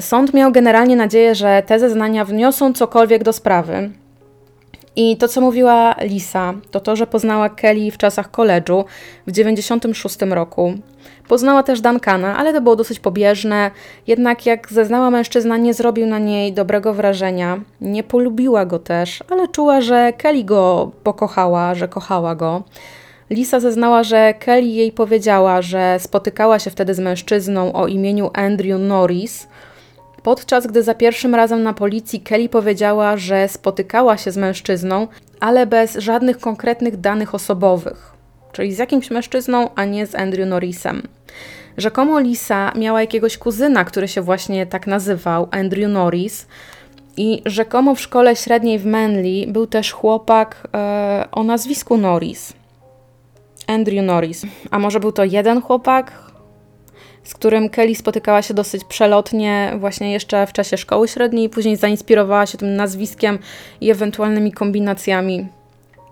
Sąd 0.00 0.34
miał 0.34 0.52
generalnie 0.52 0.96
nadzieję, 0.96 1.34
że 1.34 1.62
te 1.66 1.78
zeznania 1.78 2.24
wniosą 2.24 2.72
cokolwiek 2.72 3.24
do 3.24 3.32
sprawy. 3.32 3.90
I 4.96 5.16
to, 5.16 5.28
co 5.28 5.40
mówiła 5.40 5.94
Lisa, 6.00 6.54
to 6.70 6.80
to, 6.80 6.96
że 6.96 7.06
poznała 7.06 7.48
Kelly 7.48 7.90
w 7.90 7.98
czasach 7.98 8.30
koledżu 8.30 8.84
w 9.26 9.32
96 9.32 10.16
roku. 10.20 10.74
Poznała 11.28 11.62
też 11.62 11.80
Duncana, 11.80 12.36
ale 12.36 12.52
to 12.52 12.60
było 12.60 12.76
dosyć 12.76 13.00
pobieżne. 13.00 13.70
Jednak 14.06 14.46
jak 14.46 14.72
zeznała 14.72 15.10
mężczyzna, 15.10 15.56
nie 15.56 15.74
zrobił 15.74 16.06
na 16.06 16.18
niej 16.18 16.52
dobrego 16.52 16.94
wrażenia. 16.94 17.60
Nie 17.80 18.02
polubiła 18.02 18.66
go 18.66 18.78
też, 18.78 19.24
ale 19.30 19.48
czuła, 19.48 19.80
że 19.80 20.12
Kelly 20.12 20.44
go 20.44 20.90
pokochała, 21.02 21.74
że 21.74 21.88
kochała 21.88 22.34
go. 22.34 22.62
Lisa 23.30 23.60
zeznała, 23.60 24.02
że 24.02 24.34
Kelly 24.34 24.66
jej 24.66 24.92
powiedziała, 24.92 25.62
że 25.62 25.96
spotykała 26.00 26.58
się 26.58 26.70
wtedy 26.70 26.94
z 26.94 26.98
mężczyzną 26.98 27.72
o 27.72 27.86
imieniu 27.86 28.30
Andrew 28.34 28.80
Norris, 28.80 29.48
podczas 30.22 30.66
gdy 30.66 30.82
za 30.82 30.94
pierwszym 30.94 31.34
razem 31.34 31.62
na 31.62 31.72
policji 31.72 32.20
Kelly 32.20 32.48
powiedziała, 32.48 33.16
że 33.16 33.48
spotykała 33.48 34.16
się 34.16 34.30
z 34.30 34.36
mężczyzną, 34.36 35.08
ale 35.40 35.66
bez 35.66 35.94
żadnych 35.94 36.38
konkretnych 36.38 36.96
danych 36.96 37.34
osobowych, 37.34 38.12
czyli 38.52 38.74
z 38.74 38.78
jakimś 38.78 39.10
mężczyzną, 39.10 39.70
a 39.74 39.84
nie 39.84 40.06
z 40.06 40.14
Andrew 40.14 40.48
Norrisem. 40.48 41.02
Rzekomo 41.76 42.20
Lisa 42.20 42.72
miała 42.76 43.00
jakiegoś 43.00 43.38
kuzyna, 43.38 43.84
który 43.84 44.08
się 44.08 44.22
właśnie 44.22 44.66
tak 44.66 44.86
nazywał, 44.86 45.48
Andrew 45.50 45.90
Norris, 45.90 46.46
i 47.16 47.42
rzekomo 47.46 47.94
w 47.94 48.00
szkole 48.00 48.36
średniej 48.36 48.78
w 48.78 48.86
Manly 48.86 49.46
był 49.48 49.66
też 49.66 49.92
chłopak 49.92 50.68
e, 50.74 51.28
o 51.32 51.44
nazwisku 51.44 51.96
Norris. 51.96 52.52
Andrew 53.66 54.04
Norris. 54.04 54.46
A 54.70 54.78
może 54.78 55.00
był 55.00 55.12
to 55.12 55.24
jeden 55.24 55.62
chłopak, 55.62 56.12
z 57.24 57.34
którym 57.34 57.68
Kelly 57.68 57.94
spotykała 57.94 58.42
się 58.42 58.54
dosyć 58.54 58.84
przelotnie 58.84 59.72
właśnie 59.78 60.12
jeszcze 60.12 60.46
w 60.46 60.52
czasie 60.52 60.76
szkoły 60.76 61.08
średniej, 61.08 61.48
później 61.48 61.76
zainspirowała 61.76 62.46
się 62.46 62.58
tym 62.58 62.76
nazwiskiem 62.76 63.38
i 63.80 63.90
ewentualnymi 63.90 64.52
kombinacjami. 64.52 65.46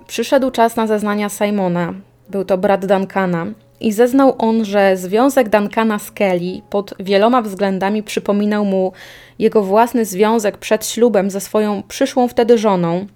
Przyszedł 0.07 0.51
czas 0.51 0.77
na 0.77 0.87
zeznania 0.87 1.29
Simona. 1.29 1.95
Był 2.29 2.45
to 2.45 2.59
brat 2.59 2.87
Duncana. 2.87 3.47
I 3.81 3.93
zeznał 3.93 4.35
on, 4.39 4.65
że 4.65 4.97
związek 4.97 5.49
Duncana 5.49 5.99
z 5.99 6.11
Kelly 6.11 6.61
pod 6.71 6.95
wieloma 7.01 7.43
względami 7.43 8.03
przypominał 8.03 8.65
mu 8.65 8.93
jego 9.39 9.63
własny 9.63 10.05
związek 10.05 10.59
przed 10.59 10.87
ślubem 10.87 11.31
ze 11.31 11.41
swoją 11.41 11.83
przyszłą 11.83 12.29
wtedy 12.29 12.59
żoną, 12.59 13.07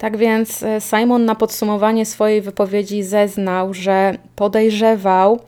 tak 0.00 0.16
więc 0.16 0.62
e, 0.62 0.80
Simon 0.80 1.24
na 1.24 1.34
podsumowanie 1.34 2.06
swojej 2.06 2.40
wypowiedzi 2.40 3.02
zeznał, 3.02 3.74
że 3.74 4.14
podejrzewał, 4.36 5.40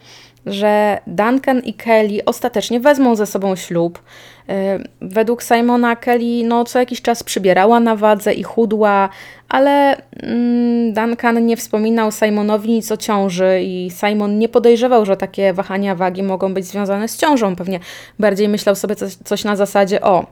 że 0.46 0.98
Duncan 1.07 1.61
i 1.61 1.74
Kelly 1.74 2.24
ostatecznie 2.24 2.80
wezmą 2.80 3.16
ze 3.16 3.26
sobą 3.26 3.57
ślub. 3.57 4.03
E, 4.48 4.78
według 5.00 5.42
Simona 5.42 5.96
Kelly 5.96 6.44
no, 6.44 6.64
co 6.64 6.78
jakiś 6.78 7.03
czas 7.03 7.22
przybierała 7.22 7.80
na 7.80 7.96
wadze 7.96 8.32
i 8.34 8.42
chudła, 8.42 9.09
ale 9.48 9.96
mm, 10.22 10.92
Duncan 10.92 11.46
nie 11.46 11.57
wspominał 11.57 12.12
Simonowi 12.12 12.72
nic 12.72 12.92
o 12.92 12.96
ciąży 12.96 13.61
i 13.62 13.90
Simon 13.90 14.38
nie 14.38 14.48
podejrzewał, 14.48 15.07
że 15.07 15.16
takie 15.16 15.53
wahania 15.53 15.94
wagi 15.94 16.22
mogą 16.22 16.55
być 16.55 16.64
związane 16.64 17.09
z 17.09 17.16
ciążą. 17.16 17.57
Pewnie 17.57 17.80
bardziej 18.18 18.48
myślał 18.48 18.74
sobie 18.74 18.96
coś, 18.96 19.14
coś 19.14 19.44
na 19.44 19.57
zasadzie 19.57 20.00
o, 20.00 20.26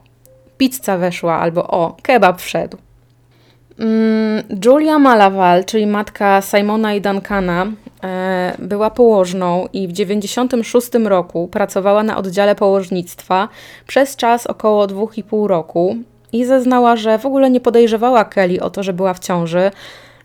pizza 0.58 0.98
weszła 0.98 1.34
albo 1.34 1.68
o, 1.68 1.96
kebab 2.02 2.40
wszedł. 2.40 2.89
Mm, 3.80 4.42
Julia 4.64 4.98
Malaval, 4.98 5.64
czyli 5.64 5.86
matka 5.86 6.42
Simona 6.42 6.94
i 6.94 7.00
Duncana, 7.00 7.66
e, 8.04 8.56
była 8.58 8.90
położną 8.90 9.66
i 9.72 9.88
w 9.88 9.92
1996 9.92 11.08
roku 11.08 11.48
pracowała 11.48 12.02
na 12.02 12.16
oddziale 12.16 12.54
położnictwa 12.54 13.48
przez 13.86 14.16
czas 14.16 14.46
około 14.46 14.86
2,5 14.86 15.46
roku 15.46 15.96
i 16.32 16.44
zeznała, 16.44 16.96
że 16.96 17.18
w 17.18 17.26
ogóle 17.26 17.50
nie 17.50 17.60
podejrzewała 17.60 18.24
Kelly 18.24 18.60
o 18.60 18.70
to, 18.70 18.82
że 18.82 18.92
była 18.92 19.14
w 19.14 19.18
ciąży 19.18 19.70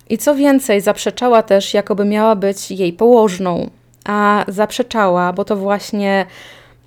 i 0.09 0.17
co 0.17 0.35
więcej, 0.35 0.81
zaprzeczała 0.81 1.43
też, 1.43 1.73
jakoby 1.73 2.05
miała 2.05 2.35
być 2.35 2.71
jej 2.71 2.93
położną. 2.93 3.69
A 4.05 4.45
zaprzeczała, 4.47 5.33
bo 5.33 5.45
to 5.45 5.55
właśnie 5.55 6.25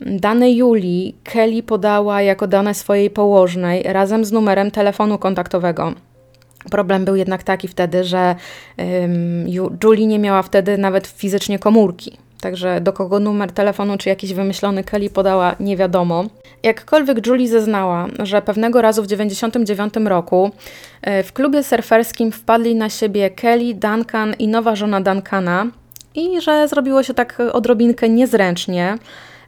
dane 0.01 0.51
Julii 0.51 1.17
Kelly 1.25 1.63
podała 1.63 2.23
jako 2.23 2.47
dane 2.47 2.75
swojej 2.75 3.11
położnej 3.11 3.83
razem 3.83 4.25
z 4.25 4.33
numerem 4.33 4.71
telefonu 4.71 5.19
kontaktowego. 5.19 5.93
Problem 6.71 7.05
był 7.05 7.17
jednak 7.17 7.43
taki 7.43 7.69
wtedy, 7.69 8.05
że 8.05 8.35
Julie 9.85 10.07
nie 10.07 10.19
miała 10.19 10.43
wtedy 10.43 10.79
nawet 10.79 11.07
fizycznie 11.07 11.59
komórki. 11.59 12.19
Także 12.41 12.81
do 12.81 12.93
kogo 12.93 13.21
numer 13.21 13.53
telefonu 13.53 13.99
czy 13.99 14.09
jakiś 14.09 14.35
wymyślony 14.35 14.85
Kelly 14.85 15.11
podała, 15.11 15.57
nie 15.61 15.77
wiadomo. 15.77 16.25
Jakkolwiek 16.63 17.27
Julie 17.27 17.49
zeznała, 17.49 18.07
że 18.19 18.43
pewnego 18.43 18.83
razu 18.83 19.03
w 19.03 19.07
1999 19.07 20.09
roku 20.09 20.51
e, 21.03 21.23
w 21.23 21.33
klubie 21.33 21.63
surferskim 21.63 22.33
wpadli 22.33 22.75
na 22.75 22.91
siebie 22.91 23.31
Kelly, 23.31 23.75
Duncan 23.75 24.35
i 24.39 24.49
nowa 24.49 24.77
żona 24.77 25.01
Duncana 25.01 25.67
i 26.15 26.41
że 26.41 26.69
zrobiło 26.69 27.03
się 27.03 27.15
tak 27.15 27.43
odrobinkę 27.53 28.09
niezręcznie. 28.09 28.99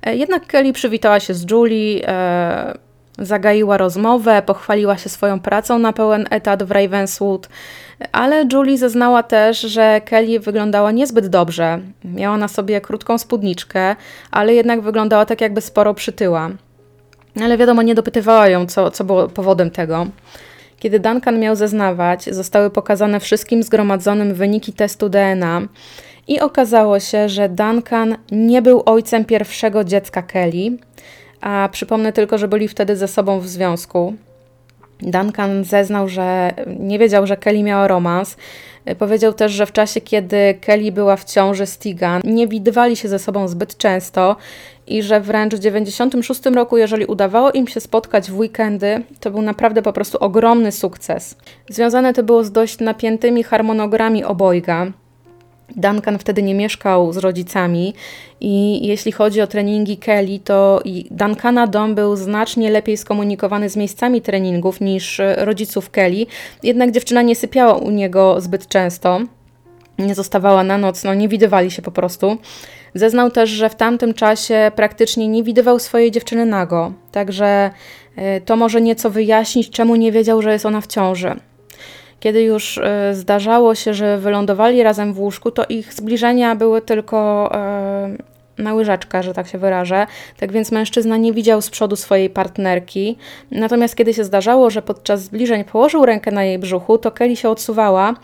E, 0.03 0.17
jednak 0.17 0.47
Kelly 0.47 0.73
przywitała 0.73 1.21
się 1.21 1.35
z 1.35 1.51
Julie, 1.51 2.09
e, 2.09 2.90
zagaiła 3.21 3.77
rozmowę, 3.77 4.43
pochwaliła 4.47 4.99
się 4.99 5.09
swoją 5.09 5.41
pracą 5.41 5.79
na 5.79 5.93
pełen 5.93 6.27
etat 6.31 6.63
w 6.63 6.71
Ravenswood, 6.71 7.49
ale 8.13 8.45
Julie 8.53 8.79
zeznała 8.79 9.23
też, 9.23 9.61
że 9.61 10.01
Kelly 10.05 10.41
wyglądała 10.41 10.93
niezbyt 10.93 11.27
dobrze. 11.27 11.81
Miała 12.05 12.37
na 12.37 12.49
sobie 12.49 12.81
krótką 12.81 13.19
spódniczkę, 13.19 13.97
ale 14.31 14.55
jednak 14.55 14.81
wyglądała 14.81 15.27
tak, 15.27 15.41
jakby 15.41 15.61
sporo 15.61 15.95
przytyła. 15.95 16.51
Ale 17.43 17.59
wiadomo, 17.59 17.83
nie 17.83 17.95
dopytywała 17.95 18.49
ją, 18.49 18.67
co, 18.67 18.91
co 18.91 19.05
było 19.05 19.29
powodem 19.29 19.71
tego. 19.71 20.07
Kiedy 20.79 21.01
Duncan 21.01 21.41
miał 21.41 21.57
zeznawać, 21.57 22.25
zostały 22.25 22.71
pokazane 22.71 23.21
wszystkim 23.21 23.63
zgromadzonym 23.63 24.35
wyniki 24.35 24.73
testu 24.73 25.09
DNA 25.09 25.63
i 26.29 26.41
okazało 26.41 27.01
się, 27.01 27.29
że 27.29 27.49
Duncan 27.49 28.17
nie 28.33 28.63
był 28.63 28.83
ojcem 28.87 29.25
pierwszego 29.25 29.85
dziecka 29.85 30.23
Kelly, 30.23 30.79
a 31.41 31.69
przypomnę 31.73 32.13
tylko, 32.13 32.39
że 32.39 32.49
byli 32.49 32.69
wtedy 32.69 32.97
ze 32.97 33.09
sobą 33.09 33.41
w 33.41 33.49
związku. 33.49 34.15
Duncan 35.03 35.65
zeznał, 35.65 36.09
że 36.09 36.53
nie 36.67 36.99
wiedział, 36.99 37.27
że 37.27 37.37
Kelly 37.37 37.63
miała 37.63 37.89
romans. 37.89 38.37
Powiedział 38.99 39.33
też, 39.33 39.53
że 39.53 39.67
w 39.67 39.73
czasie, 39.73 40.01
kiedy 40.01 40.55
Kelly 40.61 40.93
była 40.93 41.17
w 41.17 41.25
ciąży 41.25 41.67
z 41.67 41.79
Tigan, 41.79 42.21
nie 42.25 42.49
widywali 42.49 42.97
się 42.97 43.09
ze 43.09 43.19
sobą 43.19 43.49
zbyt 43.49 43.77
często 43.77 44.37
i 44.87 45.03
że 45.03 45.21
wręcz 45.21 45.55
w 45.55 45.59
96 45.59 46.47
roku, 46.47 46.77
jeżeli 46.77 47.07
udawało 47.07 47.51
im 47.51 47.69
się 47.69 47.81
spotkać 47.81 48.31
w 48.31 48.39
weekendy, 48.39 49.03
to 49.21 49.31
był 49.31 49.43
naprawdę 49.43 49.83
po 49.83 49.93
prostu 49.93 50.19
ogromny 50.19 50.73
sukces. 50.73 51.37
Związane 51.69 52.13
to 52.15 52.23
było 52.23 52.45
z 52.45 52.53
dość 52.53 52.79
napiętymi 52.79 53.43
harmonogramami 53.43 54.25
obojga. 54.25 54.87
Duncan 55.77 56.19
wtedy 56.19 56.43
nie 56.43 56.55
mieszkał 56.55 57.13
z 57.13 57.17
rodzicami 57.17 57.95
i 58.41 58.87
jeśli 58.87 59.13
chodzi 59.13 59.41
o 59.41 59.47
treningi 59.47 59.97
Kelly, 59.97 60.39
to 60.45 60.83
Duncana 61.11 61.67
dom 61.67 61.95
był 61.95 62.17
znacznie 62.17 62.71
lepiej 62.71 62.97
skomunikowany 62.97 63.69
z 63.69 63.77
miejscami 63.77 64.23
treningów 64.23 64.81
niż 64.81 65.21
rodziców 65.37 65.91
Kelly, 65.91 66.27
jednak 66.63 66.91
dziewczyna 66.91 67.23
nie 67.23 67.37
sypiała 67.37 67.75
u 67.75 67.91
niego 67.91 68.41
zbyt 68.41 68.69
często, 68.69 69.21
nie 69.99 70.15
zostawała 70.15 70.65
na 70.65 70.79
noc, 70.79 71.05
no 71.05 71.15
nie 71.15 71.29
widywali 71.29 71.71
się 71.71 71.83
po 71.83 71.91
prostu. 71.91 72.37
Zeznał 72.95 73.31
też, 73.31 73.51
że 73.51 73.71
w 73.71 73.75
tamtym 73.75 74.15
czasie 74.15 74.73
praktycznie 74.77 75.29
nie 75.29 75.43
widywał 75.43 75.79
swojej 75.79 76.11
dziewczyny 76.11 76.47
nago, 76.47 76.93
także 77.13 77.71
e, 78.17 78.41
to 78.41 78.57
może 78.57 78.81
nieco 78.81 79.11
wyjaśnić, 79.11 79.71
czemu 79.71 79.97
nie 79.97 80.13
wiedział, 80.13 80.43
że 80.43 80.53
jest 80.53 80.67
ona 80.67 80.81
w 80.81 80.87
ciąży. 80.87 81.37
Kiedy 82.21 82.43
już 82.43 82.79
e, 82.79 83.15
zdarzało 83.15 83.75
się, 83.75 83.95
że 83.95 84.19
wylądowali 84.19 84.83
razem 84.83 85.13
w 85.13 85.21
łóżku, 85.21 85.51
to 85.51 85.65
ich 85.69 85.95
zbliżenia 85.95 86.57
były 86.57 86.83
tylko 86.83 87.51
e, 87.55 88.17
na 88.59 88.75
łyżeczkę, 88.75 89.23
że 89.23 89.35
tak 89.35 89.49
się 89.49 89.59
wyrażę. 89.59 90.07
Tak 90.37 90.53
więc 90.53 90.73
mężczyzna 90.73 91.17
nie 91.17 91.33
widział 91.33 91.63
z 91.63 91.71
przodu 91.71 91.97
swojej 91.97 92.31
partnerki. 92.31 93.17
Natomiast 93.51 93.97
kiedy 93.97 94.15
się 94.15 94.25
zdarzało, 94.25 94.71
że 94.71 94.83
podczas 94.83 95.23
zbliżeń 95.23 95.65
położył 95.65 96.07
rękę 96.07 96.31
na 96.31 96.45
jej 96.45 96.59
brzuchu, 96.59 96.99
to 96.99 97.11
Kelly 97.11 97.37
się 97.37 97.49
odsuwała, 97.49 98.15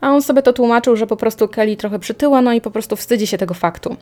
a 0.00 0.10
on 0.10 0.22
sobie 0.22 0.42
to 0.42 0.52
tłumaczył, 0.52 0.96
że 0.96 1.06
po 1.06 1.16
prostu 1.16 1.48
Kelly 1.48 1.76
trochę 1.76 1.98
przytyła, 1.98 2.42
no 2.42 2.52
i 2.52 2.60
po 2.60 2.70
prostu 2.70 2.96
wstydzi 2.96 3.26
się 3.26 3.38
tego 3.38 3.54
faktu. 3.54 3.96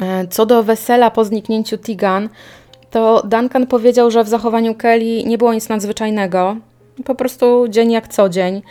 E, 0.00 0.26
co 0.26 0.46
do 0.46 0.62
wesela 0.62 1.10
po 1.10 1.24
zniknięciu 1.24 1.78
Tigan, 1.78 2.28
to 2.90 3.22
Duncan 3.24 3.66
powiedział, 3.66 4.10
że 4.10 4.24
w 4.24 4.28
zachowaniu 4.28 4.74
Kelly 4.74 5.24
nie 5.24 5.38
było 5.38 5.54
nic 5.54 5.68
nadzwyczajnego. 5.68 6.56
Po 7.04 7.14
prostu 7.14 7.68
dzień 7.68 7.90
jak 7.90 8.08
co 8.08 8.28
dzień. 8.28 8.62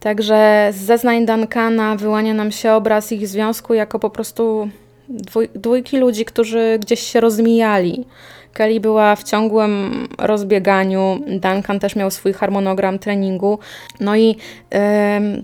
Także 0.00 0.70
z 0.72 0.76
zeznań 0.76 1.26
Duncana 1.26 1.96
wyłania 1.96 2.34
nam 2.34 2.52
się 2.52 2.72
obraz 2.72 3.12
ich 3.12 3.28
związku 3.28 3.74
jako 3.74 3.98
po 3.98 4.10
prostu 4.10 4.68
dwój, 5.08 5.48
dwójki 5.54 5.98
ludzi, 5.98 6.24
którzy 6.24 6.78
gdzieś 6.80 7.00
się 7.00 7.20
rozmijali. 7.20 8.04
Kelly 8.52 8.80
była 8.80 9.16
w 9.16 9.22
ciągłym 9.22 10.08
rozbieganiu, 10.18 11.20
Duncan 11.26 11.80
też 11.80 11.96
miał 11.96 12.10
swój 12.10 12.32
harmonogram 12.32 12.98
treningu. 12.98 13.58
No 14.00 14.16
i 14.16 14.36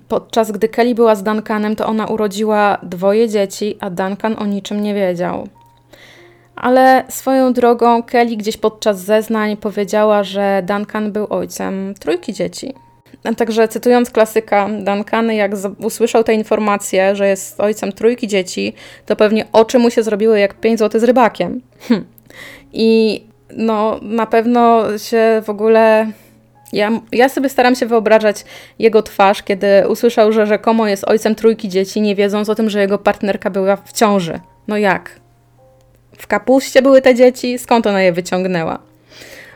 podczas 0.08 0.50
gdy 0.50 0.68
Kelly 0.68 0.94
była 0.94 1.14
z 1.14 1.22
Duncanem, 1.22 1.76
to 1.76 1.86
ona 1.86 2.06
urodziła 2.06 2.78
dwoje 2.82 3.28
dzieci, 3.28 3.76
a 3.80 3.90
Duncan 3.90 4.36
o 4.38 4.46
niczym 4.46 4.82
nie 4.82 4.94
wiedział. 4.94 5.48
Ale 6.56 7.04
swoją 7.08 7.52
drogą 7.52 8.02
Kelly 8.02 8.36
gdzieś 8.36 8.56
podczas 8.56 9.00
zeznań 9.00 9.56
powiedziała, 9.56 10.24
że 10.24 10.62
Duncan 10.66 11.12
był 11.12 11.26
ojcem 11.30 11.94
trójki 12.00 12.32
dzieci. 12.32 12.74
Także 13.36 13.68
cytując 13.68 14.10
klasyka, 14.10 14.68
Duncan 14.68 15.32
jak 15.32 15.52
usłyszał 15.78 16.24
tę 16.24 16.34
informację, 16.34 17.16
że 17.16 17.28
jest 17.28 17.60
ojcem 17.60 17.92
trójki 17.92 18.28
dzieci, 18.28 18.72
to 19.06 19.16
pewnie 19.16 19.46
oczy 19.52 19.78
mu 19.78 19.90
się 19.90 20.02
zrobiły 20.02 20.40
jak 20.40 20.54
5 20.54 20.78
zł 20.78 21.00
z 21.00 21.04
rybakiem. 21.04 21.60
Hm. 21.88 22.04
I 22.72 23.20
no, 23.56 23.98
na 24.02 24.26
pewno 24.26 24.84
się 24.98 25.42
w 25.44 25.50
ogóle. 25.50 26.06
Ja, 26.72 26.90
ja 27.12 27.28
sobie 27.28 27.48
staram 27.48 27.74
się 27.74 27.86
wyobrażać 27.86 28.44
jego 28.78 29.02
twarz, 29.02 29.42
kiedy 29.42 29.88
usłyszał, 29.88 30.32
że 30.32 30.46
rzekomo 30.46 30.86
jest 30.88 31.04
ojcem 31.04 31.34
trójki 31.34 31.68
dzieci, 31.68 32.00
nie 32.00 32.14
wiedząc 32.14 32.48
o 32.48 32.54
tym, 32.54 32.70
że 32.70 32.80
jego 32.80 32.98
partnerka 32.98 33.50
była 33.50 33.76
w 33.76 33.92
ciąży. 33.92 34.40
No 34.68 34.76
jak? 34.76 35.21
W 36.18 36.26
kapuście 36.26 36.82
były 36.82 37.02
te 37.02 37.14
dzieci? 37.14 37.58
Skąd 37.58 37.86
ona 37.86 38.02
je 38.02 38.12
wyciągnęła? 38.12 38.78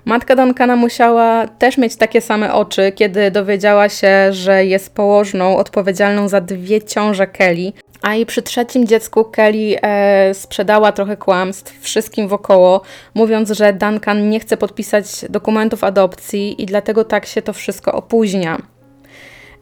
Matka 0.05 0.37
Duncana 0.37 0.77
musiała 0.77 1.47
też 1.47 1.79
mieć 1.79 1.97
takie 1.97 2.21
same 2.21 2.55
oczy, 2.55 2.93
kiedy 2.93 3.31
dowiedziała 3.31 3.89
się, 3.89 4.33
że 4.33 4.65
jest 4.65 4.95
położną 4.95 5.57
odpowiedzialną 5.57 6.29
za 6.29 6.41
dwie 6.41 6.83
ciąże 6.83 7.27
Kelly, 7.27 7.73
a 8.03 8.15
i 8.15 8.27
przy 8.27 8.43
trzecim 8.43 8.87
dziecku 8.87 9.25
Kelly 9.25 9.81
e, 9.83 10.35
sprzedała 10.35 10.93
trochę 10.93 11.17
kłamstw 11.17 11.81
wszystkim 11.81 12.29
wokoło, 12.29 12.81
mówiąc, 13.15 13.51
że 13.51 13.73
Duncan 13.73 14.31
nie 14.31 14.41
chce 14.41 14.57
podpisać 14.57 15.05
dokumentów 15.31 15.85
adopcji 15.85 16.63
i 16.63 16.67
dlatego 16.67 17.05
tak 17.05 17.27
się 17.27 17.43
to 17.43 17.53
wszystko 17.53 17.93
opóźnia. 17.93 18.76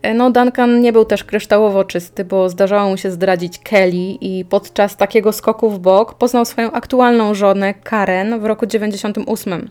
E, 0.05 0.15
no, 0.15 0.31
Duncan 0.31 0.81
nie 0.81 0.93
był 0.93 1.05
też 1.05 1.25
kryształowo 1.25 1.85
czysty, 1.85 2.25
bo 2.25 2.49
zdarzało 2.49 2.91
mu 2.91 2.97
się 2.97 3.11
zdradzić 3.11 3.59
Kelly 3.59 4.17
i 4.21 4.45
podczas 4.45 4.97
takiego 4.97 5.33
skoku 5.33 5.71
w 5.71 5.79
bok 5.79 6.15
poznał 6.15 6.45
swoją 6.45 6.73
aktualną 6.73 7.35
żonę 7.35 7.75
Karen 7.75 8.41
w 8.41 8.45
roku 8.45 8.67
98. 8.67 9.69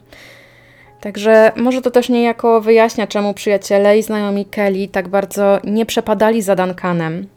Także 1.01 1.51
może 1.55 1.81
to 1.81 1.91
też 1.91 2.09
niejako 2.09 2.61
wyjaśnia, 2.61 3.07
czemu 3.07 3.33
przyjaciele 3.33 3.97
i 3.97 4.03
znajomi 4.03 4.45
Kelly 4.45 4.87
tak 4.87 5.07
bardzo 5.07 5.59
nie 5.63 5.85
przepadali 5.85 6.41
za 6.41 6.55
Duncanem. 6.55 7.27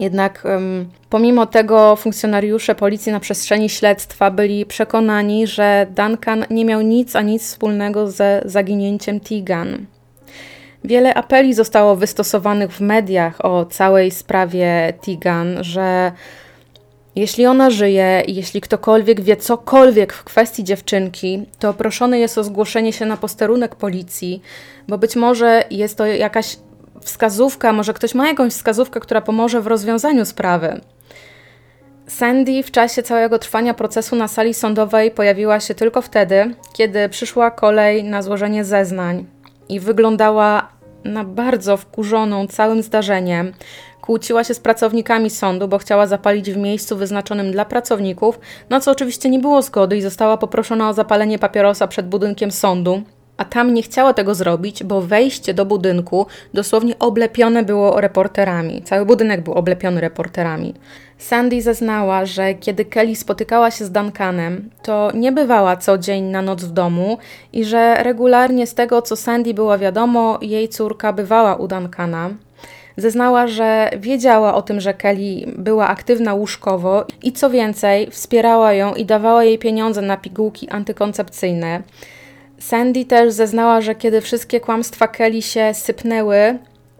Jednak 0.00 0.42
um, 0.44 0.88
pomimo 1.10 1.46
tego 1.46 1.96
funkcjonariusze 1.96 2.74
policji 2.74 3.12
na 3.12 3.20
przestrzeni 3.20 3.68
śledztwa 3.68 4.30
byli 4.30 4.66
przekonani, 4.66 5.46
że 5.46 5.86
Duncan 5.90 6.44
nie 6.50 6.64
miał 6.64 6.80
nic 6.80 7.16
a 7.16 7.22
nic 7.22 7.42
wspólnego 7.42 8.10
ze 8.10 8.42
zaginięciem 8.44 9.20
Tegan. 9.20 9.86
Wiele 10.86 11.14
apeli 11.14 11.54
zostało 11.54 11.96
wystosowanych 11.96 12.72
w 12.72 12.80
mediach 12.80 13.44
o 13.44 13.64
całej 13.64 14.10
sprawie 14.10 14.92
Tegan, 15.06 15.64
że 15.64 16.12
jeśli 17.16 17.46
ona 17.46 17.70
żyje 17.70 18.22
i 18.26 18.34
jeśli 18.34 18.60
ktokolwiek 18.60 19.20
wie 19.20 19.36
cokolwiek 19.36 20.12
w 20.12 20.24
kwestii 20.24 20.64
dziewczynki, 20.64 21.46
to 21.58 21.74
proszony 21.74 22.18
jest 22.18 22.38
o 22.38 22.44
zgłoszenie 22.44 22.92
się 22.92 23.06
na 23.06 23.16
posterunek 23.16 23.74
policji, 23.74 24.42
bo 24.88 24.98
być 24.98 25.16
może 25.16 25.64
jest 25.70 25.98
to 25.98 26.06
jakaś 26.06 26.56
wskazówka, 27.00 27.72
może 27.72 27.94
ktoś 27.94 28.14
ma 28.14 28.28
jakąś 28.28 28.52
wskazówkę, 28.52 29.00
która 29.00 29.20
pomoże 29.20 29.60
w 29.60 29.66
rozwiązaniu 29.66 30.24
sprawy. 30.24 30.80
Sandy 32.06 32.62
w 32.62 32.70
czasie 32.70 33.02
całego 33.02 33.38
trwania 33.38 33.74
procesu 33.74 34.16
na 34.16 34.28
sali 34.28 34.54
sądowej 34.54 35.10
pojawiła 35.10 35.60
się 35.60 35.74
tylko 35.74 36.02
wtedy, 36.02 36.54
kiedy 36.72 37.08
przyszła 37.08 37.50
kolej 37.50 38.04
na 38.04 38.22
złożenie 38.22 38.64
zeznań 38.64 39.26
i 39.68 39.80
wyglądała 39.80 40.75
na 41.06 41.24
bardzo 41.24 41.76
wkurzoną 41.76 42.46
całym 42.46 42.82
zdarzeniem. 42.82 43.52
Kłóciła 44.00 44.44
się 44.44 44.54
z 44.54 44.60
pracownikami 44.60 45.30
sądu, 45.30 45.68
bo 45.68 45.78
chciała 45.78 46.06
zapalić 46.06 46.50
w 46.50 46.56
miejscu 46.56 46.96
wyznaczonym 46.96 47.52
dla 47.52 47.64
pracowników, 47.64 48.40
na 48.70 48.80
co 48.80 48.90
oczywiście 48.90 49.30
nie 49.30 49.38
było 49.38 49.62
zgody 49.62 49.96
i 49.96 50.02
została 50.02 50.36
poproszona 50.36 50.88
o 50.88 50.92
zapalenie 50.92 51.38
papierosa 51.38 51.86
przed 51.86 52.08
budynkiem 52.08 52.50
sądu 52.50 53.02
a 53.36 53.44
tam 53.44 53.74
nie 53.74 53.82
chciała 53.82 54.12
tego 54.12 54.34
zrobić, 54.34 54.84
bo 54.84 55.00
wejście 55.00 55.54
do 55.54 55.66
budynku 55.66 56.26
dosłownie 56.54 56.98
oblepione 56.98 57.62
było 57.62 58.00
reporterami. 58.00 58.82
Cały 58.82 59.06
budynek 59.06 59.44
był 59.44 59.54
oblepiony 59.54 60.00
reporterami. 60.00 60.74
Sandy 61.18 61.62
zeznała, 61.62 62.26
że 62.26 62.54
kiedy 62.54 62.84
Kelly 62.84 63.16
spotykała 63.16 63.70
się 63.70 63.84
z 63.84 63.90
Duncanem, 63.90 64.70
to 64.82 65.10
nie 65.14 65.32
bywała 65.32 65.76
co 65.76 65.98
dzień 65.98 66.24
na 66.24 66.42
noc 66.42 66.64
w 66.64 66.72
domu 66.72 67.18
i 67.52 67.64
że 67.64 68.02
regularnie 68.02 68.66
z 68.66 68.74
tego, 68.74 69.02
co 69.02 69.16
Sandy 69.16 69.54
była 69.54 69.78
wiadomo, 69.78 70.38
jej 70.42 70.68
córka 70.68 71.12
bywała 71.12 71.56
u 71.56 71.68
Duncana. 71.68 72.30
Zeznała, 72.96 73.46
że 73.46 73.90
wiedziała 73.98 74.54
o 74.54 74.62
tym, 74.62 74.80
że 74.80 74.94
Kelly 74.94 75.46
była 75.56 75.88
aktywna 75.88 76.34
łóżkowo 76.34 77.04
i 77.22 77.32
co 77.32 77.50
więcej, 77.50 78.10
wspierała 78.10 78.72
ją 78.72 78.94
i 78.94 79.04
dawała 79.04 79.44
jej 79.44 79.58
pieniądze 79.58 80.02
na 80.02 80.16
pigułki 80.16 80.68
antykoncepcyjne. 80.68 81.82
Sandy 82.58 83.04
też 83.04 83.32
zeznała, 83.32 83.80
że 83.80 83.94
kiedy 83.94 84.20
wszystkie 84.20 84.60
kłamstwa 84.60 85.08
Kelly 85.08 85.42
się 85.42 85.74
sypnęły, 85.74 86.58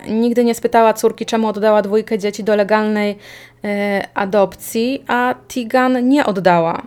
nigdy 0.08 0.44
nie 0.44 0.54
spytała 0.54 0.92
córki, 0.92 1.26
czemu 1.26 1.48
oddała 1.48 1.82
dwójkę 1.82 2.18
dzieci 2.18 2.44
do 2.44 2.56
legalnej 2.56 3.18
e, 3.64 4.08
adopcji, 4.14 5.04
a 5.06 5.34
Tegan 5.54 6.08
nie 6.08 6.26
oddała. 6.26 6.82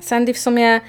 Sandy 0.00 0.34
w 0.34 0.38
sumie 0.38 0.80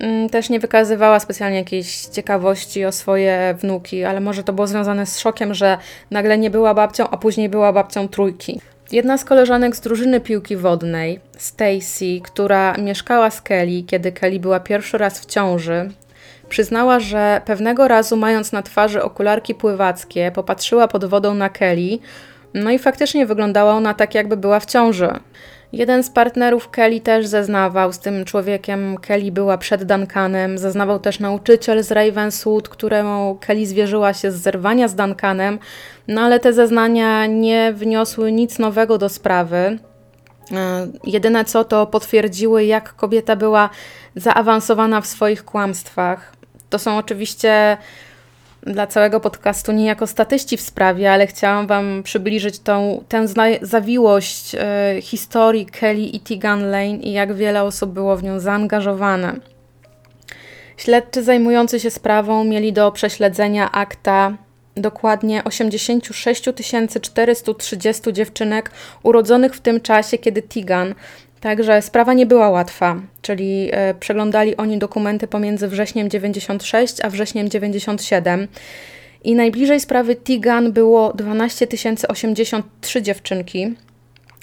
mm, 0.00 0.28
też 0.28 0.50
nie 0.50 0.60
wykazywała 0.60 1.20
specjalnie 1.20 1.58
jakiejś 1.58 2.06
ciekawości 2.06 2.84
o 2.84 2.92
swoje 2.92 3.54
wnuki, 3.58 4.04
ale 4.04 4.20
może 4.20 4.44
to 4.44 4.52
było 4.52 4.66
związane 4.66 5.06
z 5.06 5.18
szokiem, 5.18 5.54
że 5.54 5.78
nagle 6.10 6.38
nie 6.38 6.50
była 6.50 6.74
babcią, 6.74 7.10
a 7.10 7.16
później 7.16 7.48
była 7.48 7.72
babcią 7.72 8.08
trójki. 8.08 8.60
Jedna 8.92 9.18
z 9.18 9.24
koleżanek 9.24 9.76
z 9.76 9.80
drużyny 9.80 10.20
piłki 10.20 10.56
wodnej, 10.56 11.20
Stacy, 11.38 12.20
która 12.22 12.72
mieszkała 12.72 13.30
z 13.30 13.42
Kelly, 13.42 13.82
kiedy 13.82 14.12
Kelly 14.12 14.40
była 14.40 14.60
pierwszy 14.60 14.98
raz 14.98 15.20
w 15.20 15.26
ciąży, 15.26 15.90
przyznała, 16.48 17.00
że 17.00 17.40
pewnego 17.44 17.88
razu, 17.88 18.16
mając 18.16 18.52
na 18.52 18.62
twarzy 18.62 19.02
okularki 19.02 19.54
pływackie, 19.54 20.32
popatrzyła 20.34 20.88
pod 20.88 21.04
wodą 21.04 21.34
na 21.34 21.48
Kelly, 21.48 21.98
no 22.54 22.70
i 22.70 22.78
faktycznie 22.78 23.26
wyglądała 23.26 23.72
ona 23.72 23.94
tak, 23.94 24.14
jakby 24.14 24.36
była 24.36 24.60
w 24.60 24.66
ciąży. 24.66 25.10
Jeden 25.72 26.02
z 26.02 26.10
partnerów 26.10 26.70
Kelly 26.70 27.00
też 27.00 27.26
zeznawał, 27.26 27.92
z 27.92 27.98
tym 27.98 28.24
człowiekiem 28.24 28.96
Kelly 28.96 29.32
była 29.32 29.58
przed 29.58 29.84
Duncanem, 29.84 30.58
zeznawał 30.58 30.98
też 30.98 31.20
nauczyciel 31.20 31.82
z 31.82 31.90
Ravenswood, 31.90 32.68
któremu 32.68 33.38
Kelly 33.40 33.66
zwierzyła 33.66 34.14
się 34.14 34.30
z 34.30 34.34
zerwania 34.34 34.88
z 34.88 34.94
Duncanem, 34.94 35.58
no 36.08 36.20
ale 36.20 36.40
te 36.40 36.52
zeznania 36.52 37.26
nie 37.26 37.72
wniosły 37.72 38.32
nic 38.32 38.58
nowego 38.58 38.98
do 38.98 39.08
sprawy. 39.08 39.78
E, 40.52 40.86
jedyne 41.04 41.44
co 41.44 41.64
to 41.64 41.86
potwierdziły, 41.86 42.64
jak 42.64 42.94
kobieta 42.94 43.36
była 43.36 43.70
zaawansowana 44.16 45.00
w 45.00 45.06
swoich 45.06 45.44
kłamstwach. 45.44 46.37
To 46.70 46.78
są 46.78 46.98
oczywiście 46.98 47.76
dla 48.62 48.86
całego 48.86 49.20
podcastu 49.20 49.72
niejako 49.72 50.06
statyści 50.06 50.56
w 50.56 50.60
sprawie, 50.60 51.12
ale 51.12 51.26
chciałam 51.26 51.66
Wam 51.66 52.02
przybliżyć 52.02 52.58
tą, 52.58 53.04
tę 53.08 53.26
zawiłość 53.62 54.54
e, 54.54 54.96
historii 55.02 55.66
Kelly 55.66 56.02
i 56.02 56.20
Tegan 56.20 56.70
Lane 56.70 56.96
i 56.96 57.12
jak 57.12 57.34
wiele 57.34 57.62
osób 57.62 57.90
było 57.90 58.16
w 58.16 58.22
nią 58.22 58.40
zaangażowane. 58.40 59.36
Śledczy 60.76 61.22
zajmujący 61.22 61.80
się 61.80 61.90
sprawą 61.90 62.44
mieli 62.44 62.72
do 62.72 62.92
prześledzenia 62.92 63.72
akta 63.72 64.32
dokładnie 64.76 65.44
86 65.44 66.42
430 67.02 68.12
dziewczynek 68.12 68.70
urodzonych 69.02 69.54
w 69.54 69.60
tym 69.60 69.80
czasie, 69.80 70.18
kiedy 70.18 70.42
Tegan 70.42 70.94
Także 71.40 71.82
sprawa 71.82 72.14
nie 72.14 72.26
była 72.26 72.50
łatwa, 72.50 72.96
czyli 73.22 73.68
e, 73.72 73.94
przeglądali 73.94 74.56
oni 74.56 74.78
dokumenty 74.78 75.26
pomiędzy 75.26 75.68
wrześniem 75.68 76.10
96 76.10 77.04
a 77.04 77.10
wrześniem 77.10 77.48
97 77.48 78.48
i 79.24 79.34
najbliżej 79.34 79.80
sprawy 79.80 80.16
Tigan 80.16 80.72
było 80.72 81.12
12 81.12 81.66
083 82.08 83.02
dziewczynki. 83.02 83.74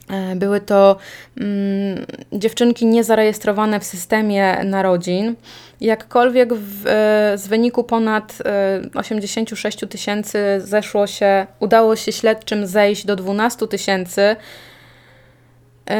E, 0.10 0.36
były 0.36 0.62
to 0.62 0.98
mm, 1.38 2.06
dziewczynki 2.34 2.86
niezarejestrowane 2.86 3.80
w 3.80 3.84
systemie 3.84 4.64
narodzin. 4.64 5.36
Jakkolwiek 5.82 6.54
w, 6.54 6.88
e, 6.88 7.38
z 7.38 7.48
wyniku 7.48 7.84
ponad 7.84 8.38
e, 8.46 8.82
86 8.96 9.78
tysięcy 9.90 10.40
zeszło 10.58 11.08
się, 11.08 11.48
udało 11.60 11.96
się 11.96 12.12
śledczym 12.12 12.68
zejść 12.68 13.06
do 13.06 13.16
12 13.16 13.68
tysięcy, 13.68 14.36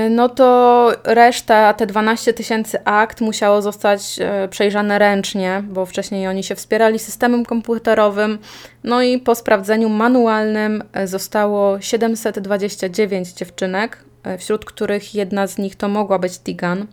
no 0.10 0.30
to 0.30 0.92
reszta, 1.04 1.74
te 1.74 1.86
12 1.86 2.34
tysięcy 2.34 2.84
akt 2.86 3.22
musiało 3.22 3.62
zostać 3.62 4.20
e, 4.20 4.48
przejrzane 4.48 5.00
ręcznie, 5.00 5.64
bo 5.70 5.86
wcześniej 5.86 6.28
oni 6.28 6.44
się 6.44 6.56
wspierali 6.56 7.00
systemem 7.00 7.46
komputerowym. 7.46 8.40
No 8.84 9.02
i 9.02 9.20
po 9.20 9.36
sprawdzeniu 9.36 9.90
manualnym 9.90 10.84
e, 10.94 11.08
zostało 11.08 11.82
729 11.82 13.34
dziewczynek, 13.34 14.04
wśród 14.40 14.66
których 14.66 15.16
jedna 15.16 15.48
z 15.48 15.58
nich 15.58 15.76
to 15.76 15.88
mogła 15.88 16.20
być 16.20 16.40
Tigan. 16.40 16.88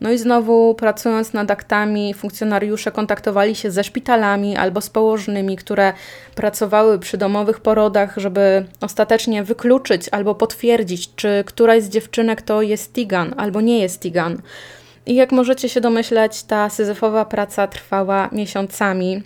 No 0.00 0.10
i 0.10 0.18
znowu 0.18 0.74
pracując 0.74 1.32
nad 1.32 1.50
aktami, 1.50 2.14
funkcjonariusze 2.14 2.92
kontaktowali 2.92 3.54
się 3.54 3.70
ze 3.70 3.84
szpitalami 3.84 4.56
albo 4.56 4.80
z 4.80 4.90
położnymi, 4.90 5.56
które 5.56 5.92
pracowały 6.34 6.98
przy 6.98 7.18
domowych 7.18 7.60
porodach, 7.60 8.14
żeby 8.16 8.66
ostatecznie 8.80 9.44
wykluczyć 9.44 10.08
albo 10.12 10.34
potwierdzić, 10.34 11.14
czy 11.14 11.44
któraś 11.46 11.82
z 11.82 11.88
dziewczynek 11.88 12.42
to 12.42 12.62
jest 12.62 12.92
Tigan 12.92 13.34
albo 13.36 13.60
nie 13.60 13.78
jest 13.78 14.00
Tigan. 14.00 14.42
I 15.06 15.14
jak 15.14 15.32
możecie 15.32 15.68
się 15.68 15.80
domyśleć, 15.80 16.42
ta 16.42 16.70
syzyfowa 16.70 17.24
praca 17.24 17.66
trwała 17.66 18.28
miesiącami. 18.32 19.22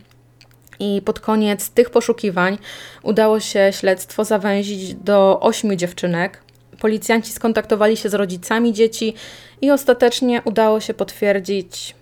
I 0.78 1.02
pod 1.04 1.20
koniec 1.20 1.70
tych 1.70 1.90
poszukiwań 1.90 2.58
udało 3.02 3.40
się 3.40 3.70
śledztwo 3.72 4.24
zawęzić 4.24 4.94
do 4.94 5.40
ośmiu 5.40 5.76
dziewczynek. 5.76 6.42
Policjanci 6.82 7.32
skontaktowali 7.32 7.96
się 7.96 8.08
z 8.08 8.14
rodzicami 8.14 8.72
dzieci 8.72 9.14
i 9.60 9.70
ostatecznie 9.70 10.42
udało 10.44 10.80
się 10.80 10.94
potwierdzić, 10.94 11.94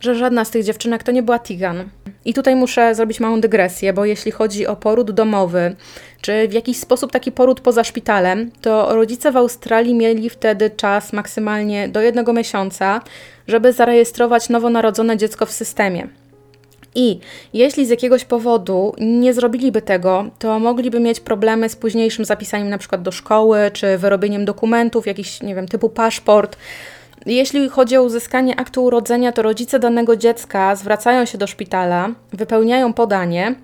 że 0.00 0.14
żadna 0.14 0.44
z 0.44 0.50
tych 0.50 0.64
dziewczynek 0.64 1.02
to 1.02 1.12
nie 1.12 1.22
była 1.22 1.38
Tigan. 1.38 1.88
I 2.24 2.34
tutaj 2.34 2.56
muszę 2.56 2.94
zrobić 2.94 3.20
małą 3.20 3.40
dygresję, 3.40 3.92
bo 3.92 4.04
jeśli 4.04 4.32
chodzi 4.32 4.66
o 4.66 4.76
poród 4.76 5.10
domowy, 5.10 5.76
czy 6.20 6.48
w 6.48 6.52
jakiś 6.52 6.76
sposób 6.76 7.12
taki 7.12 7.32
poród 7.32 7.60
poza 7.60 7.84
szpitalem, 7.84 8.50
to 8.60 8.94
rodzice 8.94 9.32
w 9.32 9.36
Australii 9.36 9.94
mieli 9.94 10.30
wtedy 10.30 10.70
czas 10.70 11.12
maksymalnie 11.12 11.88
do 11.88 12.00
jednego 12.00 12.32
miesiąca, 12.32 13.00
żeby 13.46 13.72
zarejestrować 13.72 14.48
nowonarodzone 14.48 15.16
dziecko 15.16 15.46
w 15.46 15.52
systemie. 15.52 16.19
I 16.94 17.20
jeśli 17.52 17.86
z 17.86 17.90
jakiegoś 17.90 18.24
powodu 18.24 18.94
nie 19.00 19.34
zrobiliby 19.34 19.82
tego, 19.82 20.24
to 20.38 20.58
mogliby 20.58 21.00
mieć 21.00 21.20
problemy 21.20 21.68
z 21.68 21.76
późniejszym 21.76 22.24
zapisaniem 22.24 22.68
na 22.68 22.78
przykład 22.78 23.02
do 23.02 23.12
szkoły, 23.12 23.70
czy 23.72 23.98
wyrobieniem 23.98 24.44
dokumentów, 24.44 25.06
jakiś, 25.06 25.42
nie 25.42 25.54
wiem, 25.54 25.68
typu 25.68 25.88
paszport. 25.88 26.56
Jeśli 27.26 27.68
chodzi 27.68 27.96
o 27.96 28.02
uzyskanie 28.02 28.60
aktu 28.60 28.84
urodzenia, 28.84 29.32
to 29.32 29.42
rodzice 29.42 29.78
danego 29.78 30.16
dziecka 30.16 30.76
zwracają 30.76 31.24
się 31.24 31.38
do 31.38 31.46
szpitala, 31.46 32.08
wypełniają 32.32 32.92
podanie, 32.92 33.54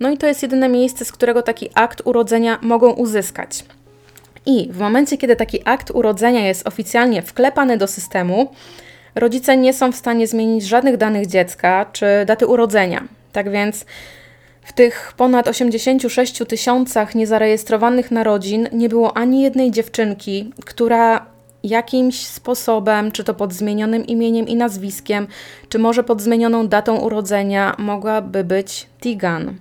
no 0.00 0.10
i 0.10 0.18
to 0.18 0.26
jest 0.26 0.42
jedyne 0.42 0.68
miejsce, 0.68 1.04
z 1.04 1.12
którego 1.12 1.42
taki 1.42 1.70
akt 1.74 2.02
urodzenia 2.04 2.58
mogą 2.62 2.90
uzyskać. 2.90 3.64
I 4.46 4.68
w 4.72 4.78
momencie, 4.78 5.16
kiedy 5.18 5.36
taki 5.36 5.60
akt 5.64 5.90
urodzenia 5.90 6.46
jest 6.46 6.68
oficjalnie 6.68 7.22
wklepany 7.22 7.78
do 7.78 7.86
systemu, 7.86 8.50
rodzice 9.14 9.56
nie 9.56 9.72
są 9.72 9.92
w 9.92 9.96
stanie 9.96 10.26
zmienić 10.26 10.64
żadnych 10.64 10.96
danych 10.96 11.26
dziecka 11.26 11.86
czy 11.92 12.06
daty 12.26 12.46
urodzenia. 12.46 13.04
Tak 13.32 13.50
więc 13.50 13.84
w 14.62 14.72
tych 14.72 15.12
ponad 15.16 15.48
86 15.48 16.42
tysiącach 16.48 17.14
niezarejestrowanych 17.14 18.10
narodzin 18.10 18.68
nie 18.72 18.88
było 18.88 19.16
ani 19.16 19.42
jednej 19.42 19.70
dziewczynki, 19.70 20.52
która 20.66 21.26
jakimś 21.64 22.26
sposobem, 22.26 23.12
czy 23.12 23.24
to 23.24 23.34
pod 23.34 23.52
zmienionym 23.52 24.06
imieniem 24.06 24.48
i 24.48 24.56
nazwiskiem, 24.56 25.26
czy 25.68 25.78
może 25.78 26.04
pod 26.04 26.22
zmienioną 26.22 26.68
datą 26.68 26.96
urodzenia, 26.96 27.74
mogłaby 27.78 28.44
być 28.44 28.86
Tigan. 29.00 29.56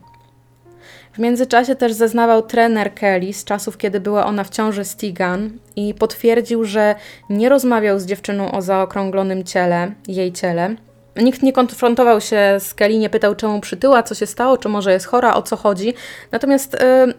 W 1.13 1.19
międzyczasie 1.19 1.75
też 1.75 1.93
zeznawał 1.93 2.41
trener 2.41 2.93
Kelly 2.93 3.33
z 3.33 3.45
czasów, 3.45 3.77
kiedy 3.77 3.99
była 3.99 4.25
ona 4.25 4.43
w 4.43 4.49
ciąży 4.49 4.85
z 4.85 4.95
Tigan 4.95 5.51
i 5.75 5.93
potwierdził, 5.93 6.63
że 6.65 6.95
nie 7.29 7.49
rozmawiał 7.49 7.99
z 7.99 8.05
dziewczyną 8.05 8.51
o 8.51 8.61
zaokrąglonym 8.61 9.43
ciele, 9.43 9.91
jej 10.07 10.31
ciele. 10.33 10.75
Nikt 11.15 11.43
nie 11.43 11.53
konfrontował 11.53 12.21
się 12.21 12.57
z 12.59 12.73
Kelly, 12.73 12.97
nie 12.97 13.09
pytał, 13.09 13.35
czemu 13.35 13.59
przytyła, 13.59 14.03
co 14.03 14.15
się 14.15 14.25
stało, 14.25 14.57
czy 14.57 14.69
może 14.69 14.93
jest 14.93 15.05
chora, 15.05 15.35
o 15.35 15.41
co 15.41 15.55
chodzi. 15.55 15.93
Natomiast 16.31 16.77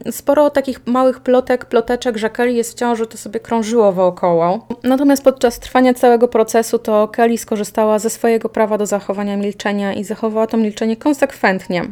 y, 0.09 0.13
sporo 0.13 0.51
takich 0.51 0.87
małych 0.87 1.21
plotek, 1.21 1.65
ploteczek, 1.65 2.17
że 2.17 2.31
Kelly 2.31 2.53
jest 2.53 2.73
w 2.73 2.79
ciąży, 2.79 3.07
to 3.07 3.19
sobie 3.19 3.41
krążyło 3.41 3.93
wokoło. 3.93 4.67
Natomiast 4.83 5.25
podczas 5.25 5.59
trwania 5.59 5.95
całego 5.95 6.29
procesu 6.29 6.79
to 6.79 7.09
Kelly 7.09 7.39
skorzystała 7.39 7.99
ze 7.99 8.11
swojego 8.11 8.49
prawa 8.49 8.79
do 8.79 8.87
zachowania 8.87 9.37
milczenia 9.37 9.93
i 9.93 10.05
zachowała 10.05 10.47
to 10.47 10.57
milczenie 10.57 10.97
konsekwentnie. 10.97 11.85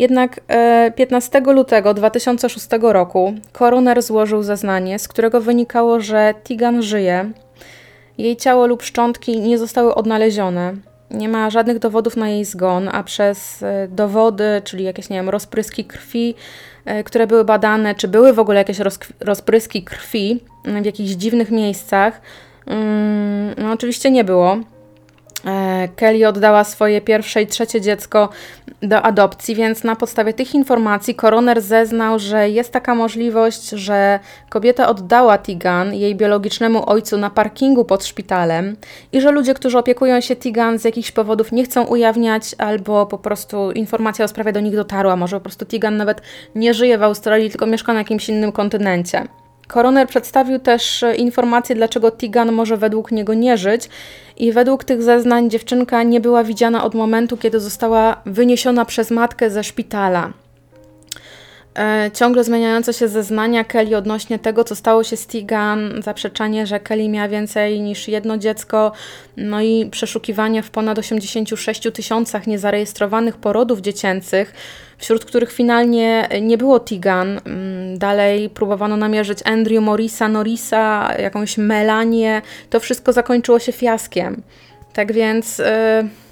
Jednak 0.00 0.40
15 0.96 1.38
e, 1.38 1.52
lutego 1.52 1.94
2006 1.94 2.66
roku 2.80 3.34
koroner 3.52 4.02
złożył 4.02 4.42
zeznanie, 4.42 4.98
z 4.98 5.08
którego 5.08 5.40
wynikało, 5.40 6.00
że 6.00 6.34
Tigan 6.44 6.82
żyje. 6.82 7.30
Jej 8.18 8.36
ciało 8.36 8.66
lub 8.66 8.82
szczątki 8.82 9.40
nie 9.40 9.58
zostały 9.58 9.94
odnalezione. 9.94 10.74
Nie 11.10 11.28
ma 11.28 11.50
żadnych 11.50 11.78
dowodów 11.78 12.16
na 12.16 12.28
jej 12.28 12.44
zgon, 12.44 12.88
a 12.92 13.02
przez 13.02 13.62
e, 13.62 13.88
dowody, 13.88 14.62
czyli 14.64 14.84
jakieś, 14.84 15.08
nie 15.08 15.16
wiem, 15.16 15.28
rozpryski 15.28 15.84
krwi, 15.84 16.34
e, 16.84 17.04
które 17.04 17.26
były 17.26 17.44
badane, 17.44 17.94
czy 17.94 18.08
były 18.08 18.32
w 18.32 18.38
ogóle 18.38 18.58
jakieś 18.58 18.78
rozpryski 19.20 19.82
krwi 19.82 20.40
w 20.82 20.84
jakichś 20.84 21.10
dziwnych 21.10 21.50
miejscach, 21.50 22.20
mm, 22.66 23.54
no 23.58 23.72
oczywiście 23.72 24.10
nie 24.10 24.24
było. 24.24 24.56
E, 25.46 25.88
Kelly 25.96 26.28
oddała 26.28 26.64
swoje 26.64 27.00
pierwsze 27.00 27.42
i 27.42 27.46
trzecie 27.46 27.80
dziecko 27.80 28.28
do 28.82 29.02
adopcji, 29.02 29.54
więc 29.54 29.84
na 29.84 29.96
podstawie 29.96 30.32
tych 30.32 30.54
informacji 30.54 31.14
koroner 31.14 31.60
zeznał, 31.62 32.18
że 32.18 32.50
jest 32.50 32.72
taka 32.72 32.94
możliwość, 32.94 33.70
że 33.70 34.20
kobieta 34.48 34.88
oddała 34.88 35.38
Tigan 35.38 35.94
jej 35.94 36.14
biologicznemu 36.14 36.90
ojcu 36.90 37.18
na 37.18 37.30
parkingu 37.30 37.84
pod 37.84 38.04
szpitalem 38.04 38.76
i 39.12 39.20
że 39.20 39.30
ludzie, 39.30 39.54
którzy 39.54 39.78
opiekują 39.78 40.20
się 40.20 40.36
Tigan 40.36 40.78
z 40.78 40.84
jakichś 40.84 41.10
powodów 41.12 41.52
nie 41.52 41.64
chcą 41.64 41.84
ujawniać 41.84 42.54
albo 42.58 43.06
po 43.06 43.18
prostu 43.18 43.72
informacja 43.72 44.24
o 44.24 44.28
sprawie 44.28 44.52
do 44.52 44.60
nich 44.60 44.76
dotarła, 44.76 45.16
może 45.16 45.36
po 45.36 45.40
prostu 45.40 45.66
Tigan 45.66 45.96
nawet 45.96 46.22
nie 46.54 46.74
żyje 46.74 46.98
w 46.98 47.02
Australii, 47.02 47.50
tylko 47.50 47.66
mieszka 47.66 47.92
na 47.92 47.98
jakimś 47.98 48.28
innym 48.28 48.52
kontynencie. 48.52 49.26
Koroner 49.70 50.08
przedstawił 50.08 50.58
też 50.58 51.02
e, 51.02 51.14
informację, 51.14 51.76
dlaczego 51.76 52.10
Tigan 52.10 52.52
może 52.52 52.76
według 52.76 53.12
niego 53.12 53.34
nie 53.34 53.58
żyć, 53.58 53.88
i 54.36 54.52
według 54.52 54.84
tych 54.84 55.02
zeznań 55.02 55.50
dziewczynka 55.50 56.02
nie 56.02 56.20
była 56.20 56.44
widziana 56.44 56.84
od 56.84 56.94
momentu, 56.94 57.36
kiedy 57.36 57.60
została 57.60 58.16
wyniesiona 58.26 58.84
przez 58.84 59.10
matkę 59.10 59.50
ze 59.50 59.64
szpitala. 59.64 60.32
E, 61.78 62.10
ciągle 62.14 62.44
zmieniające 62.44 62.92
się 62.92 63.08
zeznania 63.08 63.64
Kelly 63.64 63.96
odnośnie 63.96 64.38
tego, 64.38 64.64
co 64.64 64.76
stało 64.76 65.04
się 65.04 65.16
z 65.16 65.26
Tigan, 65.26 66.02
zaprzeczanie, 66.02 66.66
że 66.66 66.80
Kelly 66.80 67.08
miała 67.08 67.28
więcej 67.28 67.80
niż 67.80 68.08
jedno 68.08 68.38
dziecko, 68.38 68.92
no 69.36 69.62
i 69.62 69.86
przeszukiwanie 69.90 70.62
w 70.62 70.70
ponad 70.70 70.98
86 70.98 71.82
tysiącach 71.92 72.46
niezarejestrowanych 72.46 73.36
porodów 73.36 73.80
dziecięcych, 73.80 74.52
wśród 74.98 75.24
których 75.24 75.52
finalnie 75.52 76.28
nie 76.42 76.58
było 76.58 76.80
Tigan. 76.80 77.40
Mm, 77.44 77.98
dalej 77.98 78.50
próbowano 78.50 78.96
namierzyć 78.96 79.38
Andrew 79.44 79.82
Morrisa, 79.82 80.28
Norrisa, 80.28 81.14
jakąś 81.18 81.58
Melanię. 81.58 82.42
To 82.70 82.80
wszystko 82.80 83.12
zakończyło 83.12 83.58
się 83.58 83.72
fiaskiem. 83.72 84.42
Tak 84.92 85.12
więc... 85.12 85.58
Yy, 85.58 86.29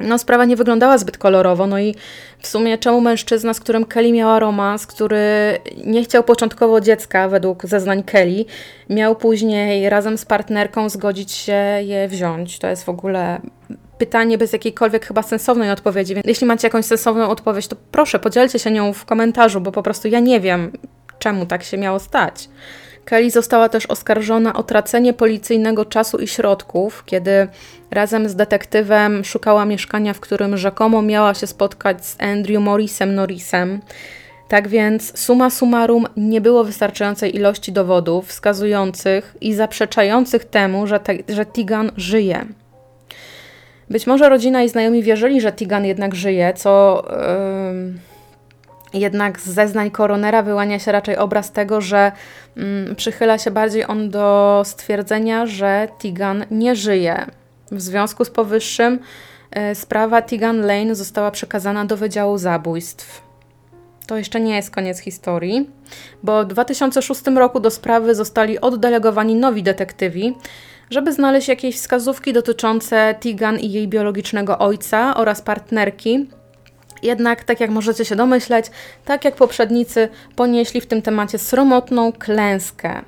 no, 0.00 0.18
sprawa 0.18 0.44
nie 0.44 0.56
wyglądała 0.56 0.98
zbyt 0.98 1.18
kolorowo. 1.18 1.66
No 1.66 1.78
i 1.78 1.94
w 2.38 2.46
sumie 2.46 2.78
czemu 2.78 3.00
mężczyzna, 3.00 3.54
z 3.54 3.60
którym 3.60 3.84
Kelly 3.84 4.12
miała 4.12 4.38
romans, 4.38 4.86
który 4.86 5.18
nie 5.84 6.04
chciał 6.04 6.24
początkowo 6.24 6.80
dziecka, 6.80 7.28
według 7.28 7.66
zeznań 7.66 8.02
Kelly, 8.02 8.44
miał 8.90 9.16
później 9.16 9.90
razem 9.90 10.18
z 10.18 10.24
partnerką 10.24 10.88
zgodzić 10.88 11.32
się 11.32 11.52
je 11.82 12.08
wziąć? 12.08 12.58
To 12.58 12.66
jest 12.66 12.84
w 12.84 12.88
ogóle 12.88 13.40
pytanie 13.98 14.38
bez 14.38 14.52
jakiejkolwiek 14.52 15.06
chyba 15.06 15.22
sensownej 15.22 15.70
odpowiedzi. 15.70 16.14
Więc 16.14 16.26
jeśli 16.26 16.46
macie 16.46 16.66
jakąś 16.66 16.84
sensowną 16.84 17.28
odpowiedź, 17.28 17.68
to 17.68 17.76
proszę 17.92 18.18
podzielcie 18.18 18.58
się 18.58 18.70
nią 18.70 18.92
w 18.92 19.04
komentarzu, 19.04 19.60
bo 19.60 19.72
po 19.72 19.82
prostu 19.82 20.08
ja 20.08 20.20
nie 20.20 20.40
wiem, 20.40 20.72
czemu 21.18 21.46
tak 21.46 21.62
się 21.62 21.78
miało 21.78 21.98
stać. 21.98 22.48
Kelly 23.04 23.30
została 23.30 23.68
też 23.68 23.86
oskarżona 23.86 24.52
o 24.52 24.62
tracenie 24.62 25.12
policyjnego 25.12 25.84
czasu 25.84 26.18
i 26.18 26.28
środków, 26.28 27.04
kiedy 27.06 27.48
razem 27.90 28.28
z 28.28 28.36
detektywem 28.36 29.24
szukała 29.24 29.64
mieszkania, 29.64 30.14
w 30.14 30.20
którym 30.20 30.56
rzekomo 30.56 31.02
miała 31.02 31.34
się 31.34 31.46
spotkać 31.46 32.06
z 32.06 32.16
Andrew 32.20 32.62
Morrisem 32.62 33.14
Norrisem. 33.14 33.80
Tak 34.48 34.68
więc 34.68 35.18
suma 35.18 35.50
summarum 35.50 36.06
nie 36.16 36.40
było 36.40 36.64
wystarczającej 36.64 37.36
ilości 37.36 37.72
dowodów 37.72 38.26
wskazujących 38.28 39.36
i 39.40 39.54
zaprzeczających 39.54 40.44
temu, 40.44 40.86
że, 40.86 41.00
te, 41.00 41.14
że 41.28 41.46
Tigan 41.46 41.90
żyje. 41.96 42.46
Być 43.90 44.06
może 44.06 44.28
rodzina 44.28 44.62
i 44.62 44.68
znajomi 44.68 45.02
wierzyli, 45.02 45.40
że 45.40 45.52
Tigan 45.52 45.84
jednak 45.84 46.14
żyje, 46.14 46.52
co 46.56 47.02
yy, 47.10 48.09
jednak 48.94 49.40
z 49.40 49.48
zeznań 49.48 49.90
koronera 49.90 50.42
wyłania 50.42 50.78
się 50.78 50.92
raczej 50.92 51.16
obraz 51.16 51.52
tego, 51.52 51.80
że 51.80 52.12
yy, 52.56 52.94
przychyla 52.94 53.38
się 53.38 53.50
bardziej 53.50 53.86
on 53.86 54.10
do 54.10 54.62
stwierdzenia, 54.64 55.46
że 55.46 55.88
Tigan 55.98 56.44
nie 56.50 56.76
żyje. 56.76 57.26
W 57.72 57.80
związku 57.80 58.24
z 58.24 58.30
powyższym 58.30 58.98
yy, 59.56 59.74
sprawa 59.74 60.22
Tigan 60.22 60.60
Lane 60.60 60.94
została 60.94 61.30
przekazana 61.30 61.84
do 61.84 61.96
Wydziału 61.96 62.38
Zabójstw. 62.38 63.30
To 64.06 64.16
jeszcze 64.16 64.40
nie 64.40 64.56
jest 64.56 64.70
koniec 64.70 64.98
historii, 64.98 65.70
bo 66.22 66.44
w 66.44 66.46
2006 66.46 67.22
roku 67.36 67.60
do 67.60 67.70
sprawy 67.70 68.14
zostali 68.14 68.60
oddelegowani 68.60 69.34
nowi 69.34 69.62
detektywi, 69.62 70.34
żeby 70.90 71.12
znaleźć 71.12 71.48
jakieś 71.48 71.76
wskazówki 71.76 72.32
dotyczące 72.32 73.14
Tigan 73.20 73.58
i 73.58 73.72
jej 73.72 73.88
biologicznego 73.88 74.58
ojca 74.58 75.16
oraz 75.16 75.42
partnerki. 75.42 76.30
Jednak, 77.02 77.44
tak 77.44 77.60
jak 77.60 77.70
możecie 77.70 78.04
się 78.04 78.16
domyśleć, 78.16 78.66
tak 79.04 79.24
jak 79.24 79.34
poprzednicy, 79.34 80.08
ponieśli 80.36 80.80
w 80.80 80.86
tym 80.86 81.02
temacie 81.02 81.38
sromotną 81.38 82.12
klęskę. 82.12 83.02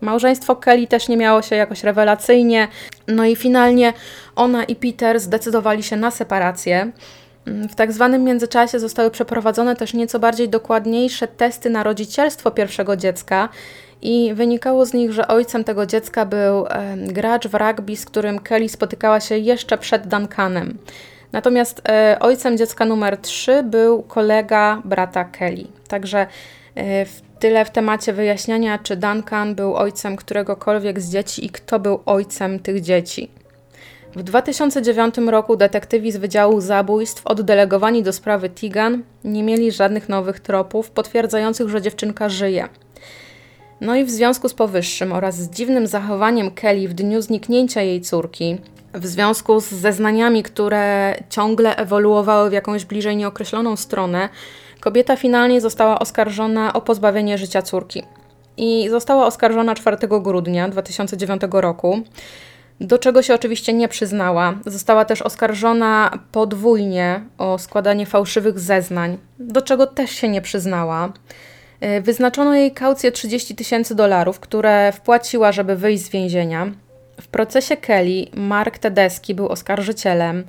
Małżeństwo 0.00 0.56
Kelly 0.56 0.86
też 0.86 1.08
nie 1.08 1.16
miało 1.16 1.42
się 1.42 1.56
jakoś 1.56 1.84
rewelacyjnie, 1.84 2.68
no 3.08 3.24
i 3.24 3.36
finalnie 3.36 3.92
ona 4.36 4.64
i 4.64 4.76
Peter 4.76 5.20
zdecydowali 5.20 5.82
się 5.82 5.96
na 5.96 6.10
separację. 6.10 6.92
W 7.46 7.74
tak 7.74 7.92
zwanym 7.92 8.24
międzyczasie 8.24 8.78
zostały 8.78 9.10
przeprowadzone 9.10 9.76
też 9.76 9.94
nieco 9.94 10.18
bardziej 10.18 10.48
dokładniejsze 10.48 11.28
testy 11.28 11.70
na 11.70 11.82
rodzicielstwo 11.82 12.50
pierwszego 12.50 12.96
dziecka 12.96 13.48
i 14.02 14.34
wynikało 14.34 14.86
z 14.86 14.92
nich, 14.92 15.12
że 15.12 15.28
ojcem 15.28 15.64
tego 15.64 15.86
dziecka 15.86 16.26
był 16.26 16.66
gracz 16.96 17.48
w 17.48 17.54
rugby, 17.54 17.96
z 17.96 18.04
którym 18.04 18.38
Kelly 18.38 18.68
spotykała 18.68 19.20
się 19.20 19.38
jeszcze 19.38 19.78
przed 19.78 20.06
Duncanem. 20.06 20.78
Natomiast 21.32 21.82
e, 21.88 22.16
ojcem 22.20 22.58
dziecka 22.58 22.84
numer 22.84 23.16
3 23.16 23.62
był 23.62 24.02
kolega 24.02 24.82
brata 24.84 25.24
Kelly. 25.24 25.66
Także 25.88 26.26
e, 26.74 27.04
w 27.04 27.20
tyle 27.38 27.64
w 27.64 27.70
temacie 27.70 28.12
wyjaśniania, 28.12 28.78
czy 28.78 28.96
Duncan 28.96 29.54
był 29.54 29.76
ojcem 29.76 30.16
któregokolwiek 30.16 31.00
z 31.00 31.12
dzieci 31.12 31.46
i 31.46 31.50
kto 31.50 31.78
był 31.78 32.00
ojcem 32.06 32.58
tych 32.58 32.80
dzieci. 32.80 33.30
W 34.16 34.22
2009 34.22 35.18
roku 35.18 35.56
detektywi 35.56 36.12
z 36.12 36.16
Wydziału 36.16 36.60
Zabójstw 36.60 37.26
oddelegowani 37.26 38.02
do 38.02 38.12
sprawy 38.12 38.50
Tigan 38.50 39.02
nie 39.24 39.42
mieli 39.42 39.72
żadnych 39.72 40.08
nowych 40.08 40.40
tropów 40.40 40.90
potwierdzających, 40.90 41.68
że 41.68 41.82
dziewczynka 41.82 42.28
żyje. 42.28 42.68
No 43.80 43.96
i 43.96 44.04
w 44.04 44.10
związku 44.10 44.48
z 44.48 44.54
powyższym 44.54 45.12
oraz 45.12 45.36
z 45.36 45.50
dziwnym 45.50 45.86
zachowaniem 45.86 46.50
Kelly 46.50 46.88
w 46.88 46.94
dniu 46.94 47.22
zniknięcia 47.22 47.82
jej 47.82 48.00
córki, 48.00 48.58
w 48.94 49.06
związku 49.06 49.60
z 49.60 49.68
zeznaniami, 49.68 50.42
które 50.42 51.14
ciągle 51.28 51.76
ewoluowały 51.76 52.50
w 52.50 52.52
jakąś 52.52 52.84
bliżej 52.84 53.16
nieokreśloną 53.16 53.76
stronę, 53.76 54.28
kobieta 54.80 55.16
finalnie 55.16 55.60
została 55.60 55.98
oskarżona 55.98 56.72
o 56.72 56.80
pozbawienie 56.80 57.38
życia 57.38 57.62
córki. 57.62 58.02
I 58.56 58.88
została 58.88 59.26
oskarżona 59.26 59.74
4 59.74 59.96
grudnia 60.08 60.68
2009 60.68 61.42
roku, 61.52 62.00
do 62.80 62.98
czego 62.98 63.22
się 63.22 63.34
oczywiście 63.34 63.72
nie 63.72 63.88
przyznała. 63.88 64.54
Została 64.66 65.04
też 65.04 65.22
oskarżona 65.22 66.18
podwójnie 66.32 67.20
o 67.38 67.58
składanie 67.58 68.06
fałszywych 68.06 68.58
zeznań, 68.58 69.18
do 69.38 69.62
czego 69.62 69.86
też 69.86 70.10
się 70.10 70.28
nie 70.28 70.42
przyznała. 70.42 71.12
Wyznaczono 72.02 72.54
jej 72.54 72.72
kaucję 72.72 73.12
30 73.12 73.56
tysięcy 73.56 73.94
dolarów, 73.94 74.40
które 74.40 74.92
wpłaciła, 74.92 75.52
żeby 75.52 75.76
wyjść 75.76 76.04
z 76.04 76.08
więzienia. 76.08 76.70
W 77.20 77.28
procesie 77.28 77.76
Kelly 77.76 78.26
Mark 78.34 78.78
Tedeski 78.78 79.34
był 79.34 79.48
oskarżycielem, 79.48 80.44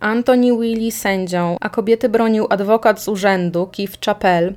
Anthony 0.00 0.58
Willy 0.60 0.92
sędzią, 0.92 1.56
a 1.60 1.68
kobiety 1.68 2.08
bronił 2.08 2.46
adwokat 2.50 3.02
z 3.02 3.08
urzędu 3.08 3.70
Keith 3.76 4.04
Chappell. 4.06 4.54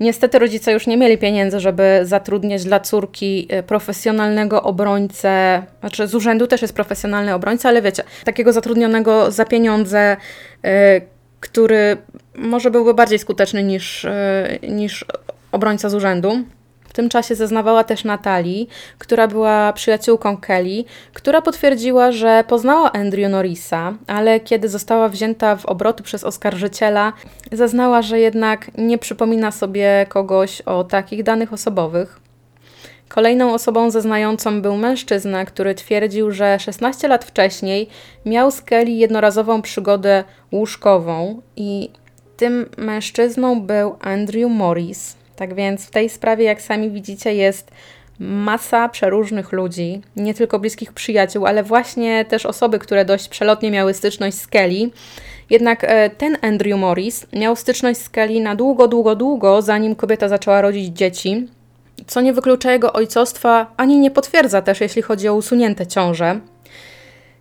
Niestety 0.00 0.38
rodzice 0.38 0.72
już 0.72 0.86
nie 0.86 0.96
mieli 0.96 1.18
pieniędzy, 1.18 1.60
żeby 1.60 2.00
zatrudniać 2.02 2.64
dla 2.64 2.80
córki 2.80 3.46
e, 3.50 3.62
profesjonalnego 3.62 4.62
obrońcę, 4.62 5.62
znaczy 5.80 6.06
z 6.06 6.14
urzędu 6.14 6.46
też 6.46 6.62
jest 6.62 6.74
profesjonalny 6.74 7.34
obrońca, 7.34 7.68
ale 7.68 7.82
wiecie, 7.82 8.02
takiego 8.24 8.52
zatrudnionego 8.52 9.30
za 9.30 9.44
pieniądze, 9.44 10.16
e, 10.64 11.00
który 11.40 11.96
może 12.34 12.70
byłby 12.70 12.94
bardziej 12.94 13.18
skuteczny 13.18 13.62
niż, 13.62 14.06
niż 14.68 15.04
obrońca 15.52 15.88
z 15.88 15.94
urzędu. 15.94 16.44
Tym 16.94 17.08
czasie 17.08 17.34
zeznawała 17.34 17.84
też 17.84 18.04
Natalii, 18.04 18.68
która 18.98 19.28
była 19.28 19.72
przyjaciółką 19.72 20.36
Kelly, 20.36 20.84
która 21.14 21.42
potwierdziła, 21.42 22.12
że 22.12 22.44
poznała 22.48 22.92
Andrew 22.92 23.30
Norrisa, 23.30 23.94
ale 24.06 24.40
kiedy 24.40 24.68
została 24.68 25.08
wzięta 25.08 25.56
w 25.56 25.66
obroty 25.66 26.02
przez 26.02 26.24
oskarżyciela, 26.24 27.12
zeznała, 27.52 28.02
że 28.02 28.20
jednak 28.20 28.70
nie 28.78 28.98
przypomina 28.98 29.50
sobie 29.50 30.06
kogoś 30.08 30.60
o 30.60 30.84
takich 30.84 31.22
danych 31.22 31.52
osobowych. 31.52 32.20
Kolejną 33.08 33.54
osobą 33.54 33.90
zeznającą 33.90 34.62
był 34.62 34.76
mężczyzna, 34.76 35.44
który 35.44 35.74
twierdził, 35.74 36.30
że 36.30 36.58
16 36.58 37.08
lat 37.08 37.24
wcześniej 37.24 37.88
miał 38.26 38.50
z 38.50 38.62
Kelly 38.62 38.90
jednorazową 38.90 39.62
przygodę 39.62 40.24
łóżkową 40.52 41.42
i 41.56 41.90
tym 42.36 42.66
mężczyzną 42.76 43.60
był 43.60 43.96
Andrew 44.00 44.50
Morris. 44.50 45.23
Tak 45.36 45.54
więc 45.54 45.86
w 45.86 45.90
tej 45.90 46.08
sprawie, 46.08 46.44
jak 46.44 46.62
sami 46.62 46.90
widzicie, 46.90 47.34
jest 47.34 47.70
masa 48.18 48.88
przeróżnych 48.88 49.52
ludzi, 49.52 50.02
nie 50.16 50.34
tylko 50.34 50.58
bliskich 50.58 50.92
przyjaciół, 50.92 51.46
ale 51.46 51.62
właśnie 51.62 52.24
też 52.24 52.46
osoby, 52.46 52.78
które 52.78 53.04
dość 53.04 53.28
przelotnie 53.28 53.70
miały 53.70 53.94
styczność 53.94 54.36
z 54.36 54.46
Kelly. 54.46 54.90
Jednak 55.50 55.84
e, 55.84 56.10
ten 56.10 56.36
Andrew 56.42 56.78
Morris 56.78 57.26
miał 57.32 57.56
styczność 57.56 58.00
z 58.00 58.08
Kelly 58.08 58.40
na 58.40 58.54
długo, 58.54 58.88
długo, 58.88 59.16
długo, 59.16 59.62
zanim 59.62 59.94
kobieta 59.94 60.28
zaczęła 60.28 60.60
rodzić 60.60 60.96
dzieci, 60.96 61.48
co 62.06 62.20
nie 62.20 62.32
wyklucza 62.32 62.72
jego 62.72 62.92
ojcostwa, 62.92 63.72
ani 63.76 63.98
nie 63.98 64.10
potwierdza 64.10 64.62
też, 64.62 64.80
jeśli 64.80 65.02
chodzi 65.02 65.28
o 65.28 65.34
usunięte 65.34 65.86
ciąże. 65.86 66.40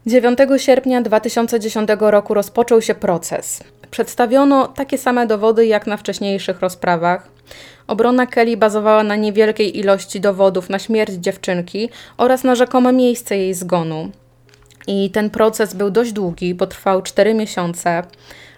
9 0.05 0.39
sierpnia 0.57 1.01
2010 1.01 1.89
roku 1.99 2.33
rozpoczął 2.33 2.81
się 2.81 2.95
proces. 2.95 3.63
Przedstawiono 3.93 4.67
takie 4.67 4.97
same 4.97 5.27
dowody 5.27 5.65
jak 5.65 5.87
na 5.87 5.97
wcześniejszych 5.97 6.59
rozprawach. 6.59 7.27
Obrona 7.87 8.25
Kelly 8.27 8.57
bazowała 8.57 9.03
na 9.03 9.15
niewielkiej 9.15 9.79
ilości 9.79 10.21
dowodów 10.21 10.69
na 10.69 10.79
śmierć 10.79 11.13
dziewczynki 11.13 11.89
oraz 12.17 12.43
na 12.43 12.55
rzekome 12.55 12.93
miejsce 12.93 13.37
jej 13.37 13.53
zgonu. 13.53 14.09
I 14.87 15.11
ten 15.11 15.29
proces 15.29 15.73
był 15.73 15.91
dość 15.91 16.11
długi, 16.11 16.55
potrwał 16.55 17.01
4 17.01 17.33
miesiące. 17.33 18.03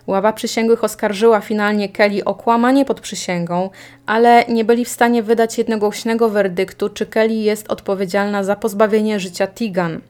Ława 0.07 0.33
przysięgłych 0.33 0.83
oskarżyła 0.83 1.41
finalnie 1.41 1.89
Kelly 1.89 2.23
o 2.25 2.35
kłamanie 2.35 2.85
pod 2.85 3.01
przysięgą, 3.01 3.69
ale 4.05 4.45
nie 4.45 4.65
byli 4.65 4.85
w 4.85 4.89
stanie 4.89 5.23
wydać 5.23 5.57
jednogłośnego 5.57 6.29
werdyktu, 6.29 6.89
czy 6.89 7.05
Kelly 7.05 7.33
jest 7.33 7.71
odpowiedzialna 7.71 8.43
za 8.43 8.55
pozbawienie 8.55 9.19
życia 9.19 9.47
Tigan. 9.47 10.01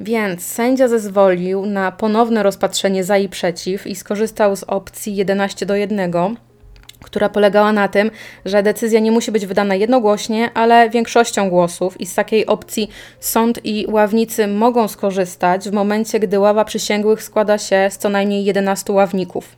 Więc 0.00 0.46
sędzia 0.46 0.88
zezwolił 0.88 1.66
na 1.66 1.92
ponowne 1.92 2.42
rozpatrzenie 2.42 3.04
za 3.04 3.18
i 3.18 3.28
przeciw 3.28 3.86
i 3.86 3.96
skorzystał 3.96 4.56
z 4.56 4.62
opcji 4.62 5.16
11 5.16 5.66
do 5.66 5.76
1, 5.76 6.12
która 7.02 7.28
polegała 7.28 7.72
na 7.72 7.88
tym, 7.88 8.10
że 8.44 8.62
decyzja 8.62 9.00
nie 9.00 9.12
musi 9.12 9.32
być 9.32 9.46
wydana 9.46 9.74
jednogłośnie, 9.74 10.50
ale 10.54 10.90
większością 10.90 11.50
głosów 11.50 12.00
i 12.00 12.06
z 12.06 12.14
takiej 12.14 12.46
opcji 12.46 12.88
sąd 13.20 13.60
i 13.64 13.86
ławnicy 13.88 14.46
mogą 14.46 14.88
skorzystać 14.88 15.68
w 15.68 15.72
momencie, 15.72 16.20
gdy 16.20 16.38
ława 16.38 16.64
przysięgłych 16.64 17.22
składa 17.22 17.58
się 17.58 17.88
z 17.90 17.98
co 17.98 18.08
najmniej 18.08 18.44
11 18.44 18.92
ławników. 18.92 19.56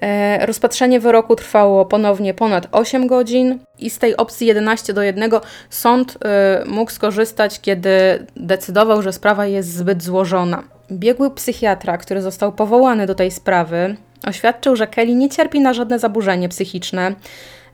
E, 0.00 0.46
rozpatrzenie 0.46 1.00
wyroku 1.00 1.36
trwało 1.36 1.86
ponownie 1.86 2.34
ponad 2.34 2.68
8 2.72 3.06
godzin 3.06 3.58
i 3.78 3.90
z 3.90 3.98
tej 3.98 4.16
opcji 4.16 4.46
11 4.46 4.92
do 4.92 5.02
1 5.02 5.30
sąd 5.70 6.18
e, 6.24 6.64
mógł 6.66 6.90
skorzystać, 6.90 7.60
kiedy 7.60 7.90
decydował, 8.36 9.02
że 9.02 9.12
sprawa 9.12 9.46
jest 9.46 9.72
zbyt 9.72 10.02
złożona. 10.02 10.62
Biegły 10.92 11.30
psychiatra, 11.30 11.98
który 11.98 12.22
został 12.22 12.52
powołany 12.52 13.06
do 13.06 13.14
tej 13.14 13.30
sprawy, 13.30 13.96
oświadczył, 14.26 14.76
że 14.76 14.86
Kelly 14.86 15.14
nie 15.14 15.28
cierpi 15.28 15.60
na 15.60 15.72
żadne 15.74 15.98
zaburzenie 15.98 16.48
psychiczne. 16.48 17.14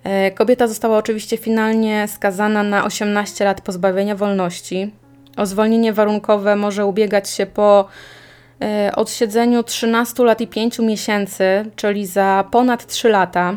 E, 0.04 0.30
kobieta 0.30 0.66
została 0.66 0.98
oczywiście 0.98 1.36
finalnie 1.36 2.08
skazana 2.08 2.62
na 2.62 2.84
18 2.84 3.44
lat 3.44 3.60
pozbawienia 3.60 4.14
wolności. 4.14 4.90
O 5.36 5.46
zwolnienie 5.46 5.92
warunkowe 5.92 6.56
może 6.56 6.86
ubiegać 6.86 7.30
się 7.30 7.46
po 7.46 7.88
odsiedzeniu 8.96 9.62
13 9.62 10.24
lat 10.24 10.40
i 10.40 10.46
5 10.46 10.78
miesięcy, 10.78 11.70
czyli 11.76 12.06
za 12.06 12.44
ponad 12.50 12.86
3 12.86 13.08
lata. 13.08 13.54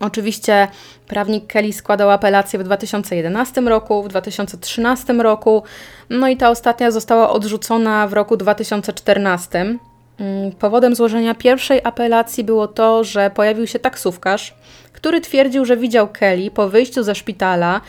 Oczywiście 0.00 0.68
prawnik 1.08 1.46
Kelly 1.46 1.72
składał 1.72 2.10
apelację 2.10 2.58
w 2.58 2.62
2011 2.62 3.60
roku, 3.60 4.02
w 4.02 4.08
2013 4.08 5.12
roku, 5.12 5.62
no 6.10 6.28
i 6.28 6.36
ta 6.36 6.50
ostatnia 6.50 6.90
została 6.90 7.30
odrzucona 7.30 8.08
w 8.08 8.12
roku 8.12 8.36
2014. 8.36 9.78
Mm, 10.20 10.52
powodem 10.52 10.94
złożenia 10.94 11.34
pierwszej 11.34 11.80
apelacji 11.84 12.44
było 12.44 12.68
to, 12.68 13.04
że 13.04 13.30
pojawił 13.30 13.66
się 13.66 13.78
taksówkarz, 13.78 14.54
który 14.92 15.20
twierdził, 15.20 15.64
że 15.64 15.76
widział 15.76 16.08
Kelly 16.08 16.50
po 16.50 16.68
wyjściu 16.68 17.02
ze 17.02 17.14
szpitala 17.14 17.80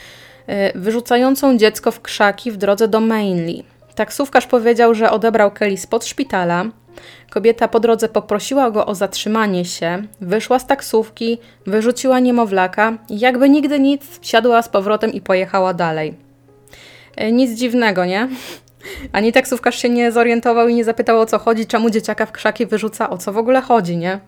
e, 0.47 0.79
wyrzucającą 0.79 1.57
dziecko 1.57 1.91
w 1.91 2.01
krzaki 2.01 2.51
w 2.51 2.57
drodze 2.57 2.87
do 2.87 2.99
Mainly. 2.99 3.63
Taksówkarz 3.99 4.47
powiedział, 4.47 4.95
że 4.95 5.11
odebrał 5.11 5.51
Kelly 5.51 5.77
spod 5.77 6.05
szpitala. 6.05 6.65
Kobieta 7.29 7.67
po 7.67 7.79
drodze 7.79 8.09
poprosiła 8.09 8.71
go 8.71 8.85
o 8.85 8.95
zatrzymanie 8.95 9.65
się, 9.65 10.03
wyszła 10.21 10.59
z 10.59 10.67
taksówki, 10.67 11.37
wyrzuciła 11.65 12.19
niemowlaka 12.19 12.97
jakby 13.09 13.49
nigdy 13.49 13.79
nic, 13.79 14.19
wsiadła 14.19 14.61
z 14.61 14.69
powrotem 14.69 15.13
i 15.13 15.21
pojechała 15.21 15.73
dalej. 15.73 16.13
E, 17.15 17.31
nic 17.31 17.51
dziwnego, 17.51 18.05
nie? 18.05 18.27
Ani 19.11 19.33
taksówkarz 19.33 19.81
się 19.81 19.89
nie 19.89 20.11
zorientował 20.11 20.67
i 20.67 20.75
nie 20.75 20.83
zapytał 20.83 21.19
o 21.19 21.25
co 21.25 21.39
chodzi, 21.39 21.65
czemu 21.65 21.89
dzieciaka 21.89 22.25
w 22.25 22.31
krzaki 22.31 22.65
wyrzuca, 22.65 23.09
o 23.09 23.17
co 23.17 23.33
w 23.33 23.37
ogóle 23.37 23.61
chodzi, 23.61 23.97
nie? 23.97 24.19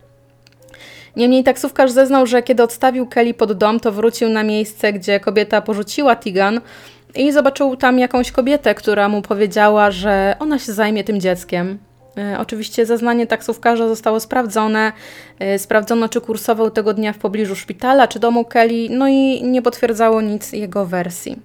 Niemniej 1.15 1.43
taksówkarz 1.43 1.91
zeznał, 1.91 2.27
że 2.27 2.43
kiedy 2.43 2.63
odstawił 2.63 3.07
Kelly 3.07 3.33
pod 3.33 3.53
dom, 3.53 3.79
to 3.79 3.91
wrócił 3.91 4.29
na 4.29 4.43
miejsce, 4.43 4.93
gdzie 4.93 5.19
kobieta 5.19 5.61
porzuciła 5.61 6.15
Tigan, 6.15 6.61
i 7.15 7.31
zobaczył 7.31 7.75
tam 7.75 7.99
jakąś 7.99 8.31
kobietę, 8.31 8.75
która 8.75 9.09
mu 9.09 9.21
powiedziała, 9.21 9.91
że 9.91 10.35
ona 10.39 10.59
się 10.59 10.73
zajmie 10.73 11.03
tym 11.03 11.19
dzieckiem. 11.19 11.79
E, 12.17 12.39
oczywiście 12.39 12.85
zeznanie 12.85 13.27
taksówkarza 13.27 13.87
zostało 13.87 14.19
sprawdzone. 14.19 14.91
E, 15.39 15.59
sprawdzono, 15.59 16.09
czy 16.09 16.21
kursował 16.21 16.71
tego 16.71 16.93
dnia 16.93 17.13
w 17.13 17.17
pobliżu 17.17 17.55
szpitala, 17.55 18.07
czy 18.07 18.19
domu 18.19 18.45
Kelly, 18.45 18.87
no 18.89 19.07
i 19.07 19.43
nie 19.43 19.61
potwierdzało 19.61 20.21
nic 20.21 20.51
jego 20.51 20.85
wersji. 20.85 21.39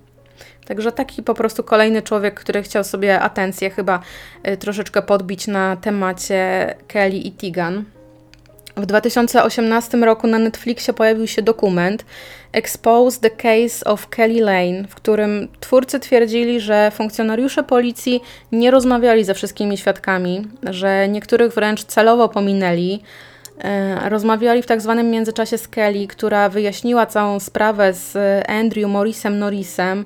Także 0.67 0.93
taki 0.93 1.23
po 1.23 1.35
prostu 1.35 1.65
kolejny 1.65 2.03
człowiek, 2.03 2.41
który 2.41 2.63
chciał 2.63 2.85
sobie 2.85 3.21
atencję 3.21 3.71
chyba 3.71 4.01
e, 4.43 4.57
troszeczkę 4.57 5.03
podbić 5.03 5.47
na 5.47 5.77
temacie 5.77 6.75
Kelly 6.89 7.17
i 7.17 7.33
Tigan. 7.33 7.85
W 8.77 8.87
2018 8.87 9.99
roku 9.99 10.27
na 10.27 10.39
Netflixie 10.39 10.95
pojawił 10.95 11.27
się 11.27 11.43
dokument 11.43 12.05
Expose 12.53 13.21
the 13.21 13.31
Case 13.31 13.85
of 13.85 14.09
Kelly 14.09 14.41
Lane, 14.41 14.89
w 14.89 14.95
którym 14.95 15.49
twórcy 15.61 16.01
twierdzili, 16.01 16.61
że 16.61 16.91
funkcjonariusze 16.91 17.63
policji 17.63 18.23
nie 18.53 18.71
rozmawiali 18.71 19.25
ze 19.25 19.35
wszystkimi 19.35 19.79
świadkami, 19.79 20.49
że 20.63 21.09
niektórych 21.09 21.55
wręcz 21.55 21.85
celowo 21.85 22.29
pominęli. 22.29 23.03
E, 23.65 24.09
rozmawiali 24.09 24.63
w 24.63 24.67
tak 24.67 24.81
zwanym 24.81 25.11
międzyczasie 25.11 25.59
z 25.59 25.69
Kelly, 25.69 26.07
która 26.07 26.49
wyjaśniła 26.49 27.07
całą 27.07 27.41
sprawę 27.41 27.93
z 27.93 28.15
Andrew 28.51 28.91
Morrisem 28.91 29.39
Norrisem. 29.39 30.05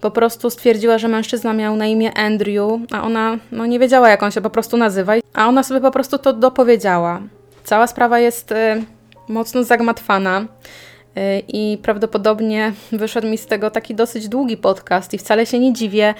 Po 0.00 0.10
prostu 0.10 0.50
stwierdziła, 0.50 0.98
że 0.98 1.08
mężczyzna 1.08 1.52
miał 1.52 1.76
na 1.76 1.86
imię 1.86 2.18
Andrew, 2.18 2.80
a 2.92 3.02
ona 3.02 3.38
no, 3.52 3.66
nie 3.66 3.78
wiedziała, 3.78 4.10
jak 4.10 4.22
on 4.22 4.30
się 4.30 4.40
po 4.40 4.50
prostu 4.50 4.76
nazywa, 4.76 5.12
a 5.34 5.48
ona 5.48 5.62
sobie 5.62 5.80
po 5.80 5.90
prostu 5.90 6.18
to 6.18 6.32
dopowiedziała. 6.32 7.20
Cała 7.64 7.86
sprawa 7.86 8.18
jest 8.18 8.52
y, 8.52 8.56
mocno 9.28 9.64
zagmatwana. 9.64 10.40
Y, 10.40 11.42
I 11.48 11.78
prawdopodobnie 11.82 12.72
wyszedł 12.92 13.28
mi 13.28 13.38
z 13.38 13.46
tego 13.46 13.70
taki 13.70 13.94
dosyć 13.94 14.28
długi 14.28 14.56
podcast, 14.56 15.14
i 15.14 15.18
wcale 15.18 15.46
się 15.46 15.58
nie 15.58 15.72
dziwię, 15.72 16.14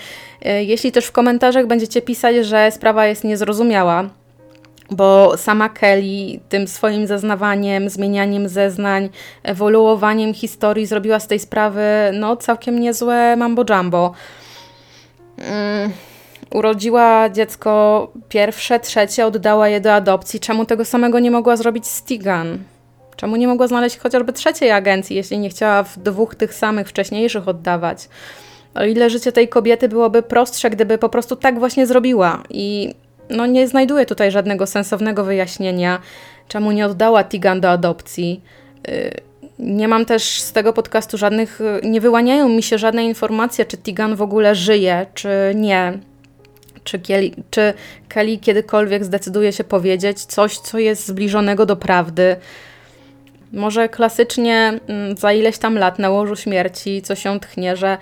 y, 0.47 0.65
jeśli 0.65 0.93
też 0.93 1.07
w 1.07 1.13
komentarzach 1.13 1.67
będziecie 1.67 2.03
pisać, 2.03 2.37
że 2.37 2.71
sprawa 2.71 3.07
jest 3.07 3.25
niezrozumiała, 3.25 4.09
bo 4.91 5.37
sama 5.37 5.69
Kelly 5.69 6.41
tym 6.49 6.69
swoim 6.69 7.07
zeznawaniem, 7.07 7.91
zmienianiem 7.91 8.49
zeznań, 8.49 9.09
ewoluowaniem 9.43 10.35
historii 10.35 10.87
zrobiła 10.87 11.21
z 11.21 11.27
tej 11.27 11.39
sprawy 11.39 11.83
no 12.13 12.37
całkiem 12.37 12.81
niezłe 12.81 13.37
mambo 13.37 13.65
jumbo. 13.71 14.13
Mm 15.39 15.91
urodziła 16.55 17.29
dziecko 17.31 18.13
pierwsze, 18.29 18.81
trzecie, 18.81 19.27
oddała 19.27 19.69
je 19.69 19.81
do 19.81 19.95
adopcji. 19.95 20.41
Czemu 20.41 20.65
tego 20.65 20.85
samego 20.85 21.19
nie 21.19 21.31
mogła 21.31 21.57
zrobić 21.57 21.87
Stigan? 21.87 22.59
Czemu 23.17 23.37
nie 23.37 23.49
mogła 23.49 23.67
znaleźć 23.67 23.99
chociażby 23.99 24.33
trzeciej 24.33 24.71
agencji, 24.71 25.17
jeśli 25.17 25.39
nie 25.39 25.51
chciała 25.51 25.83
w 25.83 25.99
dwóch 25.99 26.35
tych 26.35 26.55
samych 26.55 26.89
wcześniejszych 26.89 27.49
oddawać? 27.49 28.09
O 28.75 28.85
ile 28.85 29.11
życie 29.11 29.33
tej 29.33 29.49
kobiety 29.49 29.89
byłoby 29.89 30.23
prostsze, 30.23 30.71
gdyby 30.71 30.99
po 30.99 31.09
prostu 31.09 31.37
tak 31.37 31.59
właśnie 31.59 31.87
zrobiła. 31.87 32.43
I 32.51 32.95
no, 33.31 33.47
nie 33.47 33.69
znajduję 33.69 34.07
tutaj 34.07 34.31
żadnego 34.31 34.67
sensownego 34.67 35.25
wyjaśnienia, 35.25 36.01
czemu 36.49 36.73
nie 36.73 36.87
oddała 36.87 37.25
Tigan 37.25 37.61
do 37.61 37.71
adopcji. 37.71 38.43
Y, 38.89 39.11
nie 39.59 39.89
mam 39.89 40.05
też 40.05 40.41
z 40.41 40.53
tego 40.53 40.73
podcastu 40.73 41.19
żadnych, 41.19 41.61
nie 41.83 42.01
wyłaniają 42.01 42.49
mi 42.49 42.63
się 42.63 42.79
żadne 42.79 43.05
informacje, 43.05 43.65
czy 43.65 43.79
Tigan 43.79 44.17
w 44.17 44.23
ogóle 44.23 44.55
żyje, 44.55 45.07
czy 45.15 45.29
nie. 45.55 45.99
Czy 46.85 46.99
Kelly, 46.99 47.31
czy 47.51 47.75
Kelly 48.09 48.39
kiedykolwiek 48.39 49.05
zdecyduje 49.05 49.53
się 49.53 49.65
powiedzieć 49.65 50.25
coś, 50.25 50.59
co 50.59 50.79
jest 50.79 51.07
zbliżonego 51.07 51.67
do 51.67 51.77
prawdy? 51.77 52.37
Może 53.53 53.89
klasycznie 53.89 54.81
mm, 54.87 55.17
za 55.17 55.33
ileś 55.33 55.59
tam 55.59 55.79
lat 55.79 55.99
na 55.99 56.11
łożu 56.11 56.37
śmierci 56.37 57.03
coś 57.03 57.23
się 57.23 57.41
tchnie, 57.41 57.77
że 57.77 57.99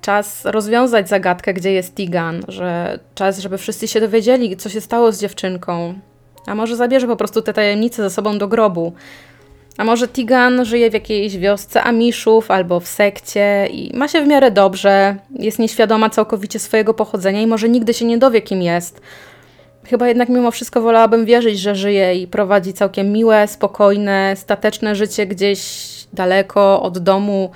czas 0.00 0.44
rozwiązać 0.44 1.08
zagadkę, 1.08 1.54
gdzie 1.54 1.72
jest 1.72 1.94
Tigan, 1.94 2.42
że 2.48 2.98
czas, 3.14 3.38
żeby 3.38 3.58
wszyscy 3.58 3.88
się 3.88 4.00
dowiedzieli, 4.00 4.56
co 4.56 4.68
się 4.68 4.80
stało 4.80 5.12
z 5.12 5.20
dziewczynką. 5.20 5.94
A 6.46 6.54
może 6.54 6.76
zabierze 6.76 7.06
po 7.06 7.16
prostu 7.16 7.42
te 7.42 7.52
tajemnice 7.52 8.02
ze 8.02 8.10
sobą 8.10 8.38
do 8.38 8.48
grobu. 8.48 8.92
A 9.76 9.84
może 9.84 10.08
Tigan 10.08 10.64
żyje 10.64 10.90
w 10.90 10.94
jakiejś 10.94 11.38
wiosce 11.38 11.82
Amiszów 11.82 12.50
albo 12.50 12.80
w 12.80 12.88
sekcie 12.88 13.68
i 13.72 13.96
ma 13.96 14.08
się 14.08 14.22
w 14.22 14.26
miarę 14.26 14.50
dobrze, 14.50 15.16
jest 15.38 15.58
nieświadoma 15.58 16.10
całkowicie 16.10 16.58
swojego 16.58 16.94
pochodzenia 16.94 17.40
i 17.40 17.46
może 17.46 17.68
nigdy 17.68 17.94
się 17.94 18.04
nie 18.04 18.18
dowie, 18.18 18.42
kim 18.42 18.62
jest. 18.62 19.00
Chyba 19.84 20.08
jednak 20.08 20.28
mimo 20.28 20.50
wszystko 20.50 20.80
wolałabym 20.80 21.24
wierzyć, 21.24 21.58
że 21.58 21.74
żyje 21.74 22.14
i 22.14 22.26
prowadzi 22.26 22.72
całkiem 22.72 23.12
miłe, 23.12 23.48
spokojne, 23.48 24.34
stateczne 24.36 24.94
życie 24.94 25.26
gdzieś 25.26 25.88
daleko 26.12 26.82
od 26.82 26.98
domu, 26.98 27.50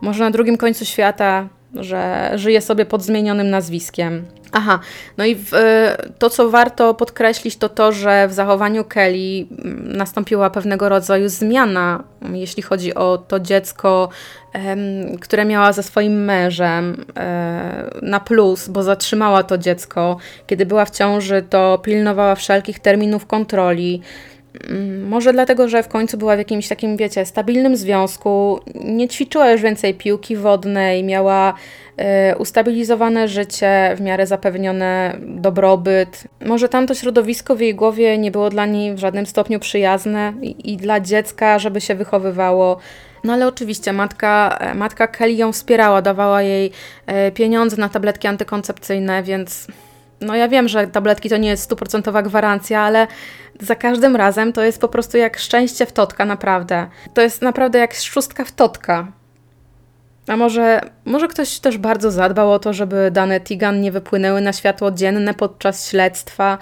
może 0.00 0.24
na 0.24 0.30
drugim 0.30 0.56
końcu 0.56 0.84
świata. 0.84 1.48
Że 1.74 2.30
żyje 2.34 2.60
sobie 2.60 2.84
pod 2.84 3.02
zmienionym 3.02 3.50
nazwiskiem. 3.50 4.24
Aha, 4.52 4.78
no 5.18 5.24
i 5.24 5.34
w, 5.34 5.50
to, 6.18 6.30
co 6.30 6.50
warto 6.50 6.94
podkreślić, 6.94 7.56
to 7.56 7.68
to, 7.68 7.92
że 7.92 8.28
w 8.28 8.32
zachowaniu 8.32 8.84
Kelly 8.84 9.46
mm, 9.50 9.96
nastąpiła 9.96 10.50
pewnego 10.50 10.88
rodzaju 10.88 11.28
zmiana, 11.28 12.04
jeśli 12.32 12.62
chodzi 12.62 12.94
o 12.94 13.18
to 13.18 13.40
dziecko, 13.40 14.08
które 15.20 15.44
miała 15.44 15.72
ze 15.72 15.82
swoim 15.82 16.24
mężem 16.24 17.04
e, 17.16 17.90
na 18.02 18.20
plus, 18.20 18.68
bo 18.68 18.82
zatrzymała 18.82 19.42
to 19.42 19.58
dziecko. 19.58 20.16
Kiedy 20.46 20.66
była 20.66 20.84
w 20.84 20.90
ciąży, 20.90 21.44
to 21.50 21.78
pilnowała 21.82 22.34
wszelkich 22.34 22.78
terminów 22.78 23.26
kontroli. 23.26 24.02
Mm, 24.70 25.08
może 25.08 25.32
dlatego, 25.32 25.68
że 25.68 25.82
w 25.82 25.88
końcu 25.88 26.18
była 26.18 26.34
w 26.34 26.38
jakimś 26.38 26.68
takim, 26.68 26.96
wiecie, 26.96 27.26
stabilnym 27.26 27.76
związku, 27.76 28.60
nie 28.74 29.08
ćwiczyła 29.08 29.50
już 29.50 29.62
więcej 29.62 29.94
piłki 29.94 30.36
wodnej, 30.36 31.04
miała 31.04 31.54
y, 32.32 32.38
ustabilizowane 32.38 33.28
życie, 33.28 33.94
w 33.96 34.00
miarę 34.00 34.26
zapewnione 34.26 35.16
dobrobyt. 35.20 36.24
Może 36.46 36.68
tamto 36.68 36.94
środowisko 36.94 37.56
w 37.56 37.60
jej 37.60 37.74
głowie 37.74 38.18
nie 38.18 38.30
było 38.30 38.50
dla 38.50 38.66
niej 38.66 38.94
w 38.94 38.98
żadnym 38.98 39.26
stopniu 39.26 39.60
przyjazne 39.60 40.32
i, 40.42 40.72
i 40.72 40.76
dla 40.76 41.00
dziecka, 41.00 41.58
żeby 41.58 41.80
się 41.80 41.94
wychowywało. 41.94 42.78
No 43.24 43.32
ale 43.32 43.46
oczywiście 43.46 43.92
matka, 43.92 44.58
matka 44.74 45.06
Kelly 45.06 45.32
ją 45.32 45.52
wspierała, 45.52 46.02
dawała 46.02 46.42
jej 46.42 46.70
e, 47.06 47.32
pieniądze 47.32 47.76
na 47.76 47.88
tabletki 47.88 48.28
antykoncepcyjne, 48.28 49.22
więc 49.22 49.66
no 50.20 50.36
ja 50.36 50.48
wiem, 50.48 50.68
że 50.68 50.86
tabletki 50.86 51.28
to 51.28 51.36
nie 51.36 51.48
jest 51.48 51.62
stuprocentowa 51.62 52.22
gwarancja, 52.22 52.80
ale 52.80 53.06
za 53.60 53.74
każdym 53.74 54.16
razem 54.16 54.52
to 54.52 54.62
jest 54.62 54.80
po 54.80 54.88
prostu 54.88 55.16
jak 55.16 55.38
szczęście 55.38 55.86
w 55.86 55.92
totka, 55.92 56.24
naprawdę. 56.24 56.86
To 57.14 57.22
jest 57.22 57.42
naprawdę 57.42 57.78
jak 57.78 57.94
szóstka 57.94 58.44
w 58.44 58.52
totka. 58.52 59.12
A 60.26 60.36
może, 60.36 60.80
może 61.04 61.28
ktoś 61.28 61.58
też 61.58 61.78
bardzo 61.78 62.10
zadbał 62.10 62.52
o 62.52 62.58
to, 62.58 62.72
żeby 62.72 63.10
dane 63.10 63.40
Tigan 63.40 63.80
nie 63.80 63.92
wypłynęły 63.92 64.40
na 64.40 64.52
światło 64.52 64.90
dzienne 64.90 65.34
podczas 65.34 65.88
śledztwa, 65.88 66.58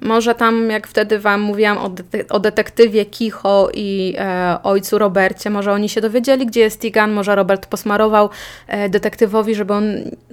może 0.00 0.34
tam, 0.34 0.70
jak 0.70 0.86
wtedy 0.86 1.18
Wam 1.18 1.40
mówiłam 1.40 1.78
o, 1.78 1.88
de 1.88 2.28
o 2.28 2.40
detektywie 2.40 3.04
Kicho 3.04 3.68
i 3.74 4.14
e, 4.18 4.58
ojcu 4.62 4.98
Robercie, 4.98 5.50
może 5.50 5.72
oni 5.72 5.88
się 5.88 6.00
dowiedzieli, 6.00 6.46
gdzie 6.46 6.60
jest 6.60 6.80
Tigan, 6.80 7.12
może 7.12 7.34
Robert 7.34 7.66
posmarował 7.66 8.30
e, 8.68 8.88
detektywowi, 8.88 9.54
żeby 9.54 9.72
on 9.72 9.84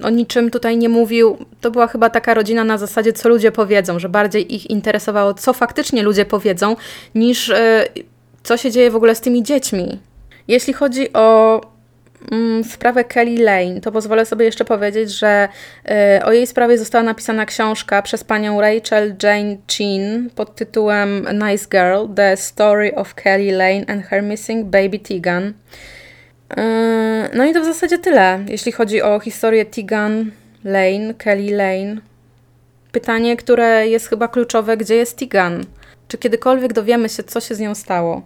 o 0.02 0.10
niczym 0.10 0.50
tutaj 0.50 0.76
nie 0.76 0.88
mówił. 0.88 1.36
To 1.60 1.70
była 1.70 1.86
chyba 1.86 2.10
taka 2.10 2.34
rodzina 2.34 2.64
na 2.64 2.78
zasadzie, 2.78 3.12
co 3.12 3.28
ludzie 3.28 3.52
powiedzą, 3.52 3.98
że 3.98 4.08
bardziej 4.08 4.54
ich 4.54 4.70
interesowało, 4.70 5.34
co 5.34 5.52
faktycznie 5.52 6.02
ludzie 6.02 6.24
powiedzą, 6.24 6.76
niż 7.14 7.50
e, 7.50 7.84
co 8.42 8.56
się 8.56 8.70
dzieje 8.70 8.90
w 8.90 8.96
ogóle 8.96 9.14
z 9.14 9.20
tymi 9.20 9.42
dziećmi. 9.42 9.98
Jeśli 10.48 10.72
chodzi 10.72 11.12
o 11.12 11.60
sprawę 12.70 13.04
Kelly 13.04 13.44
Lane, 13.44 13.80
to 13.80 13.92
pozwolę 13.92 14.26
sobie 14.26 14.44
jeszcze 14.44 14.64
powiedzieć, 14.64 15.10
że 15.10 15.48
y, 16.18 16.24
o 16.24 16.32
jej 16.32 16.46
sprawie 16.46 16.78
została 16.78 17.04
napisana 17.04 17.46
książka 17.46 18.02
przez 18.02 18.24
panią 18.24 18.60
Rachel 18.60 19.16
Jane 19.22 19.56
Chin 19.70 20.30
pod 20.34 20.54
tytułem 20.54 21.28
Nice 21.32 21.66
Girl: 21.70 22.14
The 22.14 22.36
Story 22.36 22.94
of 22.94 23.14
Kelly 23.14 23.52
Lane 23.52 23.84
and 23.88 24.06
Her 24.06 24.22
Missing 24.22 24.66
Baby 24.66 24.98
Tegan. 24.98 25.44
Y, 25.44 25.52
no 27.34 27.44
i 27.44 27.52
to 27.52 27.60
w 27.60 27.64
zasadzie 27.64 27.98
tyle, 27.98 28.44
jeśli 28.48 28.72
chodzi 28.72 29.02
o 29.02 29.20
historię 29.20 29.64
Tegan 29.64 30.30
Lane, 30.64 31.14
Kelly 31.18 31.56
Lane. 31.56 31.96
Pytanie, 32.92 33.36
które 33.36 33.88
jest 33.88 34.08
chyba 34.08 34.28
kluczowe, 34.28 34.76
gdzie 34.76 34.94
jest 34.94 35.18
Tegan? 35.18 35.64
Czy 36.08 36.18
kiedykolwiek 36.18 36.72
dowiemy 36.72 37.08
się, 37.08 37.22
co 37.22 37.40
się 37.40 37.54
z 37.54 37.60
nią 37.60 37.74
stało? 37.74 38.22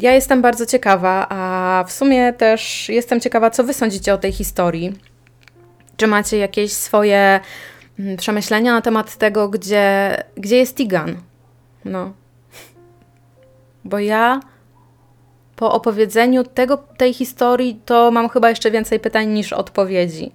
Ja 0.00 0.14
jestem 0.14 0.42
bardzo 0.42 0.66
ciekawa, 0.66 1.26
a 1.28 1.84
w 1.86 1.92
sumie 1.92 2.32
też 2.32 2.88
jestem 2.88 3.20
ciekawa, 3.20 3.50
co 3.50 3.64
Wy 3.64 3.74
sądzicie 3.74 4.14
o 4.14 4.18
tej 4.18 4.32
historii. 4.32 4.92
Czy 5.96 6.06
macie 6.06 6.38
jakieś 6.38 6.72
swoje 6.72 7.40
mm, 7.98 8.16
przemyślenia 8.16 8.72
na 8.72 8.80
temat 8.80 9.16
tego, 9.16 9.48
gdzie, 9.48 10.16
gdzie 10.36 10.56
jest 10.56 10.76
Tigan? 10.76 11.16
No. 11.84 12.12
Bo 13.84 13.98
ja 13.98 14.40
po 15.56 15.72
opowiedzeniu 15.72 16.44
tego, 16.44 16.76
tej 16.76 17.14
historii 17.14 17.80
to 17.84 18.10
mam 18.10 18.28
chyba 18.28 18.48
jeszcze 18.48 18.70
więcej 18.70 19.00
pytań 19.00 19.28
niż 19.28 19.52
odpowiedzi. 19.52 20.32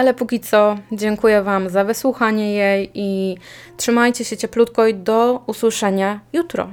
Ale 0.00 0.14
póki 0.14 0.40
co 0.40 0.76
dziękuję 0.92 1.42
Wam 1.42 1.70
za 1.70 1.84
wysłuchanie 1.84 2.54
jej 2.54 2.90
i 2.94 3.36
trzymajcie 3.76 4.24
się 4.24 4.36
cieplutko 4.36 4.86
i 4.86 4.94
do 4.94 5.42
usłyszenia 5.46 6.20
jutro. 6.32 6.68